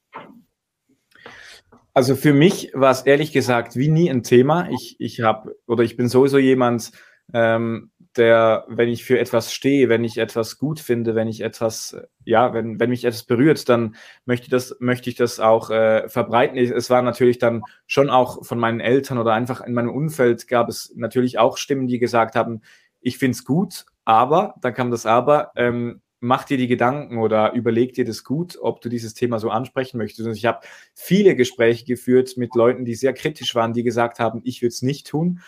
Also 1.92 2.16
für 2.16 2.32
mich 2.32 2.72
war 2.74 2.90
es 2.90 3.02
ehrlich 3.02 3.32
gesagt 3.32 3.76
wie 3.76 3.88
nie 3.88 4.10
ein 4.10 4.22
Thema. 4.22 4.68
Ich, 4.70 4.96
ich 4.98 5.20
habe 5.20 5.56
oder 5.66 5.84
ich 5.84 5.96
bin 5.96 6.08
sowieso 6.08 6.38
jemand, 6.38 6.90
ähm, 7.32 7.92
der, 8.16 8.64
wenn 8.68 8.88
ich 8.88 9.04
für 9.04 9.18
etwas 9.18 9.52
stehe, 9.52 9.88
wenn 9.88 10.04
ich 10.04 10.18
etwas 10.18 10.58
gut 10.58 10.80
finde, 10.80 11.14
wenn 11.14 11.28
ich 11.28 11.40
etwas, 11.40 11.96
ja, 12.24 12.54
wenn, 12.54 12.78
wenn 12.80 12.90
mich 12.90 13.04
etwas 13.04 13.24
berührt, 13.24 13.68
dann 13.68 13.96
möchte 14.24 14.50
das, 14.50 14.76
möchte 14.80 15.10
ich 15.10 15.16
das 15.16 15.40
auch 15.40 15.70
äh, 15.70 16.08
verbreiten. 16.08 16.56
Es 16.56 16.90
war 16.90 17.02
natürlich 17.02 17.38
dann 17.38 17.62
schon 17.86 18.10
auch 18.10 18.44
von 18.44 18.58
meinen 18.58 18.80
Eltern 18.80 19.18
oder 19.18 19.32
einfach 19.32 19.60
in 19.60 19.74
meinem 19.74 19.90
Umfeld 19.90 20.48
gab 20.48 20.68
es 20.68 20.92
natürlich 20.96 21.38
auch 21.38 21.56
Stimmen, 21.56 21.86
die 21.86 21.98
gesagt 21.98 22.34
haben, 22.34 22.62
ich 23.00 23.18
finde 23.18 23.36
es 23.36 23.44
gut, 23.44 23.84
aber, 24.04 24.54
dann 24.60 24.74
kam 24.74 24.90
das 24.90 25.06
aber, 25.06 25.52
ähm, 25.56 26.00
mach 26.24 26.44
dir 26.44 26.56
die 26.56 26.68
Gedanken 26.68 27.18
oder 27.18 27.52
überleg 27.52 27.92
dir 27.92 28.04
das 28.04 28.24
gut, 28.24 28.58
ob 28.60 28.80
du 28.80 28.88
dieses 28.88 29.12
Thema 29.14 29.38
so 29.38 29.50
ansprechen 29.50 29.98
möchtest. 29.98 30.26
Und 30.26 30.36
ich 30.36 30.46
habe 30.46 30.60
viele 30.94 31.36
Gespräche 31.36 31.84
geführt 31.84 32.36
mit 32.36 32.54
Leuten, 32.54 32.84
die 32.84 32.94
sehr 32.94 33.12
kritisch 33.12 33.54
waren, 33.54 33.74
die 33.74 33.82
gesagt 33.82 34.18
haben, 34.18 34.40
ich 34.44 34.62
würde 34.62 34.70
es 34.70 34.82
nicht 34.82 35.06
tun. 35.06 35.40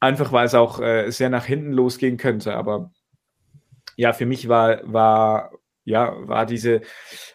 Einfach 0.00 0.32
weil 0.32 0.46
es 0.46 0.54
auch 0.54 0.80
äh, 0.80 1.10
sehr 1.10 1.30
nach 1.30 1.46
hinten 1.46 1.72
losgehen 1.72 2.16
könnte. 2.16 2.54
Aber 2.54 2.90
ja, 3.96 4.12
für 4.12 4.26
mich 4.26 4.48
war, 4.48 4.80
war, 4.84 5.52
ja, 5.84 6.14
war 6.28 6.46
diese 6.46 6.82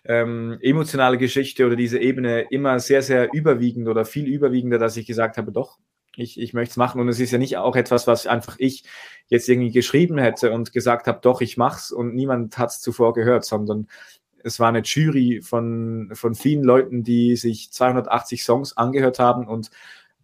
ähm, 0.06 0.58
emotionale 0.62 1.18
Geschichte 1.18 1.66
oder 1.66 1.76
diese 1.76 2.00
Ebene 2.00 2.42
immer 2.52 2.80
sehr, 2.80 3.02
sehr 3.02 3.34
überwiegend 3.34 3.88
oder 3.88 4.06
viel 4.06 4.28
überwiegender, 4.28 4.78
dass 4.78 4.98
ich 4.98 5.08
gesagt 5.08 5.38
habe, 5.38 5.52
doch, 5.52 5.80
ich, 6.16 6.40
ich 6.40 6.54
möchte 6.54 6.72
es 6.72 6.78
machen. 6.78 7.02
Und 7.02 7.08
es 7.10 7.20
ist 7.20 7.32
ja 7.32 7.38
nicht 7.38 7.58
auch 7.58 7.76
etwas, 7.76 8.08
was 8.08 8.28
einfach 8.28 8.56
ich 8.60 8.84
jetzt 9.28 9.50
irgendwie 9.50 9.72
geschrieben 9.72 10.18
hätte 10.18 10.52
und 10.52 10.74
gesagt 10.74 11.08
habe, 11.08 11.20
doch, 11.22 11.42
ich 11.42 11.58
mach's 11.58 11.92
und 11.92 12.14
niemand 12.14 12.58
hat 12.58 12.70
es 12.70 12.82
zuvor 12.82 13.14
gehört, 13.14 13.46
sondern 13.46 13.88
es 14.44 14.60
war 14.60 14.70
eine 14.70 14.82
Jury 14.82 15.42
von, 15.42 16.10
von 16.14 16.36
vielen 16.36 16.64
Leuten, 16.64 17.04
die 17.04 17.36
sich 17.36 17.72
280 17.72 18.44
Songs 18.44 18.76
angehört 18.76 19.20
haben 19.20 19.48
und 19.48 19.70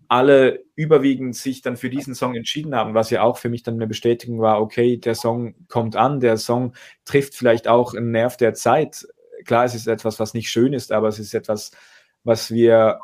alle 0.09 0.63
überwiegend 0.75 1.35
sich 1.35 1.61
dann 1.61 1.77
für 1.77 1.89
diesen 1.89 2.15
Song 2.15 2.35
entschieden 2.35 2.75
haben, 2.75 2.93
was 2.93 3.09
ja 3.09 3.23
auch 3.23 3.37
für 3.37 3.49
mich 3.49 3.63
dann 3.63 3.75
eine 3.75 3.87
Bestätigung 3.87 4.39
war, 4.39 4.61
okay, 4.61 4.97
der 4.97 5.15
Song 5.15 5.55
kommt 5.67 5.95
an, 5.95 6.19
der 6.19 6.37
Song 6.37 6.73
trifft 7.05 7.35
vielleicht 7.35 7.67
auch 7.67 7.93
einen 7.93 8.11
Nerv 8.11 8.37
der 8.37 8.53
Zeit. 8.53 9.07
Klar, 9.45 9.65
es 9.65 9.75
ist 9.75 9.87
etwas, 9.87 10.19
was 10.19 10.33
nicht 10.33 10.49
schön 10.49 10.73
ist, 10.73 10.91
aber 10.91 11.07
es 11.07 11.19
ist 11.19 11.33
etwas, 11.33 11.71
was 12.23 12.51
wir 12.51 12.99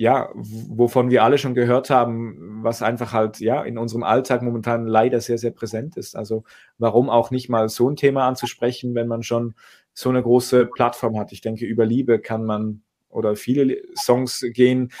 ja, 0.00 0.30
wovon 0.34 1.10
wir 1.10 1.24
alle 1.24 1.38
schon 1.38 1.54
gehört 1.54 1.90
haben, 1.90 2.62
was 2.62 2.82
einfach 2.82 3.12
halt 3.12 3.40
ja 3.40 3.64
in 3.64 3.78
unserem 3.78 4.04
Alltag 4.04 4.42
momentan 4.42 4.86
leider 4.86 5.20
sehr, 5.20 5.38
sehr 5.38 5.50
präsent 5.50 5.96
ist. 5.96 6.14
Also 6.14 6.44
warum 6.78 7.10
auch 7.10 7.32
nicht 7.32 7.48
mal 7.48 7.68
so 7.68 7.90
ein 7.90 7.96
Thema 7.96 8.28
anzusprechen, 8.28 8.94
wenn 8.94 9.08
man 9.08 9.24
schon 9.24 9.54
so 9.94 10.08
eine 10.08 10.22
große 10.22 10.66
Plattform 10.66 11.18
hat. 11.18 11.32
Ich 11.32 11.40
denke, 11.40 11.66
über 11.66 11.84
Liebe 11.84 12.20
kann 12.20 12.44
man 12.44 12.82
oder 13.08 13.34
viele 13.34 13.82
Songs 13.96 14.46
gehen, 14.52 14.92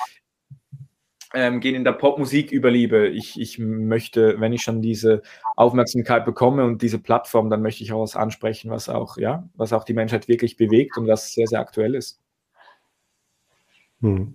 ähm, 1.34 1.60
gehen 1.60 1.74
in 1.74 1.84
der 1.84 1.92
Popmusik 1.92 2.50
über 2.52 2.70
Liebe. 2.70 3.08
Ich, 3.08 3.38
ich 3.38 3.58
möchte, 3.58 4.40
wenn 4.40 4.52
ich 4.52 4.62
schon 4.62 4.80
diese 4.80 5.22
Aufmerksamkeit 5.56 6.24
bekomme 6.24 6.64
und 6.64 6.82
diese 6.82 6.98
Plattform, 6.98 7.50
dann 7.50 7.62
möchte 7.62 7.84
ich 7.84 7.92
auch 7.92 8.02
was 8.02 8.16
ansprechen, 8.16 8.70
was 8.70 8.88
auch, 8.88 9.18
ja, 9.18 9.48
was 9.54 9.72
auch 9.72 9.84
die 9.84 9.94
Menschheit 9.94 10.28
wirklich 10.28 10.56
bewegt 10.56 10.96
und 10.96 11.06
was 11.06 11.32
sehr, 11.32 11.46
sehr 11.46 11.60
aktuell 11.60 11.94
ist. 11.94 12.20
Hm. 14.00 14.34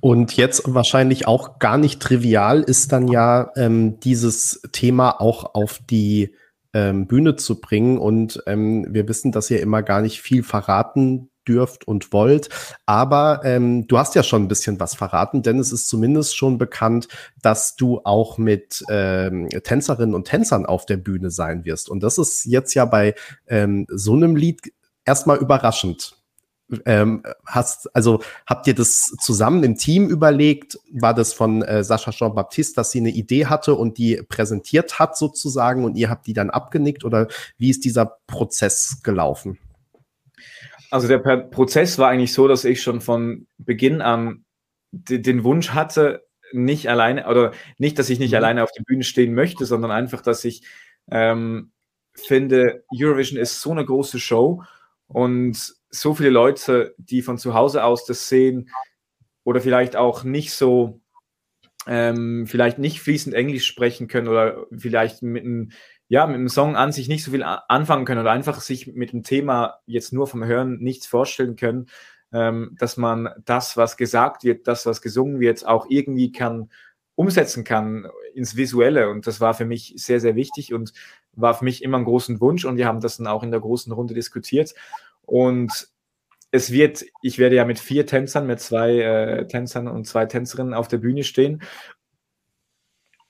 Und 0.00 0.36
jetzt 0.36 0.74
wahrscheinlich 0.74 1.26
auch 1.26 1.58
gar 1.58 1.78
nicht 1.78 2.00
trivial 2.00 2.60
ist 2.60 2.92
dann 2.92 3.08
ja 3.08 3.50
ähm, 3.56 3.98
dieses 4.00 4.60
Thema 4.72 5.20
auch 5.20 5.54
auf 5.54 5.80
die 5.88 6.34
ähm, 6.74 7.06
Bühne 7.06 7.36
zu 7.36 7.60
bringen. 7.60 7.98
Und 7.98 8.42
ähm, 8.46 8.86
wir 8.90 9.08
wissen, 9.08 9.32
dass 9.32 9.50
ihr 9.50 9.60
immer 9.60 9.82
gar 9.82 10.02
nicht 10.02 10.20
viel 10.20 10.42
verraten 10.42 11.29
dürft 11.50 11.86
und 11.86 12.12
wollt. 12.12 12.48
Aber 12.86 13.40
ähm, 13.44 13.86
du 13.88 13.98
hast 13.98 14.14
ja 14.14 14.22
schon 14.22 14.44
ein 14.44 14.48
bisschen 14.48 14.78
was 14.78 14.94
verraten, 14.94 15.42
denn 15.42 15.58
es 15.58 15.72
ist 15.72 15.88
zumindest 15.88 16.36
schon 16.36 16.58
bekannt, 16.58 17.08
dass 17.42 17.74
du 17.76 18.00
auch 18.04 18.38
mit 18.38 18.84
ähm, 18.88 19.48
Tänzerinnen 19.48 20.14
und 20.14 20.28
Tänzern 20.28 20.64
auf 20.64 20.86
der 20.86 20.96
Bühne 20.96 21.30
sein 21.30 21.64
wirst. 21.64 21.88
Und 21.88 22.02
das 22.02 22.18
ist 22.18 22.44
jetzt 22.44 22.74
ja 22.74 22.84
bei 22.84 23.14
ähm, 23.48 23.86
so 23.88 24.14
einem 24.14 24.36
Lied 24.36 24.72
erstmal 25.04 25.38
überraschend 25.38 26.20
ähm, 26.86 27.22
hast, 27.46 27.94
also 27.94 28.22
habt 28.46 28.66
ihr 28.66 28.74
das 28.74 29.12
zusammen 29.20 29.64
im 29.64 29.76
Team 29.76 30.08
überlegt? 30.08 30.78
War 30.92 31.14
das 31.14 31.32
von 31.32 31.62
äh, 31.62 31.82
Sascha 31.82 32.10
Jean-Baptiste, 32.10 32.76
dass 32.76 32.90
sie 32.90 33.00
eine 33.00 33.10
Idee 33.10 33.46
hatte 33.46 33.74
und 33.74 33.98
die 33.98 34.22
präsentiert 34.28 34.98
hat 34.98 35.16
sozusagen 35.16 35.84
und 35.84 35.96
ihr 35.96 36.10
habt 36.10 36.26
die 36.26 36.32
dann 36.32 36.50
abgenickt 36.50 37.04
oder 37.04 37.28
wie 37.58 37.70
ist 37.70 37.84
dieser 37.84 38.18
Prozess 38.26 39.00
gelaufen? 39.02 39.58
Also 40.90 41.08
der 41.08 41.18
Prozess 41.18 41.98
war 41.98 42.08
eigentlich 42.08 42.32
so, 42.32 42.48
dass 42.48 42.64
ich 42.64 42.82
schon 42.82 43.00
von 43.00 43.46
Beginn 43.58 44.00
an 44.02 44.44
den 44.92 45.44
Wunsch 45.44 45.70
hatte, 45.70 46.26
nicht 46.52 46.88
alleine 46.88 47.28
oder 47.28 47.52
nicht, 47.78 47.98
dass 47.98 48.10
ich 48.10 48.18
nicht 48.18 48.32
mhm. 48.32 48.38
alleine 48.38 48.64
auf 48.64 48.72
der 48.72 48.82
Bühne 48.82 49.04
stehen 49.04 49.34
möchte, 49.34 49.66
sondern 49.66 49.90
einfach, 49.90 50.20
dass 50.20 50.44
ich 50.44 50.62
ähm, 51.10 51.72
finde, 52.14 52.84
Eurovision 52.92 53.40
ist 53.40 53.60
so 53.60 53.70
eine 53.70 53.84
große 53.84 54.18
Show 54.18 54.64
und 55.06 55.74
so 55.90 56.14
viele 56.14 56.30
Leute, 56.30 56.94
die 56.98 57.22
von 57.22 57.38
zu 57.38 57.54
Hause 57.54 57.84
aus 57.84 58.04
das 58.04 58.28
sehen 58.28 58.70
oder 59.44 59.60
vielleicht 59.60 59.96
auch 59.96 60.24
nicht 60.24 60.52
so, 60.52 61.00
ähm, 61.86 62.46
vielleicht 62.46 62.78
nicht 62.78 63.00
fließend 63.00 63.34
Englisch 63.34 63.66
sprechen 63.66 64.08
können 64.08 64.28
oder 64.28 64.66
vielleicht 64.76 65.22
mit 65.22 65.44
einem, 65.44 65.72
ja, 66.10 66.26
mit 66.26 66.34
einem 66.34 66.48
Song 66.48 66.74
an 66.74 66.90
sich 66.90 67.08
nicht 67.08 67.22
so 67.22 67.30
viel 67.30 67.44
anfangen 67.44 68.04
können 68.04 68.20
oder 68.20 68.32
einfach 68.32 68.60
sich 68.60 68.88
mit 68.88 69.12
dem 69.12 69.22
Thema 69.22 69.78
jetzt 69.86 70.12
nur 70.12 70.26
vom 70.26 70.44
Hören 70.44 70.78
nichts 70.80 71.06
vorstellen 71.06 71.54
können, 71.54 71.86
ähm, 72.32 72.76
dass 72.80 72.96
man 72.96 73.28
das, 73.44 73.76
was 73.76 73.96
gesagt 73.96 74.42
wird, 74.42 74.66
das, 74.66 74.86
was 74.86 75.02
gesungen 75.02 75.38
wird, 75.38 75.64
auch 75.64 75.86
irgendwie 75.88 76.32
kann 76.32 76.68
umsetzen 77.14 77.62
kann 77.62 78.08
ins 78.34 78.56
Visuelle. 78.56 79.08
Und 79.08 79.28
das 79.28 79.40
war 79.40 79.54
für 79.54 79.64
mich 79.64 79.94
sehr, 79.98 80.18
sehr 80.18 80.34
wichtig 80.34 80.74
und 80.74 80.92
war 81.32 81.54
für 81.54 81.64
mich 81.64 81.80
immer 81.84 81.98
ein 81.98 82.04
großen 82.04 82.40
Wunsch. 82.40 82.64
Und 82.64 82.76
wir 82.76 82.88
haben 82.88 83.00
das 83.00 83.18
dann 83.18 83.28
auch 83.28 83.44
in 83.44 83.52
der 83.52 83.60
großen 83.60 83.92
Runde 83.92 84.12
diskutiert. 84.12 84.74
Und 85.22 85.90
es 86.50 86.72
wird, 86.72 87.04
ich 87.22 87.38
werde 87.38 87.54
ja 87.54 87.64
mit 87.64 87.78
vier 87.78 88.04
Tänzern, 88.04 88.48
mit 88.48 88.58
zwei 88.58 88.98
äh, 88.98 89.46
Tänzern 89.46 89.86
und 89.86 90.08
zwei 90.08 90.26
Tänzerinnen 90.26 90.74
auf 90.74 90.88
der 90.88 90.98
Bühne 90.98 91.22
stehen. 91.22 91.62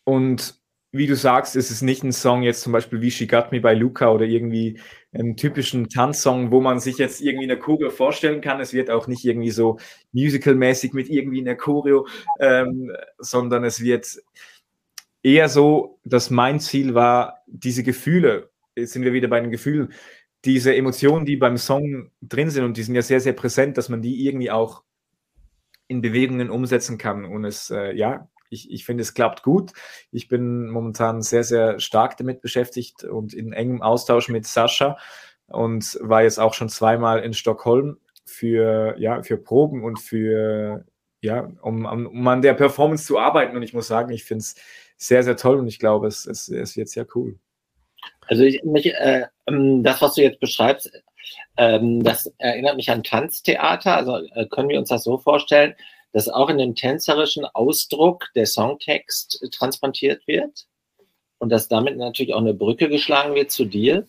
Und 0.04 0.59
wie 0.92 1.06
du 1.06 1.14
sagst, 1.14 1.54
ist 1.54 1.70
es 1.70 1.82
nicht 1.82 2.02
ein 2.02 2.12
Song 2.12 2.42
jetzt 2.42 2.62
zum 2.62 2.72
Beispiel 2.72 3.00
wie 3.00 3.10
She 3.10 3.26
Got 3.26 3.52
Me 3.52 3.60
bei 3.60 3.74
Luca 3.74 4.10
oder 4.10 4.24
irgendwie 4.24 4.80
einen 5.12 5.36
typischen 5.36 5.88
Tanzsong, 5.88 6.50
wo 6.50 6.60
man 6.60 6.80
sich 6.80 6.98
jetzt 6.98 7.20
irgendwie 7.20 7.44
eine 7.44 7.58
Choreo 7.58 7.90
vorstellen 7.90 8.40
kann. 8.40 8.60
Es 8.60 8.72
wird 8.72 8.90
auch 8.90 9.06
nicht 9.06 9.24
irgendwie 9.24 9.50
so 9.50 9.78
musical-mäßig 10.12 10.92
mit 10.92 11.08
irgendwie 11.08 11.40
einer 11.40 11.54
Choreo, 11.54 12.08
ähm, 12.40 12.90
sondern 13.18 13.62
es 13.64 13.80
wird 13.80 14.20
eher 15.22 15.48
so, 15.48 16.00
dass 16.04 16.30
mein 16.30 16.58
Ziel 16.58 16.94
war, 16.94 17.42
diese 17.46 17.84
Gefühle, 17.84 18.50
jetzt 18.74 18.92
sind 18.92 19.04
wir 19.04 19.12
wieder 19.12 19.28
bei 19.28 19.40
den 19.40 19.50
Gefühlen, 19.50 19.92
diese 20.44 20.74
Emotionen, 20.74 21.26
die 21.26 21.36
beim 21.36 21.58
Song 21.58 22.10
drin 22.22 22.50
sind 22.50 22.64
und 22.64 22.76
die 22.76 22.82
sind 22.82 22.94
ja 22.94 23.02
sehr, 23.02 23.20
sehr 23.20 23.34
präsent, 23.34 23.76
dass 23.76 23.90
man 23.90 24.02
die 24.02 24.26
irgendwie 24.26 24.50
auch 24.50 24.82
in 25.86 26.00
Bewegungen 26.00 26.50
umsetzen 26.50 26.98
kann. 26.98 27.24
Und 27.24 27.44
es, 27.44 27.70
äh, 27.70 27.92
ja, 27.94 28.28
ich, 28.50 28.70
ich 28.70 28.84
finde, 28.84 29.02
es 29.02 29.14
klappt 29.14 29.42
gut. 29.42 29.72
Ich 30.10 30.28
bin 30.28 30.68
momentan 30.68 31.22
sehr, 31.22 31.44
sehr 31.44 31.80
stark 31.80 32.16
damit 32.16 32.42
beschäftigt 32.42 33.04
und 33.04 33.32
in 33.32 33.52
engem 33.52 33.80
Austausch 33.80 34.28
mit 34.28 34.46
Sascha 34.46 34.98
und 35.46 35.98
war 36.02 36.22
jetzt 36.22 36.38
auch 36.38 36.54
schon 36.54 36.68
zweimal 36.68 37.20
in 37.20 37.32
Stockholm 37.32 37.98
für, 38.24 38.94
ja, 38.98 39.22
für 39.22 39.38
Proben 39.38 39.84
und 39.84 39.98
für, 39.98 40.84
ja, 41.20 41.50
um, 41.62 41.84
um 41.84 42.28
an 42.28 42.42
der 42.42 42.54
Performance 42.54 43.06
zu 43.06 43.18
arbeiten. 43.18 43.56
Und 43.56 43.62
ich 43.62 43.72
muss 43.72 43.88
sagen, 43.88 44.12
ich 44.12 44.24
finde 44.24 44.42
es 44.42 44.56
sehr, 44.96 45.22
sehr 45.22 45.36
toll 45.36 45.58
und 45.58 45.68
ich 45.68 45.78
glaube, 45.78 46.06
es, 46.06 46.26
es, 46.26 46.48
es 46.48 46.76
wird 46.76 46.88
sehr 46.88 47.06
cool. 47.14 47.38
Also 48.28 48.44
ich, 48.44 48.62
mich, 48.64 48.86
äh, 48.86 49.26
ähm, 49.46 49.82
das, 49.82 50.00
was 50.02 50.14
du 50.14 50.22
jetzt 50.22 50.40
beschreibst, 50.40 50.90
ähm, 51.56 52.02
das 52.02 52.32
erinnert 52.38 52.76
mich 52.76 52.90
an 52.90 53.02
Tanztheater. 53.02 53.96
Also 53.96 54.16
äh, 54.34 54.46
können 54.46 54.68
wir 54.68 54.78
uns 54.78 54.88
das 54.88 55.04
so 55.04 55.18
vorstellen, 55.18 55.74
dass 56.12 56.28
auch 56.28 56.48
in 56.48 56.58
dem 56.58 56.74
tänzerischen 56.74 57.44
Ausdruck 57.44 58.28
der 58.34 58.46
Songtext 58.46 59.46
transportiert 59.52 60.26
wird 60.26 60.66
und 61.38 61.50
dass 61.50 61.68
damit 61.68 61.96
natürlich 61.96 62.34
auch 62.34 62.40
eine 62.40 62.54
Brücke 62.54 62.88
geschlagen 62.88 63.34
wird 63.34 63.50
zu 63.50 63.64
dir? 63.64 64.06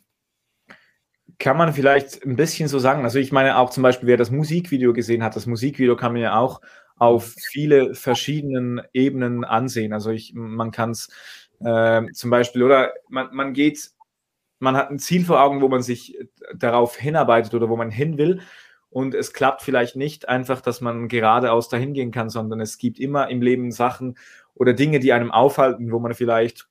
Kann 1.38 1.58
man 1.58 1.74
vielleicht 1.74 2.24
ein 2.24 2.36
bisschen 2.36 2.68
so 2.68 2.78
sagen. 2.78 3.04
Also 3.04 3.20
ich 3.20 3.32
meine 3.32 3.58
auch 3.58 3.70
zum 3.70 3.84
Beispiel, 3.84 4.08
wer 4.08 4.18
das 4.18 4.32
Musikvideo 4.32 4.94
gesehen 4.94 5.24
hat, 5.24 5.36
das 5.36 5.48
Musikvideo 5.48 5.96
kann 5.96 6.14
man 6.14 6.22
ja 6.22 6.38
auch 6.38 6.62
auf 6.98 7.34
viele 7.50 7.96
verschiedenen 7.96 8.82
Ebenen 8.94 9.44
ansehen. 9.44 9.94
Also 9.94 10.12
ich, 10.12 10.34
man 10.36 10.72
kann 10.72 10.92
es 10.92 11.10
äh, 11.62 12.04
zum 12.14 12.30
Beispiel, 12.30 12.62
oder 12.62 12.94
man, 13.10 13.34
man 13.34 13.54
geht 13.54 13.92
man 14.62 14.78
hat 14.78 14.92
ein 14.92 15.00
Ziel 15.00 15.26
vor 15.26 15.42
Augen, 15.42 15.60
wo 15.60 15.68
man 15.68 15.82
sich 15.82 16.18
äh, 16.18 16.26
darauf 16.56 16.96
hinarbeitet 16.96 17.54
oder 17.54 17.68
wo 17.68 17.76
man 17.76 17.90
hin 17.90 18.18
will. 18.18 18.42
Und 18.92 19.16
es 19.16 19.34
klappt 19.34 19.62
vielleicht 19.62 19.96
nicht 19.96 20.28
einfach, 20.28 20.62
dass 20.62 20.82
man 20.82 21.08
geradeaus 21.08 21.70
dahin 21.70 21.94
gehen 21.94 22.12
kann, 22.12 22.30
sondern 22.30 22.60
es 22.60 22.78
gibt 22.78 23.00
immer 23.00 23.30
im 23.30 23.42
Leben 23.42 23.72
Sachen 23.72 24.18
oder 24.54 24.74
Dinge, 24.74 25.00
die 25.00 25.14
einem 25.14 25.32
aufhalten, 25.32 25.92
wo 25.92 26.00
man 26.00 26.14
vielleicht 26.14 26.68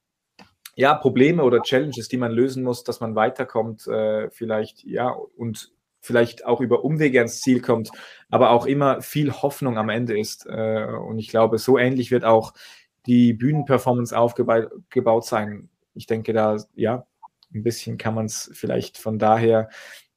ja 0.77 0.95
Probleme 0.95 1.43
oder 1.43 1.63
Challenges, 1.63 2.09
die 2.09 2.19
man 2.19 2.31
lösen 2.31 2.63
muss, 2.63 2.85
dass 2.85 3.01
man 3.01 3.15
weiterkommt, 3.15 3.87
äh, 3.87 4.31
vielleicht 4.31 4.85
ja 4.85 5.09
und 5.09 5.73
vielleicht 6.01 6.45
auch 6.45 6.61
über 6.61 6.85
Umwege 6.85 7.19
ans 7.19 7.41
Ziel 7.41 7.61
kommt, 7.61 7.91
aber 8.31 8.51
auch 8.51 8.67
immer 8.67 9.01
viel 9.01 9.33
Hoffnung 9.33 9.79
am 9.79 9.89
Ende 9.89 10.19
ist. 10.19 10.47
Äh, 10.47 10.85
und 10.85 11.19
ich 11.19 11.29
glaube, 11.29 11.59
so 11.59 11.79
ähnlich 11.79 12.11
wird 12.11 12.25
auch 12.25 12.53
die 13.07 13.33
Bühnenperformance 13.33 14.17
aufgebaut 14.17 15.25
sein. 15.25 15.71
Ich 15.95 16.07
denke, 16.07 16.33
da 16.33 16.57
ja 16.75 17.07
ein 17.55 17.63
bisschen 17.63 17.99
kann 17.99 18.15
man 18.15 18.27
es 18.27 18.51
vielleicht 18.55 18.99
von 18.99 19.19
daher 19.19 19.69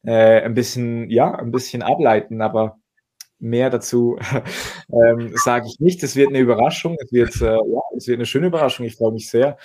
äh, 0.03 0.41
ein 0.41 0.53
bisschen, 0.53 1.09
ja, 1.09 1.33
ein 1.33 1.51
bisschen 1.51 1.81
ableiten, 1.81 2.41
aber 2.41 2.79
mehr 3.39 3.69
dazu 3.69 4.17
ähm, 5.07 5.33
sage 5.35 5.67
ich 5.67 5.79
nicht. 5.79 6.03
Es 6.03 6.15
wird 6.15 6.29
eine 6.29 6.39
Überraschung, 6.39 6.95
es 7.03 7.11
wird, 7.11 7.41
äh, 7.41 7.55
ja, 7.55 7.81
es 7.97 8.07
wird 8.07 8.17
eine 8.17 8.25
schöne 8.25 8.47
Überraschung. 8.47 8.85
Ich 8.85 8.95
freue 8.95 9.11
mich 9.11 9.29
sehr, 9.29 9.57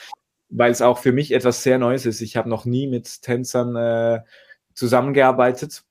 weil 0.48 0.70
es 0.70 0.82
auch 0.82 0.98
für 0.98 1.12
mich 1.12 1.32
etwas 1.32 1.62
sehr 1.62 1.78
Neues 1.78 2.06
ist. 2.06 2.20
Ich 2.20 2.36
habe 2.36 2.48
noch 2.48 2.64
nie 2.64 2.88
mit 2.88 3.22
Tänzern 3.22 3.76
äh, 3.76 4.20
zusammengearbeitet 4.74 5.84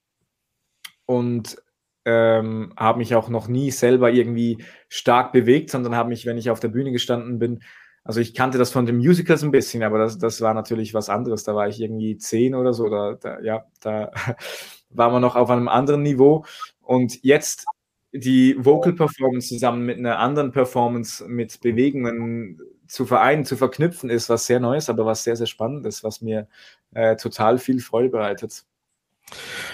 und 1.06 1.62
ähm, 2.06 2.74
habe 2.78 3.00
mich 3.00 3.16
auch 3.16 3.30
noch 3.30 3.48
nie 3.48 3.72
selber 3.72 4.12
irgendwie 4.12 4.64
stark 4.88 5.34
bewegt, 5.34 5.72
sondern 5.72 5.96
habe 5.96 6.10
mich, 6.10 6.26
wenn 6.26 6.38
ich 6.38 6.50
auf 6.50 6.62
der 6.62 6.70
Bühne 6.70 6.92
gestanden 6.92 7.40
bin, 7.40 7.64
also 8.08 8.22
ich 8.22 8.34
kannte 8.34 8.58
das 8.58 8.72
von 8.72 8.86
den 8.86 8.98
Musicals 8.98 9.44
ein 9.44 9.52
bisschen, 9.52 9.84
aber 9.84 10.00
das, 10.00 10.18
das 10.18 10.40
war 10.40 10.54
natürlich 10.54 10.94
was 10.94 11.10
anderes. 11.10 11.44
Da 11.44 11.56
war 11.56 11.68
ich 11.68 11.82
irgendwie 11.82 12.18
zehn 12.18 12.56
oder 12.56 12.74
so, 12.74 12.86
oder 12.86 13.16
da, 13.16 13.42
ja, 13.42 13.66
da 13.82 14.12
war 14.90 15.12
man 15.12 15.22
noch 15.22 15.36
auf 15.36 15.50
einem 15.50 15.68
anderen 15.68 16.04
Niveau. 16.04 16.46
Und 16.82 17.22
jetzt 17.24 17.66
die 18.14 18.56
Vocal 18.58 18.94
Performance 18.94 19.50
zusammen 19.50 19.86
mit 19.86 19.98
einer 19.98 20.20
anderen 20.20 20.54
Performance 20.54 21.28
mit 21.28 21.60
Bewegungen 21.60 22.62
zu 22.88 23.06
vereinen, 23.06 23.44
zu 23.44 23.58
verknüpfen, 23.58 24.10
ist 24.10 24.30
was 24.30 24.46
sehr 24.46 24.62
Neues, 24.62 24.90
aber 24.90 25.06
was 25.06 25.26
sehr, 25.26 25.36
sehr 25.36 25.46
spannend 25.46 25.86
ist, 25.86 26.06
was 26.06 26.22
mir 26.22 26.48
äh, 26.94 27.18
total 27.18 27.58
viel 27.58 27.82
Freude 27.82 28.08
bereitet. 28.08 28.64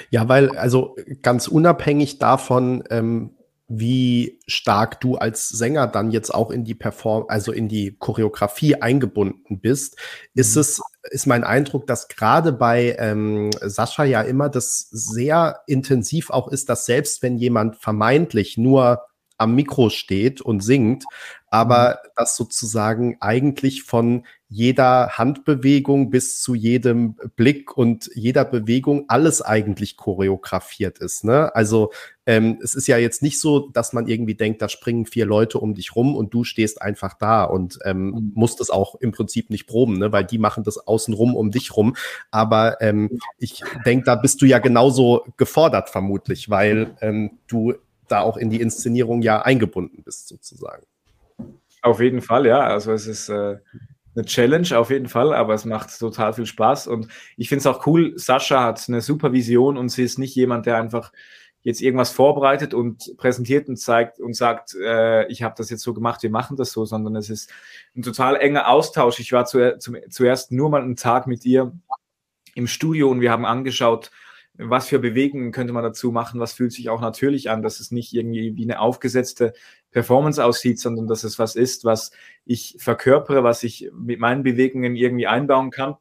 Ja, 0.10 0.28
weil, 0.28 0.58
also 0.58 0.96
ganz 1.22 1.48
unabhängig 1.48 2.18
davon, 2.18 2.84
ähm, 2.90 3.36
wie 3.80 4.40
stark 4.48 5.02
du 5.02 5.16
als 5.16 5.50
Sänger 5.50 5.88
dann 5.88 6.12
jetzt 6.12 6.34
auch 6.34 6.52
in 6.52 6.64
die 6.64 6.76
Perform, 6.76 7.26
also 7.28 7.52
in 7.52 7.68
die 7.68 7.96
Choreografie 7.98 8.76
eingebunden 8.76 9.60
bist, 9.60 9.98
ist 10.34 10.56
mhm. 10.56 10.62
es, 10.62 10.82
ist 11.12 11.28
mein 11.28 11.44
Eindruck, 11.44 11.88
dass 11.88 12.08
gerade 12.08 12.52
bei 12.52 12.96
ähm, 13.00 13.52
Sascha 13.62 14.04
ja 14.04 14.22
immer 14.22 14.50
das 14.50 14.88
sehr 14.92 15.62
intensiv 15.68 16.30
auch 16.30 16.48
ist, 16.50 16.70
dass 16.70 16.86
selbst 16.86 17.24
wenn 17.24 17.38
jemand 17.38 17.78
vermeintlich 17.78 18.58
nur 18.58 19.04
am 19.38 19.56
Mikro 19.56 19.90
steht 19.90 20.42
und 20.42 20.62
singt, 20.62 21.04
aber 21.48 22.00
mhm. 22.04 22.10
das 22.16 22.36
sozusagen 22.36 23.18
eigentlich 23.20 23.84
von 23.84 24.26
jeder 24.48 25.18
Handbewegung 25.18 26.10
bis 26.12 26.42
zu 26.42 26.54
jedem 26.54 27.16
Blick 27.36 27.76
und 27.76 28.10
jeder 28.14 28.46
Bewegung 28.46 29.06
alles 29.08 29.42
eigentlich 29.42 29.98
choreografiert 29.98 31.00
ist. 31.00 31.24
Ne? 31.24 31.54
Also 31.56 31.92
ähm, 32.26 32.60
es 32.64 32.76
ist 32.76 32.88
ja 32.88 32.98
jetzt 32.98 33.22
nicht 33.22 33.40
so, 33.40 33.70
dass 33.70 33.94
man 33.94 34.08
irgendwie 34.08 34.36
denkt, 34.36 34.62
da 34.62 34.70
springen 34.70 35.06
vier 35.06 35.26
Leute 35.26 35.60
um 35.60 35.74
dich 35.74 35.96
rum 35.96 36.16
und 36.16 36.34
du 36.34 36.44
stehst 36.44 36.82
einfach 36.82 37.16
da 37.16 37.44
und 37.44 37.80
ähm, 37.84 38.08
mhm. 38.08 38.32
musst 38.36 38.62
es 38.62 38.70
auch 38.70 38.96
im 38.96 39.12
Prinzip 39.12 39.50
nicht 39.50 39.68
proben, 39.68 39.98
ne? 39.98 40.12
weil 40.12 40.24
die 40.24 40.38
machen 40.38 40.64
das 40.64 40.78
außenrum 40.78 41.36
um 41.36 41.52
dich 41.52 41.76
rum. 41.76 41.96
Aber 42.32 42.82
ähm, 42.82 43.20
ich 43.40 43.64
denke, 43.86 44.06
da 44.06 44.16
bist 44.16 44.42
du 44.42 44.46
ja 44.46 44.60
genauso 44.60 45.26
gefordert 45.38 45.90
vermutlich, 45.90 46.50
weil 46.50 46.96
ähm, 47.02 47.40
du 47.48 47.74
da 48.08 48.22
auch 48.22 48.38
in 48.38 48.50
die 48.50 48.62
Inszenierung 48.62 49.22
ja 49.22 49.42
eingebunden 49.42 50.04
bist, 50.04 50.28
sozusagen. 50.28 50.84
Auf 51.82 52.00
jeden 52.00 52.22
Fall, 52.22 52.46
ja. 52.46 52.62
Also 52.62 52.94
es 52.94 53.08
ist 53.08 53.28
äh, 53.28 53.58
eine 54.16 54.26
Challenge 54.26 54.78
auf 54.78 54.90
jeden 54.90 55.08
Fall, 55.08 55.34
aber 55.34 55.54
es 55.54 55.66
macht 55.66 55.98
total 55.98 56.34
viel 56.34 56.46
Spaß. 56.46 56.88
Und 56.88 57.08
ich 57.36 57.50
finde 57.50 57.60
es 57.60 57.68
auch 57.68 57.86
cool, 57.88 58.14
Sascha 58.16 58.64
hat 58.64 58.86
eine 58.88 59.02
super 59.02 59.34
Vision 59.34 59.78
und 59.78 59.90
sie 59.90 60.04
ist 60.04 60.20
nicht 60.20 60.36
jemand, 60.36 60.66
der 60.66 60.78
einfach 60.78 61.12
jetzt 61.64 61.82
irgendwas 61.82 62.12
vorbereitet 62.12 62.74
und 62.74 63.16
präsentiert 63.18 63.70
und 63.70 63.78
zeigt 63.78 64.20
und 64.20 64.36
sagt, 64.36 64.76
äh, 64.76 65.26
ich 65.28 65.44
habe 65.44 65.56
das 65.58 65.70
jetzt 65.70 65.82
so 65.82 65.94
gemacht, 65.94 66.22
wir 66.22 66.30
machen 66.30 66.58
das 66.58 66.72
so, 66.72 66.86
sondern 66.86 67.16
es 67.16 67.30
ist 67.30 67.52
ein 67.96 68.02
total 68.02 68.36
enger 68.36 68.70
Austausch. 68.70 69.20
Ich 69.20 69.32
war 69.32 69.46
zu, 69.46 69.78
zu, 69.80 69.94
zuerst 70.10 70.52
nur 70.52 70.70
mal 70.70 70.82
einen 70.82 70.98
Tag 70.98 71.26
mit 71.26 71.46
ihr 71.46 71.74
im 72.54 72.68
Studio 72.68 73.10
und 73.10 73.22
wir 73.22 73.32
haben 73.32 73.46
angeschaut, 73.46 74.12
was 74.56 74.88
für 74.88 75.00
Bewegungen 75.00 75.52
könnte 75.52 75.74
man 75.74 75.84
dazu 75.84 76.12
machen, 76.12 76.40
was 76.40 76.54
fühlt 76.54 76.74
sich 76.74 76.90
auch 76.90 77.02
natürlich 77.02 77.50
an, 77.50 77.64
dass 77.64 77.80
es 77.80 77.92
nicht 77.92 78.14
irgendwie 78.14 78.56
wie 78.56 78.64
eine 78.64 78.80
aufgesetzte 78.80 79.54
Performance 79.92 80.44
aussieht, 80.44 80.80
sondern 80.80 81.08
dass 81.08 81.24
es 81.24 81.40
was 81.40 81.56
ist, 81.56 81.86
was 81.86 82.12
ich 82.46 82.76
verkörpere, 82.78 83.44
was 83.44 83.64
ich 83.64 83.90
mit 83.94 84.20
meinen 84.20 84.44
Bewegungen 84.44 84.96
irgendwie 84.96 85.28
einbauen 85.28 85.72
kann. 85.72 85.96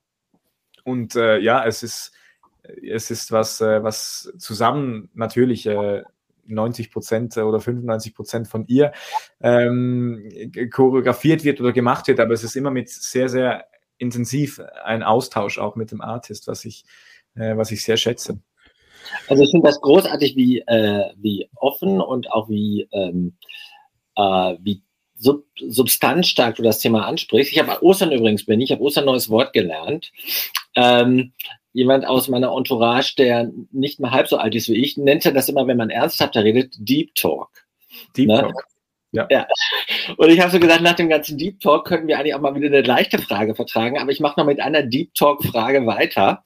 Und 0.84 1.16
äh, 1.16 1.38
ja, 1.38 1.64
es 1.64 1.82
ist, 1.82 2.12
es 2.62 3.10
ist 3.10 3.32
was, 3.32 3.60
äh, 3.60 3.82
was 3.82 4.32
zusammen 4.38 5.10
natürlich 5.14 5.66
äh, 5.66 6.02
90 6.46 6.90
Prozent 6.90 7.36
oder 7.36 7.60
95 7.60 8.14
Prozent 8.14 8.48
von 8.48 8.66
ihr 8.66 8.92
ähm, 9.40 10.50
choreografiert 10.70 11.44
wird 11.44 11.60
oder 11.60 11.72
gemacht 11.72 12.08
wird, 12.08 12.20
aber 12.20 12.34
es 12.34 12.44
ist 12.44 12.56
immer 12.56 12.70
mit 12.70 12.90
sehr, 12.90 13.28
sehr 13.28 13.66
intensiv 13.98 14.60
ein 14.84 15.02
Austausch 15.02 15.58
auch 15.58 15.76
mit 15.76 15.92
dem 15.92 16.00
Artist, 16.00 16.48
was 16.48 16.64
ich 16.64 16.84
äh, 17.34 17.56
was 17.56 17.70
ich 17.70 17.82
sehr 17.82 17.96
schätze. 17.96 18.38
Also 19.28 19.42
ich 19.42 19.50
finde 19.50 19.68
das 19.68 19.80
großartig, 19.80 20.36
wie, 20.36 20.60
äh, 20.60 21.10
wie 21.16 21.48
offen 21.56 22.00
und 22.00 22.30
auch 22.30 22.48
wie, 22.48 22.88
ähm, 22.92 23.36
äh, 24.16 24.56
wie 24.60 24.82
sub 25.16 25.44
substanzstark 25.56 26.56
du 26.56 26.62
das 26.62 26.80
Thema 26.80 27.06
ansprichst. 27.06 27.52
Ich 27.52 27.58
habe 27.58 27.82
Ostern 27.82 28.12
übrigens 28.12 28.44
bin 28.44 28.60
ich, 28.60 28.72
habe 28.72 28.82
Ostern 28.82 29.04
neues 29.04 29.30
Wort 29.30 29.52
gelernt. 29.52 30.12
Ähm, 30.74 31.32
jemand 31.72 32.06
aus 32.06 32.28
meiner 32.28 32.54
Entourage, 32.56 33.14
der 33.16 33.50
nicht 33.70 34.00
mal 34.00 34.10
halb 34.10 34.28
so 34.28 34.36
alt 34.36 34.54
ist 34.54 34.68
wie 34.68 34.82
ich, 34.82 34.96
nennt 34.96 35.24
das 35.24 35.48
immer, 35.48 35.66
wenn 35.66 35.76
man 35.76 35.90
ernsthafter 35.90 36.44
redet, 36.44 36.74
Deep 36.78 37.14
Talk. 37.14 37.50
Deep 38.16 38.28
ne? 38.28 38.40
Talk. 38.40 38.66
Ja. 39.12 39.26
ja. 39.30 39.46
Und 40.16 40.30
ich 40.30 40.40
habe 40.40 40.50
so 40.50 40.58
gesagt, 40.58 40.80
nach 40.80 40.96
dem 40.96 41.10
ganzen 41.10 41.36
Deep 41.36 41.60
Talk 41.60 41.86
könnten 41.86 42.08
wir 42.08 42.18
eigentlich 42.18 42.34
auch 42.34 42.40
mal 42.40 42.54
wieder 42.54 42.66
eine 42.66 42.82
leichte 42.82 43.18
Frage 43.18 43.54
vertragen, 43.54 43.98
aber 43.98 44.10
ich 44.10 44.20
mache 44.20 44.40
noch 44.40 44.46
mit 44.46 44.60
einer 44.60 44.82
Deep 44.82 45.14
Talk-Frage 45.14 45.86
weiter. 45.86 46.44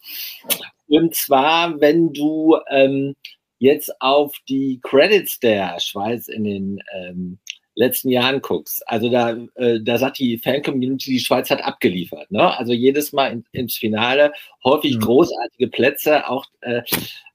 Und 0.89 1.15
zwar, 1.15 1.81
wenn 1.81 2.13
du 2.13 2.57
ähm, 2.71 3.15
jetzt 3.59 4.01
auf 4.01 4.35
die 4.49 4.81
Credits 4.83 5.39
der 5.39 5.79
Schweiz 5.81 6.29
in 6.29 6.45
den 6.45 6.79
ähm, 6.93 7.39
letzten 7.77 8.09
Jahren 8.09 8.41
guckst, 8.41 8.83
also 8.89 9.09
da, 9.11 9.37
äh, 9.55 9.81
da 9.81 9.99
sagt 9.99 10.19
die 10.19 10.39
Fan-Community, 10.39 11.13
die 11.13 11.21
Schweiz 11.21 11.51
hat 11.51 11.63
abgeliefert. 11.63 12.31
Ne? 12.31 12.57
Also 12.59 12.73
jedes 12.73 13.13
Mal 13.13 13.29
in, 13.29 13.45
ins 13.53 13.77
Finale, 13.77 14.33
häufig 14.65 14.97
mhm. 14.97 15.01
großartige 15.01 15.69
Plätze, 15.69 16.29
auch 16.29 16.47
äh, 16.63 16.83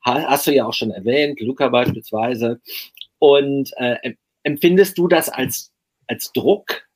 hast 0.04 0.48
du 0.48 0.54
ja 0.54 0.66
auch 0.66 0.74
schon 0.74 0.92
erwähnt, 0.92 1.40
Luca 1.40 1.70
beispielsweise. 1.70 2.60
Und 3.20 3.72
äh, 3.78 4.16
empfindest 4.44 4.98
du 4.98 5.08
das 5.08 5.30
als, 5.30 5.72
als 6.08 6.32
Druck, 6.34 6.88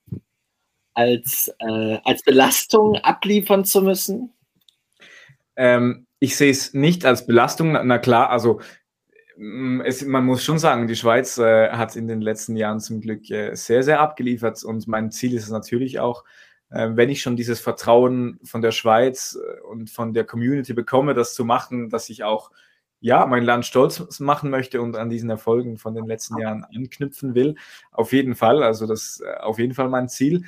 als, 0.95 1.53
äh, 1.59 1.99
als 2.03 2.23
Belastung 2.23 2.95
abliefern 2.97 3.63
zu 3.63 3.83
müssen? 3.83 4.33
Ähm, 5.55 6.07
ich 6.19 6.35
sehe 6.35 6.49
es 6.49 6.73
nicht 6.73 7.05
als 7.05 7.27
Belastung. 7.27 7.73
Na 7.73 7.99
klar, 7.99 8.31
also 8.31 8.59
es, 9.83 10.05
man 10.05 10.25
muss 10.25 10.43
schon 10.43 10.59
sagen, 10.59 10.87
die 10.87 10.95
Schweiz 10.95 11.37
äh, 11.37 11.69
hat 11.69 11.95
in 11.95 12.07
den 12.07 12.21
letzten 12.21 12.55
Jahren 12.55 12.79
zum 12.79 13.01
Glück 13.01 13.29
äh, 13.29 13.55
sehr, 13.55 13.83
sehr 13.83 13.99
abgeliefert 13.99 14.63
und 14.63 14.87
mein 14.87 15.11
Ziel 15.11 15.33
ist 15.33 15.43
es 15.43 15.49
natürlich 15.49 15.99
auch, 15.99 16.23
äh, 16.69 16.89
wenn 16.93 17.09
ich 17.09 17.21
schon 17.21 17.35
dieses 17.35 17.59
Vertrauen 17.59 18.39
von 18.43 18.61
der 18.61 18.71
Schweiz 18.71 19.37
äh, 19.37 19.61
und 19.61 19.89
von 19.89 20.13
der 20.13 20.23
Community 20.23 20.73
bekomme, 20.73 21.13
das 21.13 21.33
zu 21.33 21.45
machen, 21.45 21.89
dass 21.89 22.09
ich 22.09 22.23
auch 22.23 22.51
ja, 23.01 23.25
mein 23.27 23.43
Land 23.43 23.65
stolz 23.65 24.19
machen 24.19 24.49
möchte 24.49 24.81
und 24.81 24.95
an 24.95 25.09
diesen 25.09 25.29
Erfolgen 25.29 25.77
von 25.77 25.93
den 25.93 26.05
letzten 26.05 26.39
Jahren 26.39 26.63
anknüpfen 26.63 27.35
will. 27.35 27.55
Auf 27.91 28.13
jeden 28.13 28.35
Fall, 28.35 28.63
also 28.63 28.87
das 28.87 29.03
ist 29.03 29.21
äh, 29.21 29.35
auf 29.41 29.59
jeden 29.59 29.73
Fall 29.73 29.89
mein 29.89 30.09
Ziel. 30.09 30.45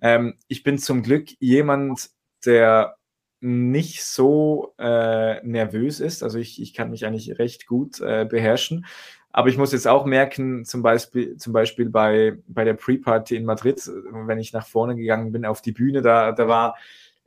Ähm, 0.00 0.34
ich 0.46 0.62
bin 0.62 0.78
zum 0.78 1.02
Glück 1.02 1.30
jemand, 1.40 2.10
der 2.44 2.96
nicht 3.40 4.04
so 4.04 4.74
äh, 4.78 5.44
nervös 5.46 6.00
ist. 6.00 6.22
Also 6.22 6.38
ich, 6.38 6.60
ich 6.60 6.74
kann 6.74 6.90
mich 6.90 7.06
eigentlich 7.06 7.38
recht 7.38 7.66
gut 7.66 8.00
äh, 8.00 8.26
beherrschen. 8.28 8.86
Aber 9.30 9.48
ich 9.50 9.58
muss 9.58 9.72
jetzt 9.72 9.86
auch 9.86 10.06
merken, 10.06 10.64
zum 10.64 10.82
Beispiel, 10.82 11.36
zum 11.36 11.52
Beispiel 11.52 11.90
bei, 11.90 12.38
bei 12.48 12.64
der 12.64 12.72
Pre-Party 12.72 13.36
in 13.36 13.44
Madrid, 13.44 13.78
wenn 14.10 14.38
ich 14.38 14.54
nach 14.54 14.66
vorne 14.66 14.96
gegangen 14.96 15.30
bin 15.30 15.44
auf 15.44 15.60
die 15.60 15.72
Bühne, 15.72 16.00
da, 16.00 16.32
da 16.32 16.48
war 16.48 16.76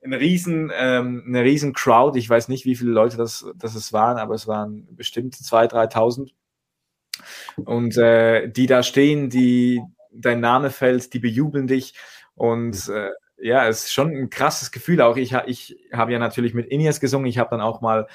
ein 0.03 0.13
riesen, 0.13 0.71
ähm, 0.75 1.23
eine 1.27 1.43
riesen 1.43 1.73
Crowd. 1.73 2.17
Ich 2.17 2.29
weiß 2.29 2.47
nicht, 2.47 2.65
wie 2.65 2.75
viele 2.75 2.91
Leute 2.91 3.17
das, 3.17 3.45
das 3.55 3.75
es 3.75 3.93
waren, 3.93 4.17
aber 4.17 4.33
es 4.33 4.47
waren 4.47 4.87
bestimmt 4.95 5.35
2.000, 5.35 5.91
3.000. 5.93 6.31
Und 7.65 7.97
äh, 7.97 8.47
die 8.49 8.65
da 8.65 8.81
stehen, 8.81 9.29
die 9.29 9.81
dein 10.11 10.39
Name 10.39 10.71
fällt, 10.71 11.13
die 11.13 11.19
bejubeln 11.19 11.67
dich. 11.67 11.93
Und 12.35 12.89
äh, 12.89 13.11
ja, 13.41 13.67
es 13.67 13.85
ist 13.85 13.93
schon 13.93 14.11
ein 14.11 14.29
krasses 14.29 14.71
Gefühl 14.71 15.01
auch. 15.01 15.17
Ich, 15.17 15.33
ich 15.45 15.77
habe 15.93 16.11
ja 16.11 16.19
natürlich 16.19 16.53
mit 16.53 16.67
Inias 16.67 16.99
gesungen. 16.99 17.27
Ich 17.27 17.37
habe 17.37 17.49
dann 17.49 17.61
auch 17.61 17.81
mal 17.81 18.07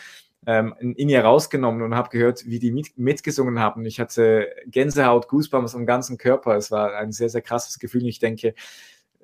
ähm, 0.46 0.74
Inia 0.78 1.22
rausgenommen 1.22 1.82
und 1.82 1.94
habe 1.94 2.10
gehört, 2.10 2.44
wie 2.46 2.58
die 2.58 2.70
mit, 2.70 2.98
mitgesungen 2.98 3.58
haben. 3.58 3.84
Ich 3.86 4.00
hatte 4.00 4.48
Gänsehaut, 4.66 5.28
Goosebumps 5.28 5.74
am 5.74 5.86
ganzen 5.86 6.18
Körper. 6.18 6.56
Es 6.56 6.70
war 6.70 6.96
ein 6.96 7.12
sehr, 7.12 7.28
sehr 7.28 7.42
krasses 7.42 7.78
Gefühl. 7.78 8.06
Ich 8.06 8.18
denke, 8.18 8.54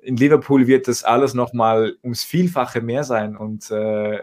in 0.01 0.17
Liverpool 0.17 0.67
wird 0.67 0.87
das 0.87 1.03
alles 1.03 1.33
nochmal 1.33 1.97
ums 2.03 2.23
Vielfache 2.23 2.81
mehr 2.81 3.03
sein. 3.03 3.37
Und 3.37 3.69
äh, 3.71 4.19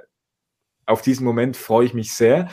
auf 0.87 1.03
diesen 1.03 1.24
Moment 1.24 1.57
freue 1.57 1.87
ich 1.87 1.95
mich 1.95 2.12
sehr. 2.14 2.49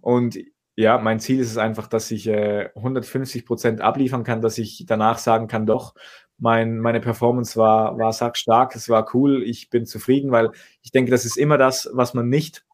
Und 0.00 0.38
ja, 0.76 0.98
mein 0.98 1.20
Ziel 1.20 1.40
ist 1.40 1.50
es 1.50 1.56
einfach, 1.56 1.86
dass 1.86 2.10
ich 2.10 2.26
äh, 2.26 2.68
150 2.74 3.46
Prozent 3.46 3.80
abliefern 3.80 4.24
kann, 4.24 4.42
dass 4.42 4.58
ich 4.58 4.84
danach 4.86 5.16
sagen 5.18 5.48
kann, 5.48 5.64
doch, 5.64 5.94
mein, 6.38 6.78
meine 6.78 7.00
Performance 7.00 7.58
war, 7.58 7.98
war 7.98 8.12
stark, 8.12 8.76
es 8.76 8.88
war 8.88 9.14
cool, 9.14 9.42
ich 9.42 9.70
bin 9.70 9.86
zufrieden, 9.86 10.30
weil 10.30 10.50
ich 10.82 10.90
denke, 10.90 11.10
das 11.10 11.24
ist 11.24 11.36
immer 11.36 11.58
das, 11.58 11.88
was 11.92 12.14
man 12.14 12.28
nicht 12.28 12.64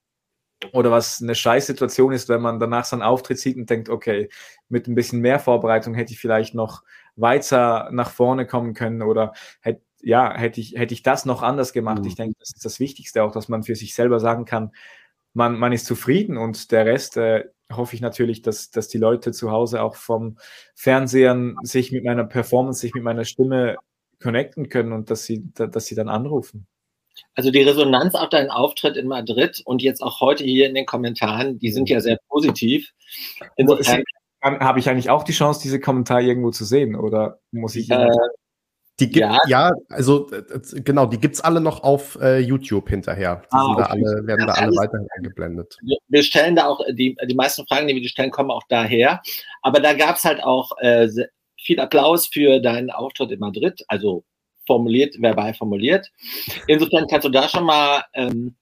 oder 0.73 0.91
was 0.91 1.21
eine 1.23 1.35
Scheißsituation 1.35 2.13
ist, 2.13 2.29
wenn 2.29 2.41
man 2.41 2.61
danach 2.61 2.85
so 2.85 2.97
einen 2.97 3.03
Auftritt 3.03 3.39
sieht 3.39 3.57
und 3.57 3.69
denkt, 3.69 3.89
okay, 3.89 4.29
mit 4.69 4.87
ein 4.87 4.95
bisschen 4.95 5.21
mehr 5.21 5.39
Vorbereitung 5.39 5.95
hätte 5.95 6.13
ich 6.13 6.21
vielleicht 6.21 6.55
noch 6.55 6.83
weiter 7.17 7.91
nach 7.93 8.11
vorne 8.11 8.47
kommen 8.47 8.75
können 8.75 9.03
oder 9.03 9.33
hätte, 9.61 9.83
ja, 10.01 10.33
hätte 10.37 10.61
ich, 10.61 10.75
hätte 10.77 10.95
ich 10.95 11.03
das 11.03 11.25
noch 11.25 11.43
anders 11.43 11.73
gemacht. 11.73 12.01
Mhm. 12.01 12.07
Ich 12.07 12.15
denke, 12.17 12.37
das 12.39 12.53
ist 12.55 12.65
das 12.65 12.81
Wichtigste 12.81 13.23
auch, 13.23 13.33
dass 13.33 13.49
man 13.49 13.63
für 13.63 13.77
sich 13.77 13.95
selber 13.95 14.21
sagen 14.21 14.45
kann, 14.45 14.73
man, 15.35 15.59
man 15.59 15.73
ist 15.73 15.87
zufrieden 15.87 16.37
und 16.37 16.71
der 16.73 16.87
Rest 16.87 17.17
äh, 17.17 17.45
hoffe 17.77 17.95
ich 17.95 18.01
natürlich, 18.01 18.43
dass, 18.43 18.71
dass 18.71 18.89
die 18.89 18.99
Leute 18.99 19.33
zu 19.33 19.51
Hause 19.51 19.83
auch 19.83 19.97
vom 19.97 20.39
Fernsehern 20.75 21.57
sich 21.63 21.93
mit 21.93 22.05
meiner 22.05 22.25
Performance, 22.25 22.81
sich 22.81 22.95
mit 22.95 23.03
meiner 23.03 23.25
Stimme 23.25 23.77
connecten 24.21 24.69
können 24.69 24.93
und 24.93 25.11
dass 25.11 25.25
sie, 25.25 25.45
dass 25.55 25.87
sie 25.87 25.95
dann 25.95 26.09
anrufen. 26.09 26.67
Also 27.35 27.51
die 27.51 27.63
Resonanz 27.63 28.15
auf 28.15 28.31
deinen 28.31 28.51
Auftritt 28.51 28.97
in 28.97 29.07
Madrid 29.07 29.61
und 29.65 29.83
jetzt 29.83 30.03
auch 30.03 30.21
heute 30.21 30.45
hier 30.45 30.69
in 30.69 30.75
den 30.75 30.87
Kommentaren, 30.87 31.59
die 31.59 31.71
sind 31.71 31.89
ja 31.91 32.01
sehr 32.01 32.19
positiv. 32.29 32.93
Insofern 33.57 34.03
habe 34.43 34.79
ich 34.81 34.89
eigentlich 34.89 35.11
auch 35.11 35.23
die 35.23 35.33
Chance, 35.33 35.61
diese 35.63 35.81
Kommentare 35.81 36.23
irgendwo 36.23 36.51
zu 36.51 36.65
sehen 36.65 36.97
oder 36.97 37.39
muss 37.51 37.77
ich? 37.77 37.91
Äh, 37.91 38.09
Die 39.01 39.07
gibt, 39.07 39.17
ja. 39.17 39.39
ja, 39.47 39.73
also 39.89 40.31
äh, 40.31 40.81
genau, 40.83 41.07
die 41.07 41.19
gibt 41.19 41.35
es 41.35 41.41
alle 41.41 41.61
noch 41.61 41.83
auf 41.83 42.19
äh, 42.21 42.39
YouTube 42.39 42.89
hinterher. 42.91 43.43
Die 43.45 43.57
ah, 43.57 43.75
da 43.77 43.85
alle, 43.87 44.27
werden 44.27 44.47
da 44.47 44.53
alle 44.53 44.77
weiterhin 44.77 45.09
eingeblendet. 45.17 45.79
Wir 46.09 46.23
stellen 46.23 46.57
da 46.57 46.67
auch, 46.67 46.85
die, 46.91 47.17
die 47.27 47.35
meisten 47.35 47.67
Fragen, 47.67 47.89
die 47.89 47.95
wir 47.95 48.09
stellen, 48.09 48.31
kommen 48.31 48.51
auch 48.51 48.65
daher. 48.69 49.23
Aber 49.63 49.81
da 49.81 49.95
gab 49.95 50.17
es 50.17 50.25
halt 50.25 50.43
auch 50.43 50.71
äh, 50.79 51.09
viel 51.59 51.81
Applaus 51.81 52.27
für 52.27 52.61
deinen 52.61 52.91
Auftritt 52.91 53.33
in 53.33 53.41
Madrid, 53.41 53.83
also 53.89 54.25
formuliert, 54.67 55.21
verbal 55.21 55.55
formuliert. 55.55 56.11
Insofern 56.67 57.07
kannst 57.09 57.25
du 57.25 57.31
da 57.31 57.49
schon 57.49 57.65
mal 57.65 58.05
ähm, 58.15 58.57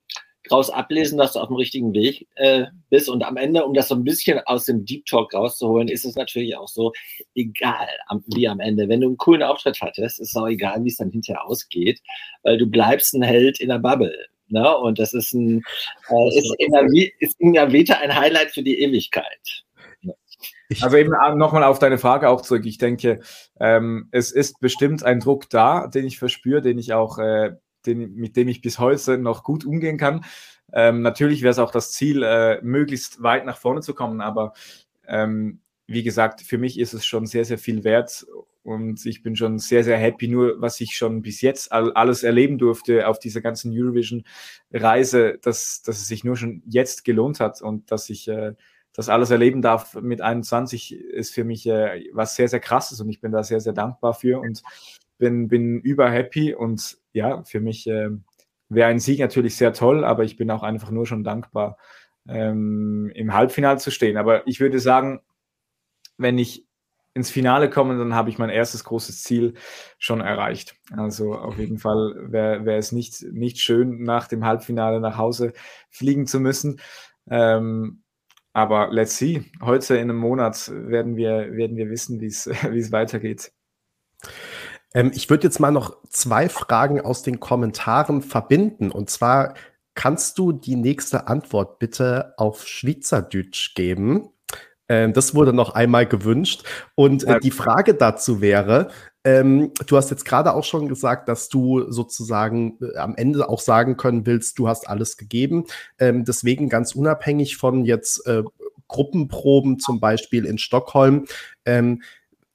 draus 0.51 0.71
ablesen, 0.71 1.19
dass 1.19 1.35
du 1.35 1.41
auf 1.41 1.49
dem 1.49 1.57
richtigen 1.57 1.93
Weg 1.95 2.27
äh, 2.37 2.67
bist. 2.91 3.09
Und 3.09 3.23
am 3.23 3.37
Ende, 3.37 3.65
um 3.65 3.75
das 3.75 3.89
so 3.89 3.95
ein 3.95 4.05
bisschen 4.05 4.41
aus 4.47 4.65
dem 4.65 4.85
Deep 4.85 5.07
Talk 5.07 5.33
rauszuholen, 5.33 5.89
ist 5.89 6.05
es 6.05 6.17
natürlich 6.17 6.57
auch 6.57 6.69
so, 6.69 6.93
egal 7.35 7.89
am, 8.09 8.25
wie 8.35 8.49
am 8.49 8.61
Ende. 8.61 8.89
Wenn 8.89 9.01
du 9.01 9.09
einen 9.09 9.17
coolen 9.17 9.43
Auftritt 9.43 9.81
hattest, 9.81 10.21
ist 10.21 10.31
es 10.31 10.37
auch 10.37 10.49
egal, 10.49 10.83
wie 10.85 10.89
es 10.89 10.97
dann 10.97 11.11
hinterher 11.11 11.47
ausgeht, 11.47 12.01
weil 12.43 12.59
du 12.59 12.67
bleibst 12.67 13.15
ein 13.15 13.23
Held 13.23 13.61
in 13.61 13.69
der 13.69 13.79
Bubble. 13.79 14.27
Ne? 14.49 14.77
Und 14.79 14.99
das 14.99 15.15
ist 15.15 15.33
ein, 15.33 15.63
äh, 16.09 16.39
ist, 16.39 16.55
in 16.59 16.73
der, 16.73 16.87
ist 17.21 17.37
in 17.39 17.53
der 17.53 17.73
Vita 17.73 17.95
ein 17.95 18.15
Highlight 18.15 18.51
für 18.51 18.63
die 18.63 18.81
Ewigkeit. 18.81 19.65
Also 20.81 20.97
eben 20.97 21.13
äh, 21.13 21.35
nochmal 21.35 21.65
auf 21.65 21.79
deine 21.79 21.99
Frage 21.99 22.29
auch 22.29 22.43
zurück. 22.43 22.65
Ich 22.65 22.79
denke, 22.79 23.21
ähm, 23.59 24.09
es 24.13 24.31
ist 24.31 24.61
bestimmt 24.61 25.03
ein 25.03 25.21
Druck 25.21 25.51
da, 25.51 25.87
den 25.89 26.07
ich 26.07 26.19
verspüre, 26.19 26.63
den 26.63 26.79
ich 26.79 26.93
auch 26.93 27.19
äh, 27.19 27.53
den, 27.87 28.15
mit 28.15 28.37
dem 28.37 28.49
ich 28.49 28.63
bis 28.63 28.79
heute 28.79 29.19
noch 29.19 29.45
gut 29.45 29.65
umgehen 29.65 29.99
kann. 29.99 30.25
Ähm, 30.73 31.03
natürlich 31.03 31.43
wäre 31.43 31.53
es 31.53 31.59
auch 31.59 31.73
das 31.73 31.93
Ziel, 31.93 32.23
äh, 32.23 32.61
möglichst 32.63 33.23
weit 33.23 33.45
nach 33.45 33.59
vorne 33.59 33.81
zu 33.81 33.95
kommen, 33.95 34.21
aber 34.21 34.53
ähm, 35.07 35.61
wie 35.87 36.05
gesagt, 36.05 36.43
für 36.43 36.59
mich 36.59 36.79
ist 36.79 36.93
es 36.93 37.05
schon 37.05 37.27
sehr, 37.27 37.45
sehr 37.45 37.59
viel 37.59 37.83
wert 37.83 38.25
und 38.63 39.05
ich 39.07 39.23
bin 39.23 39.35
schon 39.35 39.59
sehr, 39.59 39.83
sehr 39.83 39.99
happy, 39.99 40.29
nur 40.29 40.61
was 40.61 40.81
ich 40.81 40.97
schon 40.97 41.23
bis 41.23 41.41
jetzt 41.41 41.73
all, 41.73 41.93
alles 41.95 42.23
erleben 42.23 42.59
durfte 42.59 43.09
auf 43.09 43.19
dieser 43.19 43.41
ganzen 43.41 43.73
Eurovision-Reise, 43.75 45.39
dass, 45.43 45.83
dass 45.83 45.99
es 45.99 46.07
sich 46.07 46.23
nur 46.23 46.37
schon 46.37 46.63
jetzt 46.67 47.05
gelohnt 47.05 47.41
hat 47.41 47.61
und 47.61 47.91
dass 47.91 48.09
ich 48.09 48.29
äh, 48.29 48.55
das 48.93 49.09
alles 49.09 49.31
erleben 49.31 49.63
darf 49.63 49.95
mit 49.95 50.21
21, 50.21 50.95
ist 50.95 51.35
für 51.35 51.45
mich 51.45 51.67
äh, 51.67 52.09
was 52.13 52.37
sehr, 52.37 52.49
sehr 52.49 52.61
krasses 52.61 53.01
und 53.01 53.09
ich 53.09 53.21
bin 53.21 53.33
da 53.33 53.43
sehr, 53.43 53.61
sehr 53.61 53.73
dankbar 53.73 54.15
für 54.15 54.41
und 54.41 54.63
bin, 55.19 55.49
bin 55.49 55.81
über 55.81 56.11
happy 56.11 56.55
und 56.55 56.99
ja, 57.13 57.43
für 57.45 57.61
mich 57.61 57.87
äh, 57.87 58.11
wäre 58.69 58.89
ein 58.89 59.01
Sieg 59.01 59.21
natürlich 59.21 59.57
sehr 59.57 59.73
toll, 59.73 60.05
aber 60.05 60.25
ich 60.25 60.37
bin 60.37 60.51
auch 60.51 60.63
einfach 60.63 60.91
nur 60.91 61.07
schon 61.07 61.25
dankbar, 61.25 61.77
ähm, 62.29 63.11
im 63.15 63.35
Halbfinale 63.35 63.79
zu 63.79 63.91
stehen. 63.91 64.17
Aber 64.17 64.47
ich 64.47 64.61
würde 64.61 64.79
sagen, 64.79 65.21
wenn 66.19 66.39
ich 66.39 66.67
ins 67.15 67.31
Finale 67.31 67.69
komme, 67.69 67.99
dann 67.99 68.15
habe 68.15 68.31
ich 68.31 68.39
mein 68.39 68.51
erstes 68.51 68.85
großes 68.85 69.23
Ziel 69.23 69.55
schon 69.99 70.21
erreicht. 70.21 70.77
Also 70.97 71.35
auf 71.35 71.59
jeden 71.59 71.79
Fall 71.79 72.15
wäre 72.29 72.65
wär 72.65 72.79
es 72.79 72.93
nicht, 72.93 73.23
nicht 73.33 73.59
schön, 73.59 74.03
nach 74.03 74.29
dem 74.29 74.45
Halbfinale 74.45 75.01
nach 75.01 75.17
Hause 75.19 75.53
fliegen 75.89 76.27
zu 76.27 76.39
müssen. 76.39 76.81
Ähm, 77.29 78.05
aber 78.53 78.91
let's 78.93 79.17
see. 79.17 79.45
Heute 79.61 79.97
in 79.97 80.11
einem 80.11 80.19
Monat 80.19 80.71
werden 80.73 81.17
wir, 81.17 81.53
werden 81.53 81.77
wir 81.77 81.91
wissen, 81.91 82.21
wie 82.21 82.27
es 82.27 82.47
weitergeht. 82.93 83.53
Ähm, 84.95 85.13
ich 85.15 85.31
würde 85.31 85.45
jetzt 85.45 85.61
mal 85.61 85.71
noch 85.71 85.97
zwei 86.09 86.49
Fragen 86.49 87.01
aus 87.01 87.23
den 87.23 87.41
Kommentaren 87.41 88.23
verbinden. 88.23 88.91
Und 88.91 89.11
zwar 89.11 89.55
kannst 89.95 90.39
du 90.39 90.53
die 90.53 90.77
nächste 90.77 91.29
Antwort 91.29 91.79
bitte 91.79 92.35
auf 92.37 92.67
Schweizerdeutsch 92.67 93.75
geben? 93.75 94.31
Ähm, 94.89 95.13
das 95.13 95.35
wurde 95.35 95.53
noch 95.53 95.75
einmal 95.75 96.07
gewünscht. 96.07 96.65
Und 96.95 97.25
äh, 97.25 97.39
die 97.41 97.53
Frage 97.53 97.95
dazu 97.95 98.41
wäre, 98.41 98.91
ähm, 99.23 99.73
du 99.87 99.97
hast 99.97 100.11
jetzt 100.11 100.25
gerade 100.25 100.55
auch 100.55 100.65
schon 100.65 100.89
gesagt, 100.89 101.29
dass 101.29 101.49
du 101.49 101.91
sozusagen 101.91 102.79
äh, 102.81 102.97
am 102.97 103.15
Ende 103.17 103.49
auch 103.49 103.61
sagen 103.61 103.97
können 103.97 104.27
willst, 104.27 104.59
du 104.59 104.67
hast 104.67 104.89
alles 104.89 105.17
gegeben. 105.17 105.67
Ähm, 105.99 106.25
deswegen 106.25 106.69
ganz 106.69 106.95
unabhängig 106.95 107.57
von 107.57 107.85
jetzt 107.85 108.27
äh, 108.27 108.43
Gruppenproben 108.89 109.79
zum 109.79 110.01
Beispiel 110.01 110.45
in 110.45 110.59
Stockholm. 110.59 111.27
Ähm, 111.65 112.03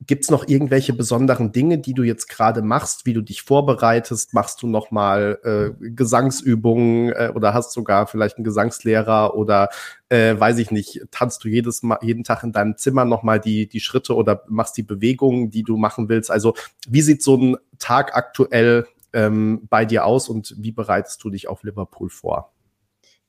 Gibt 0.02 0.26
es 0.26 0.30
noch 0.30 0.48
irgendwelche 0.48 0.92
besonderen 0.92 1.54
Dinge, 1.54 1.78
die 1.78 1.94
du 1.94 2.04
jetzt 2.04 2.28
gerade 2.28 2.62
machst, 2.62 3.06
wie 3.06 3.14
du 3.14 3.22
dich 3.22 3.44
vorbereitest? 3.44 4.34
Machst 4.34 4.62
du 4.62 4.68
noch 4.68 4.92
mal 4.92 5.40
äh, 5.44 5.90
Gesangsübungen 5.90 7.14
äh, 7.14 7.32
oder 7.34 7.54
hast 7.54 7.72
sogar 7.72 8.06
vielleicht 8.06 8.36
einen 8.36 8.44
Gesangslehrer 8.44 9.36
oder 9.36 9.70
äh, 10.10 10.38
weiß 10.38 10.58
ich 10.58 10.70
nicht, 10.70 11.02
tanzt 11.12 11.46
du 11.46 11.48
jedes 11.48 11.82
mal, 11.82 11.98
jeden 12.02 12.26
Tag 12.26 12.44
in 12.44 12.52
deinem 12.52 12.76
Zimmer 12.76 13.06
noch 13.06 13.24
mal 13.24 13.40
die, 13.40 13.68
die 13.70 13.80
Schritte 13.80 14.16
oder 14.16 14.44
machst 14.50 14.76
die 14.76 14.84
Bewegungen, 14.84 15.50
die 15.50 15.64
du 15.64 15.78
machen 15.78 16.10
willst? 16.10 16.30
Also 16.30 16.56
wie 16.88 17.02
sieht 17.02 17.24
so 17.24 17.38
ein 17.38 17.58
Tag 17.80 18.16
aktuell 18.16 18.88
ähm, 19.14 19.66
bei 19.70 19.86
dir 19.86 20.06
aus 20.06 20.28
und 20.28 20.56
wie 20.58 20.74
bereitest 20.74 21.24
du 21.24 21.30
dich 21.30 21.48
auf 21.48 21.64
Liverpool 21.64 22.10
vor? 22.10 22.54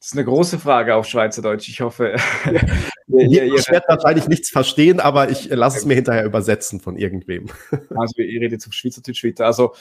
Das 0.00 0.08
ist 0.08 0.12
eine 0.14 0.24
große 0.24 0.58
Frage 0.58 0.96
auf 0.96 1.06
Schweizerdeutsch. 1.06 1.68
Ich 1.68 1.80
hoffe. 1.80 2.16
ihr, 3.08 3.44
ich 3.44 3.70
werde 3.70 3.86
wahrscheinlich 3.88 4.28
nichts 4.28 4.50
verstehen, 4.50 5.00
aber 5.00 5.30
ich 5.30 5.48
lasse 5.50 5.78
es 5.78 5.84
mir 5.84 5.94
hinterher 5.94 6.24
übersetzen 6.24 6.80
von 6.80 6.96
irgendwem. 6.96 7.46
Also, 7.96 8.20
ihr 8.20 8.40
redet 8.40 8.60
zum 8.60 8.72
Schweizerdeutsch 8.72 9.24
weiter. 9.24 9.46
Also, 9.46 9.74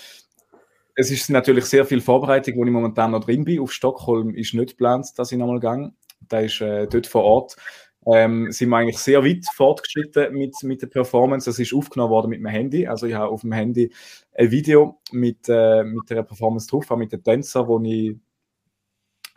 es 0.95 1.11
ist 1.11 1.30
natürlich 1.30 1.65
sehr 1.65 1.86
viel 1.86 2.01
Vorbereitung, 2.01 2.55
wo 2.57 2.65
ich 2.65 2.71
momentan 2.71 3.11
noch 3.11 3.23
drin 3.23 3.43
bin. 3.43 3.59
Auf 3.59 3.73
Stockholm 3.73 4.34
ist 4.34 4.53
nicht 4.53 4.71
geplant, 4.71 5.07
dass 5.17 5.32
ich 5.32 5.38
nochmal 5.38 5.59
gehe. 5.59 5.91
Da 6.28 6.39
ist 6.39 6.61
äh, 6.61 6.88
dort 6.88 7.07
vor 7.07 7.23
Ort. 7.23 7.55
Ähm, 8.07 8.51
sind 8.51 8.69
wir 8.69 8.78
eigentlich 8.78 8.99
sehr 8.99 9.23
weit 9.23 9.45
fortgeschritten 9.53 10.34
mit, 10.34 10.55
mit 10.63 10.82
der 10.82 10.88
Performance. 10.88 11.49
Das 11.49 11.59
ist 11.59 11.73
aufgenommen 11.73 12.11
worden 12.11 12.30
mit 12.30 12.41
meinem 12.41 12.53
Handy. 12.53 12.88
Also 12.88 13.07
ich 13.07 13.15
habe 13.15 13.30
auf 13.30 13.41
dem 13.41 13.51
Handy 13.51 13.91
ein 14.34 14.51
Video 14.51 15.01
mit, 15.11 15.49
äh, 15.49 15.84
mit 15.84 16.09
der 16.09 16.23
Performance 16.23 16.67
drauf, 16.67 16.89
mit 16.95 17.11
den 17.11 17.23
Tänzer, 17.23 17.67
wo 17.67 17.82
ich 17.82 18.15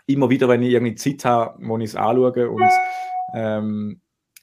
immer 0.06 0.30
wieder, 0.30 0.48
wenn 0.48 0.62
ich 0.62 0.72
irgendwie 0.72 0.94
Zeit 0.94 1.24
habe, 1.24 1.62
muss 1.62 1.80
ich 1.80 1.90
es 1.90 1.96
anschauen 1.96 2.48
und 2.48 2.70
ähm, 3.34 4.00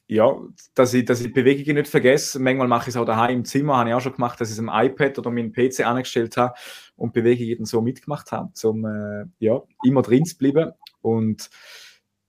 ja, 0.08 0.36
dass 0.74 0.94
ich, 0.94 1.04
dass 1.04 1.20
ich 1.20 1.32
Bewegungen 1.32 1.76
nicht 1.76 1.88
vergesse. 1.88 2.38
Manchmal 2.38 2.68
mache 2.68 2.84
ich 2.84 2.94
es 2.94 2.96
auch 2.96 3.04
daheim 3.04 3.38
im 3.38 3.44
Zimmer, 3.44 3.76
habe 3.76 3.88
ich 3.88 3.94
auch 3.94 4.00
schon 4.00 4.14
gemacht, 4.14 4.40
dass 4.40 4.48
ich 4.48 4.54
es 4.54 4.60
am 4.60 4.70
iPad 4.72 5.18
oder 5.18 5.30
meinen 5.30 5.52
PC 5.52 5.84
angestellt 5.84 6.36
habe 6.36 6.54
und 6.94 7.12
Bewegungen 7.12 7.64
so 7.64 7.80
mitgemacht 7.80 8.30
habe, 8.30 8.52
um 8.64 8.84
äh, 8.84 9.24
ja, 9.40 9.60
immer 9.84 10.02
drin 10.02 10.24
zu 10.24 10.36
bleiben. 10.38 10.72
Und 11.00 11.50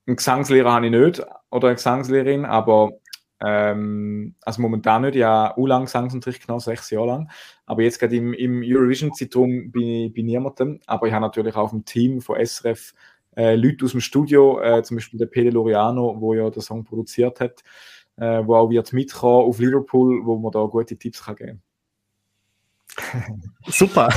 einen 0.08 0.16
Gesangslehrer 0.16 0.72
habe 0.72 0.88
ich 0.88 0.91
nicht 0.91 1.24
oder 1.51 1.68
eine 1.68 1.76
Gesangslehrerin, 1.76 2.45
aber 2.45 2.93
ähm, 3.39 4.36
also 4.41 4.62
momentan 4.62 5.03
nicht, 5.03 5.16
ja, 5.16 5.55
u 5.58 5.68
lang 5.68 5.86
Gesangsunterricht 5.86 6.41
genommen, 6.41 6.62
sechs 6.62 6.89
Jahre 6.89 7.08
lang. 7.08 7.32
Aber 7.66 7.84
jetzt 7.84 7.99
gerade 7.99 8.16
im, 8.16 8.34
im 8.34 8.64
Eurovision-Zeitraum 8.66 9.72
bin 9.72 9.84
ich 9.84 10.14
bei 10.14 10.24
niemandem. 10.24 10.80
Aber 10.88 11.08
ich 11.08 11.14
habe 11.14 11.26
natürlich 11.26 11.55
auch 11.55 11.74
im 11.74 11.86
Team 11.86 12.22
von 12.22 12.43
SRF 12.43 12.93
äh, 13.38 13.56
Leute 13.56 13.86
aus 13.86 13.92
dem 13.92 14.02
Studio, 14.02 14.60
äh, 14.60 14.82
zum 14.84 14.98
Beispiel 14.98 15.20
der 15.20 15.28
Pede 15.28 15.52
Loriano, 15.52 16.20
wo 16.20 16.34
ja 16.34 16.50
den 16.50 16.62
Song 16.62 16.84
produziert 16.84 17.40
hat, 17.40 17.64
äh, 18.18 18.42
wo 18.44 18.56
auch 18.56 18.70
wird 18.70 18.92
mitkommen 18.94 19.48
auf 19.48 19.60
Liverpool, 19.60 20.26
wo 20.26 20.38
man 20.38 20.52
da 20.52 20.64
gute 20.66 20.98
Tipps 20.98 21.24
kann 21.24 21.36
geben 21.36 21.62
Super. 23.68 24.10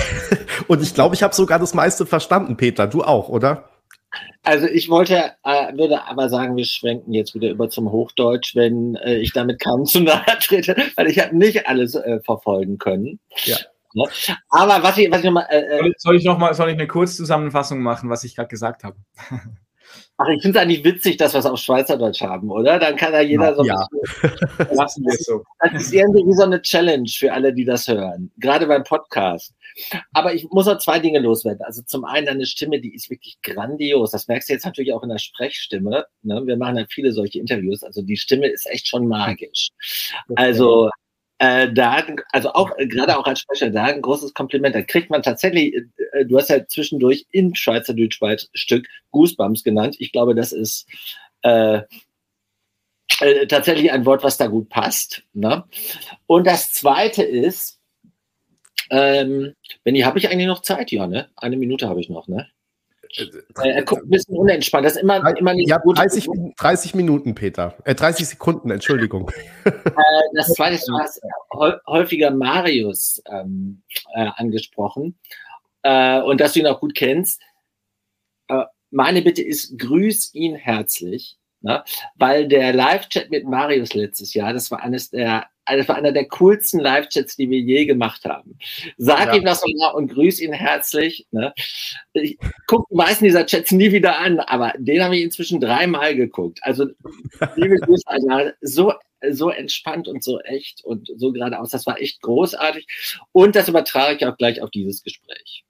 Und 0.69 0.83
ich 0.83 0.95
glaube, 0.95 1.15
ich 1.15 1.23
habe 1.23 1.35
sogar 1.35 1.59
das 1.59 1.75
meiste 1.75 2.07
verstanden, 2.07 2.57
Peter. 2.57 2.87
Du 2.87 3.03
auch, 3.03 3.29
oder? 3.29 3.69
Also 4.43 4.67
ich 4.67 4.89
wollte, 4.89 5.33
äh, 5.45 5.77
würde 5.77 6.05
aber 6.05 6.29
sagen, 6.29 6.57
wir 6.57 6.65
schwenken 6.65 7.13
jetzt 7.13 7.35
wieder 7.35 7.51
über 7.51 7.69
zum 7.69 7.93
Hochdeutsch, 7.93 8.57
wenn 8.57 8.97
äh, 8.97 9.19
ich 9.19 9.33
damit 9.33 9.63
kaum 9.63 9.85
zu 9.85 10.01
nahe 10.01 10.25
trete, 10.41 10.75
weil 10.97 11.09
ich 11.09 11.19
habe 11.19 11.37
nicht 11.37 11.67
alles 11.69 11.95
äh, 11.95 12.21
verfolgen 12.21 12.79
können. 12.79 13.21
Ja. 13.45 13.59
Ne? 13.95 14.05
Aber 14.49 14.83
was 14.83 14.99
ich, 14.99 15.11
was 15.11 15.19
ich 15.19 15.25
nochmal. 15.25 15.47
Äh, 15.51 15.89
äh, 15.89 15.93
soll 15.99 16.17
ich 16.17 16.25
noch 16.25 16.39
mal, 16.39 16.55
soll 16.55 16.69
ich 16.69 16.75
eine 16.75 16.87
Kurzzusammenfassung 16.87 17.81
machen, 17.81 18.11
was 18.11 18.25
ich 18.25 18.37
gerade 18.37 18.49
gesagt 18.49 18.85
habe? 18.85 18.97
Ach, 20.19 20.29
ich 20.29 20.43
finde 20.43 20.59
es 20.59 20.63
eigentlich 20.63 20.85
witzig, 20.85 21.17
dass 21.17 21.33
wir 21.33 21.41
es 21.41 21.47
auf 21.47 21.59
Schweizerdeutsch 21.59 22.21
haben, 22.21 22.51
oder? 22.51 22.79
Dann 22.79 22.95
kann 22.97 23.13
da 23.13 23.21
jeder 23.21 23.55
so. 23.55 23.65
Ja. 23.65 23.87
Lassen 24.71 25.03
wir 25.05 25.15
es 25.15 25.25
so. 25.25 25.43
Das 25.61 25.73
ist 25.75 25.95
irgendwie 25.95 26.27
wie 26.27 26.35
so 26.35 26.43
eine 26.43 26.61
Challenge 26.61 27.09
für 27.09 27.33
alle, 27.33 27.55
die 27.55 27.65
das 27.65 27.89
hören. 27.89 28.31
Gerade 28.37 28.67
beim 28.67 28.85
Podcast. 28.85 29.55
Aber 30.13 30.35
ich 30.35 30.47
muss 30.51 30.67
noch 30.67 30.79
zwei 30.79 30.99
Dinge 30.99 31.21
loswerden. 31.21 31.63
Also 31.65 31.83
zum 31.83 32.05
einen 32.05 32.27
deine 32.27 32.45
Stimme, 32.45 32.81
die 32.81 32.95
ist 32.95 33.09
wirklich 33.09 33.39
grandios. 33.43 34.11
Das 34.11 34.29
merkst 34.29 34.49
du 34.49 34.53
jetzt 34.53 34.67
natürlich 34.67 34.93
auch 34.93 35.03
in 35.03 35.09
der 35.09 35.19
Sprechstimme. 35.19 36.05
Ne? 36.23 36.43
Wir 36.45 36.57
machen 36.57 36.77
ja 36.77 36.85
viele 36.91 37.13
solche 37.13 37.39
Interviews. 37.39 37.83
Also 37.83 38.03
die 38.03 38.17
Stimme 38.17 38.49
ist 38.49 38.67
echt 38.71 38.89
schon 38.89 39.07
magisch. 39.09 39.71
Also 40.37 40.91
äh, 41.41 41.73
da, 41.73 42.05
also 42.33 42.53
auch 42.53 42.71
äh, 42.77 42.87
gerade 42.87 43.19
auch 43.19 43.25
als 43.25 43.41
Sprecher, 43.41 43.71
da 43.71 43.85
ein 43.85 44.03
großes 44.03 44.35
Kompliment. 44.35 44.75
Da 44.75 44.83
kriegt 44.83 45.09
man 45.09 45.23
tatsächlich, 45.23 45.75
äh, 46.13 46.27
du 46.27 46.37
hast 46.37 46.51
ja 46.51 46.67
zwischendurch 46.67 47.27
in 47.31 47.55
Schweizerdeutsch 47.55 48.21
Stück 48.53 48.87
Goosebumps 49.11 49.65
genannt. 49.65 49.97
Ich 49.99 50.13
glaube, 50.13 50.35
das 50.35 50.53
ist 50.53 50.87
äh, 51.41 51.81
äh, 53.21 53.47
tatsächlich 53.47 53.91
ein 53.91 54.05
Wort, 54.05 54.23
was 54.23 54.37
da 54.37 54.49
gut 54.49 54.69
passt. 54.69 55.23
Ne? 55.33 55.65
Und 56.27 56.47
das 56.47 56.75
Zweite 56.75 57.23
ist, 57.23 57.81
ähm, 58.91 59.55
Benni, 59.83 60.01
habe 60.01 60.19
ich 60.19 60.29
eigentlich 60.29 60.47
noch 60.47 60.61
Zeit? 60.61 60.91
Ja, 60.93 61.07
ne? 61.07 61.31
Eine 61.37 61.57
Minute 61.57 61.89
habe 61.89 62.01
ich 62.01 62.11
noch, 62.11 62.29
ne? 62.29 62.49
Äh, 63.17 63.69
er 63.69 63.83
guckt 63.85 64.05
ein 64.05 64.11
bisschen 64.11 64.37
unentspannt. 64.37 64.87
Das 64.87 64.95
ist 64.95 65.03
immer, 65.03 65.37
immer 65.37 65.55
nicht 65.55 65.69
ja, 65.69 65.79
30, 65.79 66.29
30 66.57 66.95
Minuten, 66.95 67.35
Peter. 67.35 67.77
Äh, 67.85 67.95
30 67.95 68.29
Sekunden, 68.29 68.71
Entschuldigung. 68.71 69.31
Äh, 69.65 70.37
das 70.37 70.53
zweite 70.55 70.77
ist, 70.77 70.89
du 70.89 70.99
hast 70.99 71.21
häufiger 71.87 72.31
Marius 72.31 73.23
ähm, 73.27 73.83
äh, 74.15 74.29
angesprochen 74.37 75.19
äh, 75.83 76.21
und 76.21 76.41
dass 76.41 76.53
du 76.53 76.61
ihn 76.61 76.67
auch 76.67 76.81
gut 76.81 76.95
kennst. 76.95 77.43
Äh, 78.49 78.65
meine 78.91 79.23
Bitte 79.23 79.43
ist, 79.43 79.79
grüß 79.79 80.35
ihn 80.35 80.55
herzlich, 80.55 81.39
ne? 81.63 81.83
weil 82.17 82.49
der 82.49 82.73
Live-Chat 82.73 83.31
mit 83.31 83.45
Marius 83.45 83.95
letztes 83.95 84.35
Jahr, 84.35 84.53
das 84.53 84.71
war 84.71 84.83
eines 84.83 85.11
der 85.11 85.47
das 85.77 85.89
war 85.89 85.97
einer 85.97 86.11
der 86.11 86.27
coolsten 86.27 86.81
Live-Chats, 86.81 87.37
die 87.37 87.49
wir 87.49 87.61
je 87.61 87.85
gemacht 87.85 88.25
haben. 88.25 88.59
Sag 88.97 89.27
ja. 89.27 89.35
ihm 89.35 89.45
das 89.45 89.63
mal 89.79 89.93
und 89.93 90.09
grüß 90.09 90.41
ihn 90.41 90.53
herzlich. 90.53 91.27
Ne? 91.31 91.53
Ich 92.13 92.39
gucke 92.67 92.87
die 92.91 92.97
meisten 92.97 93.25
dieser 93.25 93.47
Chats 93.47 93.71
nie 93.71 93.93
wieder 93.93 94.19
an, 94.19 94.41
aber 94.41 94.73
den 94.79 95.03
habe 95.03 95.17
ich 95.17 95.23
inzwischen 95.23 95.61
dreimal 95.61 96.17
geguckt. 96.17 96.59
Also, 96.63 96.87
liebe 97.57 97.77
Grüße, 97.77 98.03
also, 98.07 98.51
so 98.61 98.93
so 99.29 99.51
entspannt 99.51 100.09
und 100.09 100.25
so 100.25 100.41
echt 100.41 100.83
und 100.85 101.11
so 101.17 101.33
geradeaus. 101.33 101.71
Das 101.71 101.87
war 101.87 102.01
echt 102.01 102.23
großartig. 102.23 102.87
Und 103.33 103.55
das 103.55 103.69
übertrage 103.69 104.17
ich 104.17 104.25
auch 104.25 104.37
gleich 104.37 104.63
auf 104.63 104.71
dieses 104.71 105.03
Gespräch. 105.03 105.65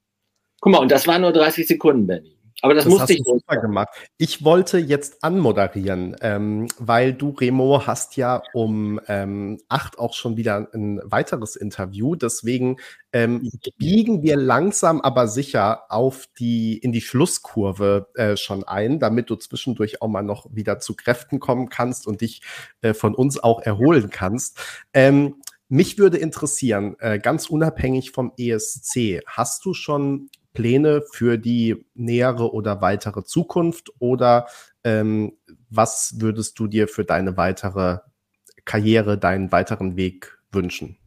Guck 0.61 0.71
mal, 0.71 0.79
und 0.79 0.91
das 0.91 1.07
waren 1.07 1.21
nur 1.21 1.33
30 1.33 1.67
Sekunden, 1.67 2.07
Benny. 2.07 2.37
Aber 2.61 2.75
das, 2.75 2.83
das 2.83 2.93
musste 2.93 3.13
ich 3.13 3.23
super 3.23 3.57
gemacht. 3.57 3.89
Ich 4.17 4.43
wollte 4.43 4.77
jetzt 4.77 5.23
anmoderieren, 5.23 6.15
ähm, 6.21 6.67
weil 6.77 7.13
du, 7.13 7.29
Remo, 7.31 7.85
hast 7.85 8.17
ja 8.17 8.43
um 8.53 8.99
ähm, 9.07 9.59
acht 9.67 9.97
auch 9.97 10.13
schon 10.13 10.37
wieder 10.37 10.69
ein 10.73 11.01
weiteres 11.03 11.55
Interview. 11.55 12.15
Deswegen 12.15 12.77
ähm, 13.13 13.49
biegen 13.77 14.21
wir 14.21 14.35
langsam 14.37 15.01
aber 15.01 15.27
sicher 15.27 15.85
auf 15.89 16.27
die 16.37 16.77
in 16.77 16.91
die 16.91 17.01
Schlusskurve 17.01 18.07
äh, 18.13 18.37
schon 18.37 18.63
ein, 18.63 18.99
damit 18.99 19.29
du 19.29 19.35
zwischendurch 19.35 20.01
auch 20.01 20.07
mal 20.07 20.21
noch 20.21 20.45
wieder 20.51 20.79
zu 20.79 20.95
Kräften 20.95 21.39
kommen 21.39 21.69
kannst 21.69 22.05
und 22.05 22.21
dich 22.21 22.41
äh, 22.81 22.93
von 22.93 23.15
uns 23.15 23.41
auch 23.41 23.61
erholen 23.61 24.09
kannst. 24.11 24.59
Ähm, 24.93 25.35
mich 25.67 25.97
würde 25.97 26.17
interessieren, 26.17 26.97
äh, 26.99 27.17
ganz 27.17 27.49
unabhängig 27.49 28.11
vom 28.11 28.33
ESC, 28.37 29.21
hast 29.25 29.63
du 29.63 29.73
schon 29.73 30.29
Pläne 30.53 31.01
für 31.11 31.37
die 31.37 31.85
nähere 31.93 32.53
oder 32.53 32.81
weitere 32.81 33.23
Zukunft 33.23 33.91
oder 33.99 34.47
ähm, 34.83 35.37
was 35.69 36.15
würdest 36.19 36.59
du 36.59 36.67
dir 36.67 36.87
für 36.87 37.05
deine 37.05 37.37
weitere 37.37 37.99
Karriere, 38.65 39.17
deinen 39.17 39.51
weiteren 39.51 39.95
Weg 39.95 40.37
wünschen? 40.51 40.97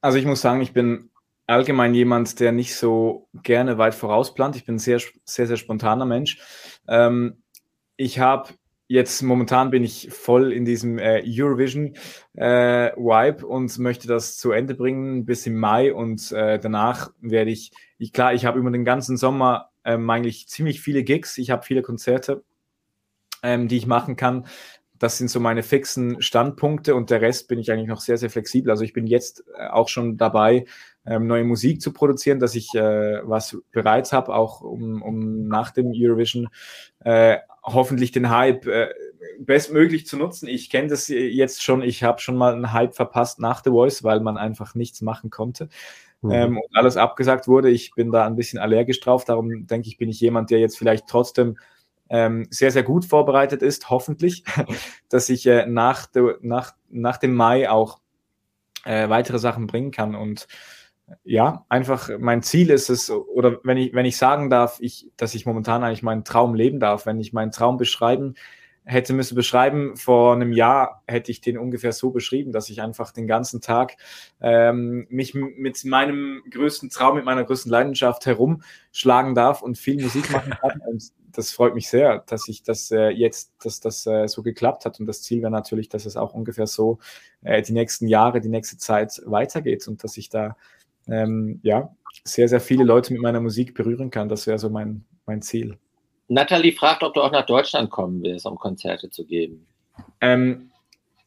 Also 0.00 0.18
ich 0.18 0.26
muss 0.26 0.40
sagen, 0.40 0.60
ich 0.60 0.72
bin 0.72 1.10
allgemein 1.46 1.94
jemand, 1.94 2.40
der 2.40 2.52
nicht 2.52 2.74
so 2.74 3.28
gerne 3.42 3.78
weit 3.78 3.94
vorausplant. 3.94 4.56
Ich 4.56 4.64
bin 4.64 4.76
ein 4.76 4.80
sehr, 4.80 5.00
sehr, 5.24 5.46
sehr 5.46 5.56
spontaner 5.56 6.06
Mensch. 6.06 6.38
Ähm, 6.88 7.42
ich 7.96 8.18
habe 8.18 8.50
jetzt 8.88 9.22
momentan 9.22 9.70
bin 9.70 9.84
ich 9.84 10.08
voll 10.10 10.52
in 10.52 10.64
diesem 10.64 10.98
äh, 10.98 11.22
Eurovision 11.26 11.94
äh, 12.34 12.92
und 12.92 13.78
möchte 13.78 14.08
das 14.08 14.36
zu 14.36 14.52
Ende 14.52 14.74
bringen 14.74 15.24
bis 15.24 15.46
im 15.46 15.56
Mai 15.56 15.92
und 15.94 16.32
äh, 16.32 16.58
danach 16.58 17.10
werde 17.20 17.50
ich, 17.50 17.72
ich 17.98 18.12
klar, 18.12 18.34
ich 18.34 18.44
habe 18.44 18.58
über 18.58 18.70
den 18.70 18.84
ganzen 18.84 19.16
Sommer 19.16 19.70
ähm, 19.84 20.08
eigentlich 20.10 20.48
ziemlich 20.48 20.80
viele 20.80 21.04
Gigs, 21.04 21.38
ich 21.38 21.50
habe 21.50 21.64
viele 21.64 21.82
Konzerte, 21.82 22.44
ähm, 23.42 23.68
die 23.68 23.76
ich 23.76 23.86
machen 23.86 24.16
kann. 24.16 24.46
Das 24.98 25.18
sind 25.18 25.28
so 25.28 25.40
meine 25.40 25.64
fixen 25.64 26.22
Standpunkte 26.22 26.94
und 26.94 27.10
der 27.10 27.20
Rest 27.20 27.48
bin 27.48 27.58
ich 27.58 27.72
eigentlich 27.72 27.88
noch 27.88 28.00
sehr, 28.00 28.18
sehr 28.18 28.30
flexibel. 28.30 28.70
Also 28.70 28.84
ich 28.84 28.92
bin 28.92 29.08
jetzt 29.08 29.42
äh, 29.56 29.66
auch 29.66 29.88
schon 29.88 30.16
dabei, 30.16 30.64
ähm, 31.04 31.26
neue 31.26 31.44
Musik 31.44 31.80
zu 31.80 31.92
produzieren, 31.92 32.38
dass 32.38 32.54
ich 32.54 32.72
äh, 32.74 33.20
was 33.24 33.58
bereits 33.72 34.12
habe, 34.12 34.34
auch 34.34 34.60
um, 34.60 35.02
um 35.02 35.48
nach 35.48 35.72
dem 35.72 35.92
Eurovision 35.92 36.48
äh, 37.00 37.38
hoffentlich 37.62 38.12
den 38.12 38.30
Hype 38.30 38.66
äh, 38.66 38.88
bestmöglich 39.38 40.06
zu 40.06 40.16
nutzen. 40.16 40.48
Ich 40.48 40.70
kenne 40.70 40.88
das 40.88 41.08
jetzt 41.08 41.62
schon, 41.62 41.82
ich 41.82 42.02
habe 42.02 42.20
schon 42.20 42.36
mal 42.36 42.52
einen 42.52 42.72
Hype 42.72 42.94
verpasst 42.94 43.40
nach 43.40 43.62
The 43.64 43.70
Voice, 43.70 44.02
weil 44.02 44.20
man 44.20 44.36
einfach 44.36 44.74
nichts 44.74 45.00
machen 45.00 45.30
konnte. 45.30 45.68
Mhm. 46.22 46.30
Ähm, 46.30 46.56
und 46.58 46.76
alles 46.76 46.96
abgesagt 46.96 47.48
wurde. 47.48 47.70
Ich 47.70 47.92
bin 47.94 48.10
da 48.10 48.26
ein 48.26 48.36
bisschen 48.36 48.58
allergisch 48.58 49.00
drauf. 49.00 49.24
Darum 49.24 49.66
denke 49.66 49.88
ich, 49.88 49.96
bin 49.96 50.08
ich 50.08 50.20
jemand, 50.20 50.50
der 50.50 50.60
jetzt 50.60 50.78
vielleicht 50.78 51.06
trotzdem 51.06 51.56
ähm, 52.08 52.46
sehr, 52.50 52.70
sehr 52.70 52.82
gut 52.82 53.04
vorbereitet 53.04 53.62
ist, 53.62 53.90
hoffentlich, 53.90 54.44
dass 55.08 55.28
ich 55.28 55.46
äh, 55.46 55.66
nach, 55.66 56.06
de, 56.06 56.36
nach, 56.40 56.74
nach 56.90 57.16
dem 57.16 57.34
Mai 57.34 57.70
auch 57.70 58.00
äh, 58.84 59.08
weitere 59.08 59.38
Sachen 59.38 59.66
bringen 59.66 59.90
kann. 59.90 60.14
Und 60.14 60.46
ja, 61.24 61.64
einfach 61.68 62.10
mein 62.18 62.42
Ziel 62.42 62.70
ist 62.70 62.90
es, 62.90 63.10
oder 63.10 63.60
wenn 63.64 63.76
ich, 63.76 63.92
wenn 63.94 64.06
ich 64.06 64.16
sagen 64.16 64.50
darf, 64.50 64.78
ich, 64.80 65.10
dass 65.16 65.34
ich 65.34 65.46
momentan 65.46 65.84
eigentlich 65.84 66.02
meinen 66.02 66.24
Traum 66.24 66.54
leben 66.54 66.80
darf, 66.80 67.06
wenn 67.06 67.20
ich 67.20 67.32
meinen 67.32 67.52
Traum 67.52 67.76
beschreiben 67.76 68.34
hätte 68.84 69.12
müssen 69.12 69.34
beschreiben, 69.34 69.96
vor 69.96 70.34
einem 70.34 70.52
Jahr 70.52 71.02
hätte 71.06 71.30
ich 71.30 71.40
den 71.40 71.56
ungefähr 71.56 71.92
so 71.92 72.10
beschrieben, 72.10 72.52
dass 72.52 72.68
ich 72.68 72.82
einfach 72.82 73.12
den 73.12 73.26
ganzen 73.26 73.60
Tag 73.60 73.96
ähm, 74.40 75.06
mich 75.08 75.34
mit 75.34 75.84
meinem 75.84 76.42
größten 76.50 76.90
Traum, 76.90 77.16
mit 77.16 77.24
meiner 77.24 77.44
größten 77.44 77.70
Leidenschaft 77.70 78.26
herumschlagen 78.26 79.34
darf 79.34 79.62
und 79.62 79.78
viel 79.78 80.02
Musik 80.02 80.30
machen 80.32 80.54
kann. 80.60 80.80
Und 80.80 81.12
das 81.30 81.52
freut 81.52 81.74
mich 81.74 81.88
sehr, 81.88 82.18
dass 82.26 82.48
ich 82.48 82.62
das 82.62 82.90
äh, 82.90 83.10
jetzt, 83.10 83.52
dass 83.62 83.80
das 83.80 84.06
äh, 84.06 84.26
so 84.26 84.42
geklappt 84.42 84.84
hat. 84.84 84.98
Und 84.98 85.06
das 85.06 85.22
Ziel 85.22 85.42
wäre 85.42 85.52
natürlich, 85.52 85.88
dass 85.88 86.04
es 86.04 86.16
auch 86.16 86.34
ungefähr 86.34 86.66
so 86.66 86.98
äh, 87.42 87.62
die 87.62 87.72
nächsten 87.72 88.08
Jahre, 88.08 88.40
die 88.40 88.48
nächste 88.48 88.78
Zeit 88.78 89.22
weitergeht 89.24 89.86
und 89.86 90.02
dass 90.02 90.16
ich 90.16 90.28
da 90.28 90.56
ähm, 91.08 91.60
ja, 91.62 91.94
sehr, 92.24 92.48
sehr 92.48 92.60
viele 92.60 92.84
Leute 92.84 93.12
mit 93.12 93.22
meiner 93.22 93.40
Musik 93.40 93.74
berühren 93.74 94.10
kann. 94.10 94.28
Das 94.28 94.46
wäre 94.46 94.58
so 94.58 94.70
mein, 94.70 95.04
mein 95.26 95.42
Ziel. 95.42 95.78
Natalie 96.28 96.72
fragt, 96.72 97.02
ob 97.02 97.14
du 97.14 97.20
auch 97.20 97.32
nach 97.32 97.46
Deutschland 97.46 97.90
kommen 97.90 98.22
willst, 98.22 98.46
um 98.46 98.56
Konzerte 98.56 99.10
zu 99.10 99.26
geben. 99.26 99.66
Ähm, 100.20 100.70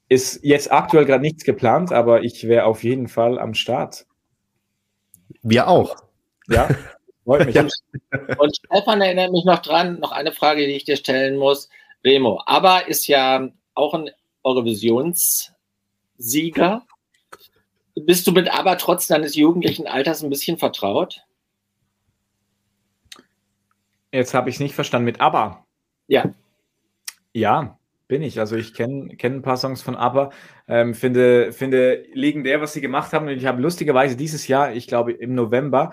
ist 0.09 0.43
jetzt 0.43 0.71
aktuell 0.71 1.05
gerade 1.05 1.21
nichts 1.21 1.43
geplant, 1.43 1.91
aber 1.91 2.23
ich 2.23 2.47
wäre 2.47 2.65
auf 2.65 2.83
jeden 2.83 3.07
Fall 3.07 3.39
am 3.39 3.53
Start. 3.53 4.05
Wir 5.41 5.67
auch. 5.67 5.95
Ja, 6.47 6.69
freut 7.23 7.45
mich. 7.45 7.55
Und 8.37 8.55
Stefan 8.55 9.01
erinnert 9.01 9.31
mich 9.31 9.45
noch 9.45 9.59
dran, 9.59 9.99
noch 9.99 10.11
eine 10.11 10.31
Frage, 10.31 10.65
die 10.65 10.73
ich 10.73 10.85
dir 10.85 10.97
stellen 10.97 11.37
muss. 11.37 11.69
Remo, 12.03 12.41
aber 12.45 12.87
ist 12.87 13.07
ja 13.07 13.49
auch 13.73 13.95
ein 13.95 14.11
Eurovisionssieger. 14.43 16.85
Bist 17.95 18.27
du 18.27 18.31
mit 18.31 18.53
aber 18.53 18.77
trotz 18.77 19.07
deines 19.07 19.35
jugendlichen 19.35 19.87
Alters 19.87 20.21
ein 20.21 20.29
bisschen 20.29 20.57
vertraut? 20.57 21.25
Jetzt 24.11 24.33
habe 24.33 24.49
ich 24.49 24.55
es 24.55 24.59
nicht 24.59 24.75
verstanden. 24.75 25.05
Mit 25.05 25.21
ABBA? 25.21 25.65
Ja. 26.07 26.33
Ja, 27.33 27.77
bin 28.07 28.21
ich. 28.21 28.39
Also 28.39 28.55
ich 28.55 28.73
kenne 28.73 29.15
kenn 29.17 29.35
ein 29.35 29.41
paar 29.41 29.57
Songs 29.57 29.81
von 29.81 29.95
ABBA. 29.95 30.31
Ähm, 30.67 30.93
finde, 30.93 31.51
finde 31.51 32.05
legendär, 32.13 32.61
was 32.61 32.73
sie 32.73 32.81
gemacht 32.81 33.13
haben. 33.13 33.27
Und 33.27 33.33
ich 33.33 33.45
habe 33.45 33.61
lustigerweise 33.61 34.15
dieses 34.15 34.47
Jahr, 34.47 34.73
ich 34.73 34.87
glaube 34.87 35.11
im 35.11 35.33
November, 35.35 35.91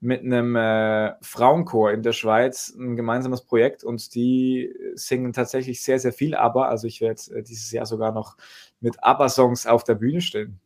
mit 0.00 0.22
einem 0.22 0.54
äh, 0.54 1.14
Frauenchor 1.22 1.92
in 1.92 2.02
der 2.02 2.12
Schweiz 2.12 2.74
ein 2.78 2.96
gemeinsames 2.96 3.42
Projekt 3.42 3.82
und 3.82 4.14
die 4.14 4.72
singen 4.94 5.32
tatsächlich 5.32 5.82
sehr, 5.82 5.98
sehr 5.98 6.12
viel 6.12 6.36
ABBA. 6.36 6.68
Also 6.68 6.86
ich 6.86 7.00
werde 7.00 7.20
äh, 7.34 7.42
dieses 7.42 7.72
Jahr 7.72 7.86
sogar 7.86 8.12
noch 8.12 8.36
mit 8.80 9.02
ABBA-Songs 9.02 9.66
auf 9.66 9.82
der 9.84 9.94
Bühne 9.94 10.20
stehen. 10.20 10.60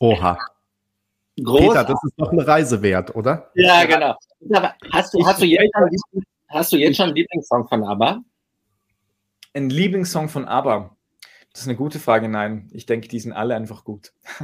Oha. 0.00 0.38
Groß. 1.42 1.60
Peter, 1.60 1.84
das 1.84 2.02
ist 2.04 2.14
doch 2.16 2.30
eine 2.30 2.46
Reise 2.46 2.80
wert, 2.82 3.14
oder? 3.14 3.50
Ja, 3.54 3.84
genau. 3.84 4.14
Hast 4.92 5.14
du, 5.14 5.26
hast 5.26 5.42
du, 5.42 5.46
jetzt, 5.46 5.72
schon, 5.74 6.24
hast 6.48 6.72
du 6.72 6.76
jetzt 6.76 6.96
schon 6.96 7.06
einen 7.06 7.16
Lieblingssong 7.16 7.66
von 7.66 7.84
ABBA? 7.84 8.20
Ein 9.54 9.70
Lieblingssong 9.70 10.28
von 10.28 10.46
ABBA? 10.46 10.96
Das 11.52 11.62
ist 11.62 11.68
eine 11.68 11.76
gute 11.76 11.98
Frage. 11.98 12.28
Nein, 12.28 12.68
ich 12.72 12.86
denke, 12.86 13.08
die 13.08 13.18
sind 13.18 13.32
alle 13.32 13.54
einfach 13.54 13.84
gut. 13.84 14.12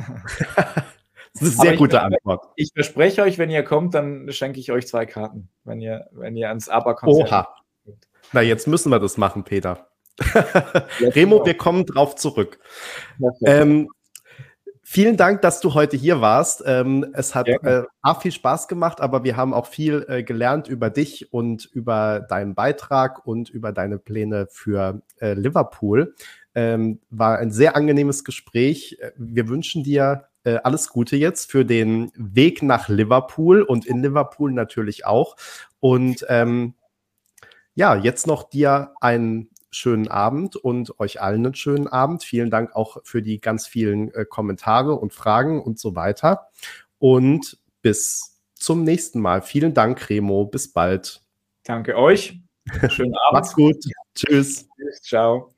das 0.57 1.43
ist 1.43 1.61
eine 1.61 1.71
sehr 1.71 1.77
gute 1.77 2.03
Antwort. 2.03 2.47
Ich 2.57 2.71
verspreche 2.73 3.23
euch, 3.23 3.39
wenn 3.39 3.51
ihr 3.51 3.63
kommt, 3.63 3.95
dann 3.95 4.33
schenke 4.33 4.59
ich 4.59 4.73
euch 4.73 4.87
zwei 4.87 5.07
Karten, 5.07 5.49
wenn 5.65 5.81
ihr, 5.81 6.09
wenn 6.13 6.37
ihr 6.37 6.49
ans 6.49 6.69
ABBA-Konzert 6.69 7.29
Oha. 7.29 7.49
Na, 8.33 8.43
jetzt 8.43 8.67
müssen 8.67 8.91
wir 8.91 8.99
das 8.99 9.17
machen, 9.17 9.45
Peter. 9.45 9.89
Remo, 11.01 11.45
wir 11.45 11.57
kommen 11.57 11.87
drauf 11.87 12.15
zurück. 12.15 12.59
Ähm, 13.45 13.89
Vielen 14.93 15.17
Dank, 15.17 15.41
dass 15.43 15.61
du 15.61 15.75
heute 15.75 15.97
hier 15.97 16.21
warst. 16.21 16.65
Ähm, 16.67 17.13
es 17.13 17.37
hat 17.37 17.47
äh, 17.47 17.85
viel 18.21 18.33
Spaß 18.33 18.67
gemacht, 18.67 19.01
aber 19.01 19.23
wir 19.23 19.37
haben 19.37 19.55
auch 19.55 19.67
viel 19.67 20.05
äh, 20.09 20.25
gelernt 20.25 20.67
über 20.67 20.91
dich 20.91 21.33
und 21.33 21.65
über 21.67 22.19
deinen 22.19 22.57
Beitrag 22.57 23.25
und 23.25 23.49
über 23.51 23.71
deine 23.71 24.01
Pläne 24.01 24.49
für 24.51 25.01
äh, 25.21 25.35
Liverpool. 25.35 26.17
Ähm, 26.57 26.99
war 27.09 27.39
ein 27.39 27.53
sehr 27.53 27.77
angenehmes 27.77 28.25
Gespräch. 28.25 28.99
Wir 29.17 29.47
wünschen 29.47 29.85
dir 29.85 30.25
äh, 30.43 30.57
alles 30.65 30.89
Gute 30.89 31.15
jetzt 31.15 31.53
für 31.53 31.65
den 31.65 32.11
Weg 32.17 32.61
nach 32.61 32.89
Liverpool 32.89 33.63
und 33.63 33.87
in 33.87 34.03
Liverpool 34.03 34.51
natürlich 34.51 35.07
auch. 35.07 35.37
Und 35.79 36.27
ähm, 36.29 36.75
ja, 37.77 37.95
jetzt 37.95 38.27
noch 38.27 38.43
dir 38.43 38.93
einen 39.01 39.51
schönen 39.71 40.09
Abend 40.09 40.57
und 40.57 40.99
euch 41.01 41.21
allen 41.21 41.47
einen 41.47 41.55
schönen 41.55 41.87
Abend. 41.87 42.25
Vielen 42.25 42.51
Dank 42.51 42.75
auch 42.75 42.99
für 43.05 43.23
die 43.23 43.41
ganz 43.41 43.67
vielen 43.67 44.13
äh, 44.15 44.25
Kommentare 44.25 44.95
und 44.95 45.13
Fragen 45.13 45.63
und 45.63 45.79
so 45.79 45.95
weiter. 45.95 46.49
Und 46.99 47.59
bis 47.83 48.41
zum 48.55 48.85
nächsten 48.85 49.21
Mal. 49.21 49.43
Vielen 49.43 49.75
Dank, 49.75 50.11
Remo. 50.11 50.45
Bis 50.45 50.73
bald. 50.73 51.23
Danke 51.65 51.97
euch. 51.97 52.39
Schönen 52.89 53.15
Abend. 53.29 53.33
Macht's 53.33 53.55
gut. 53.55 53.77
Tschüss. 54.15 54.69
Tschüss. 54.77 55.03
Ciao. 55.03 55.53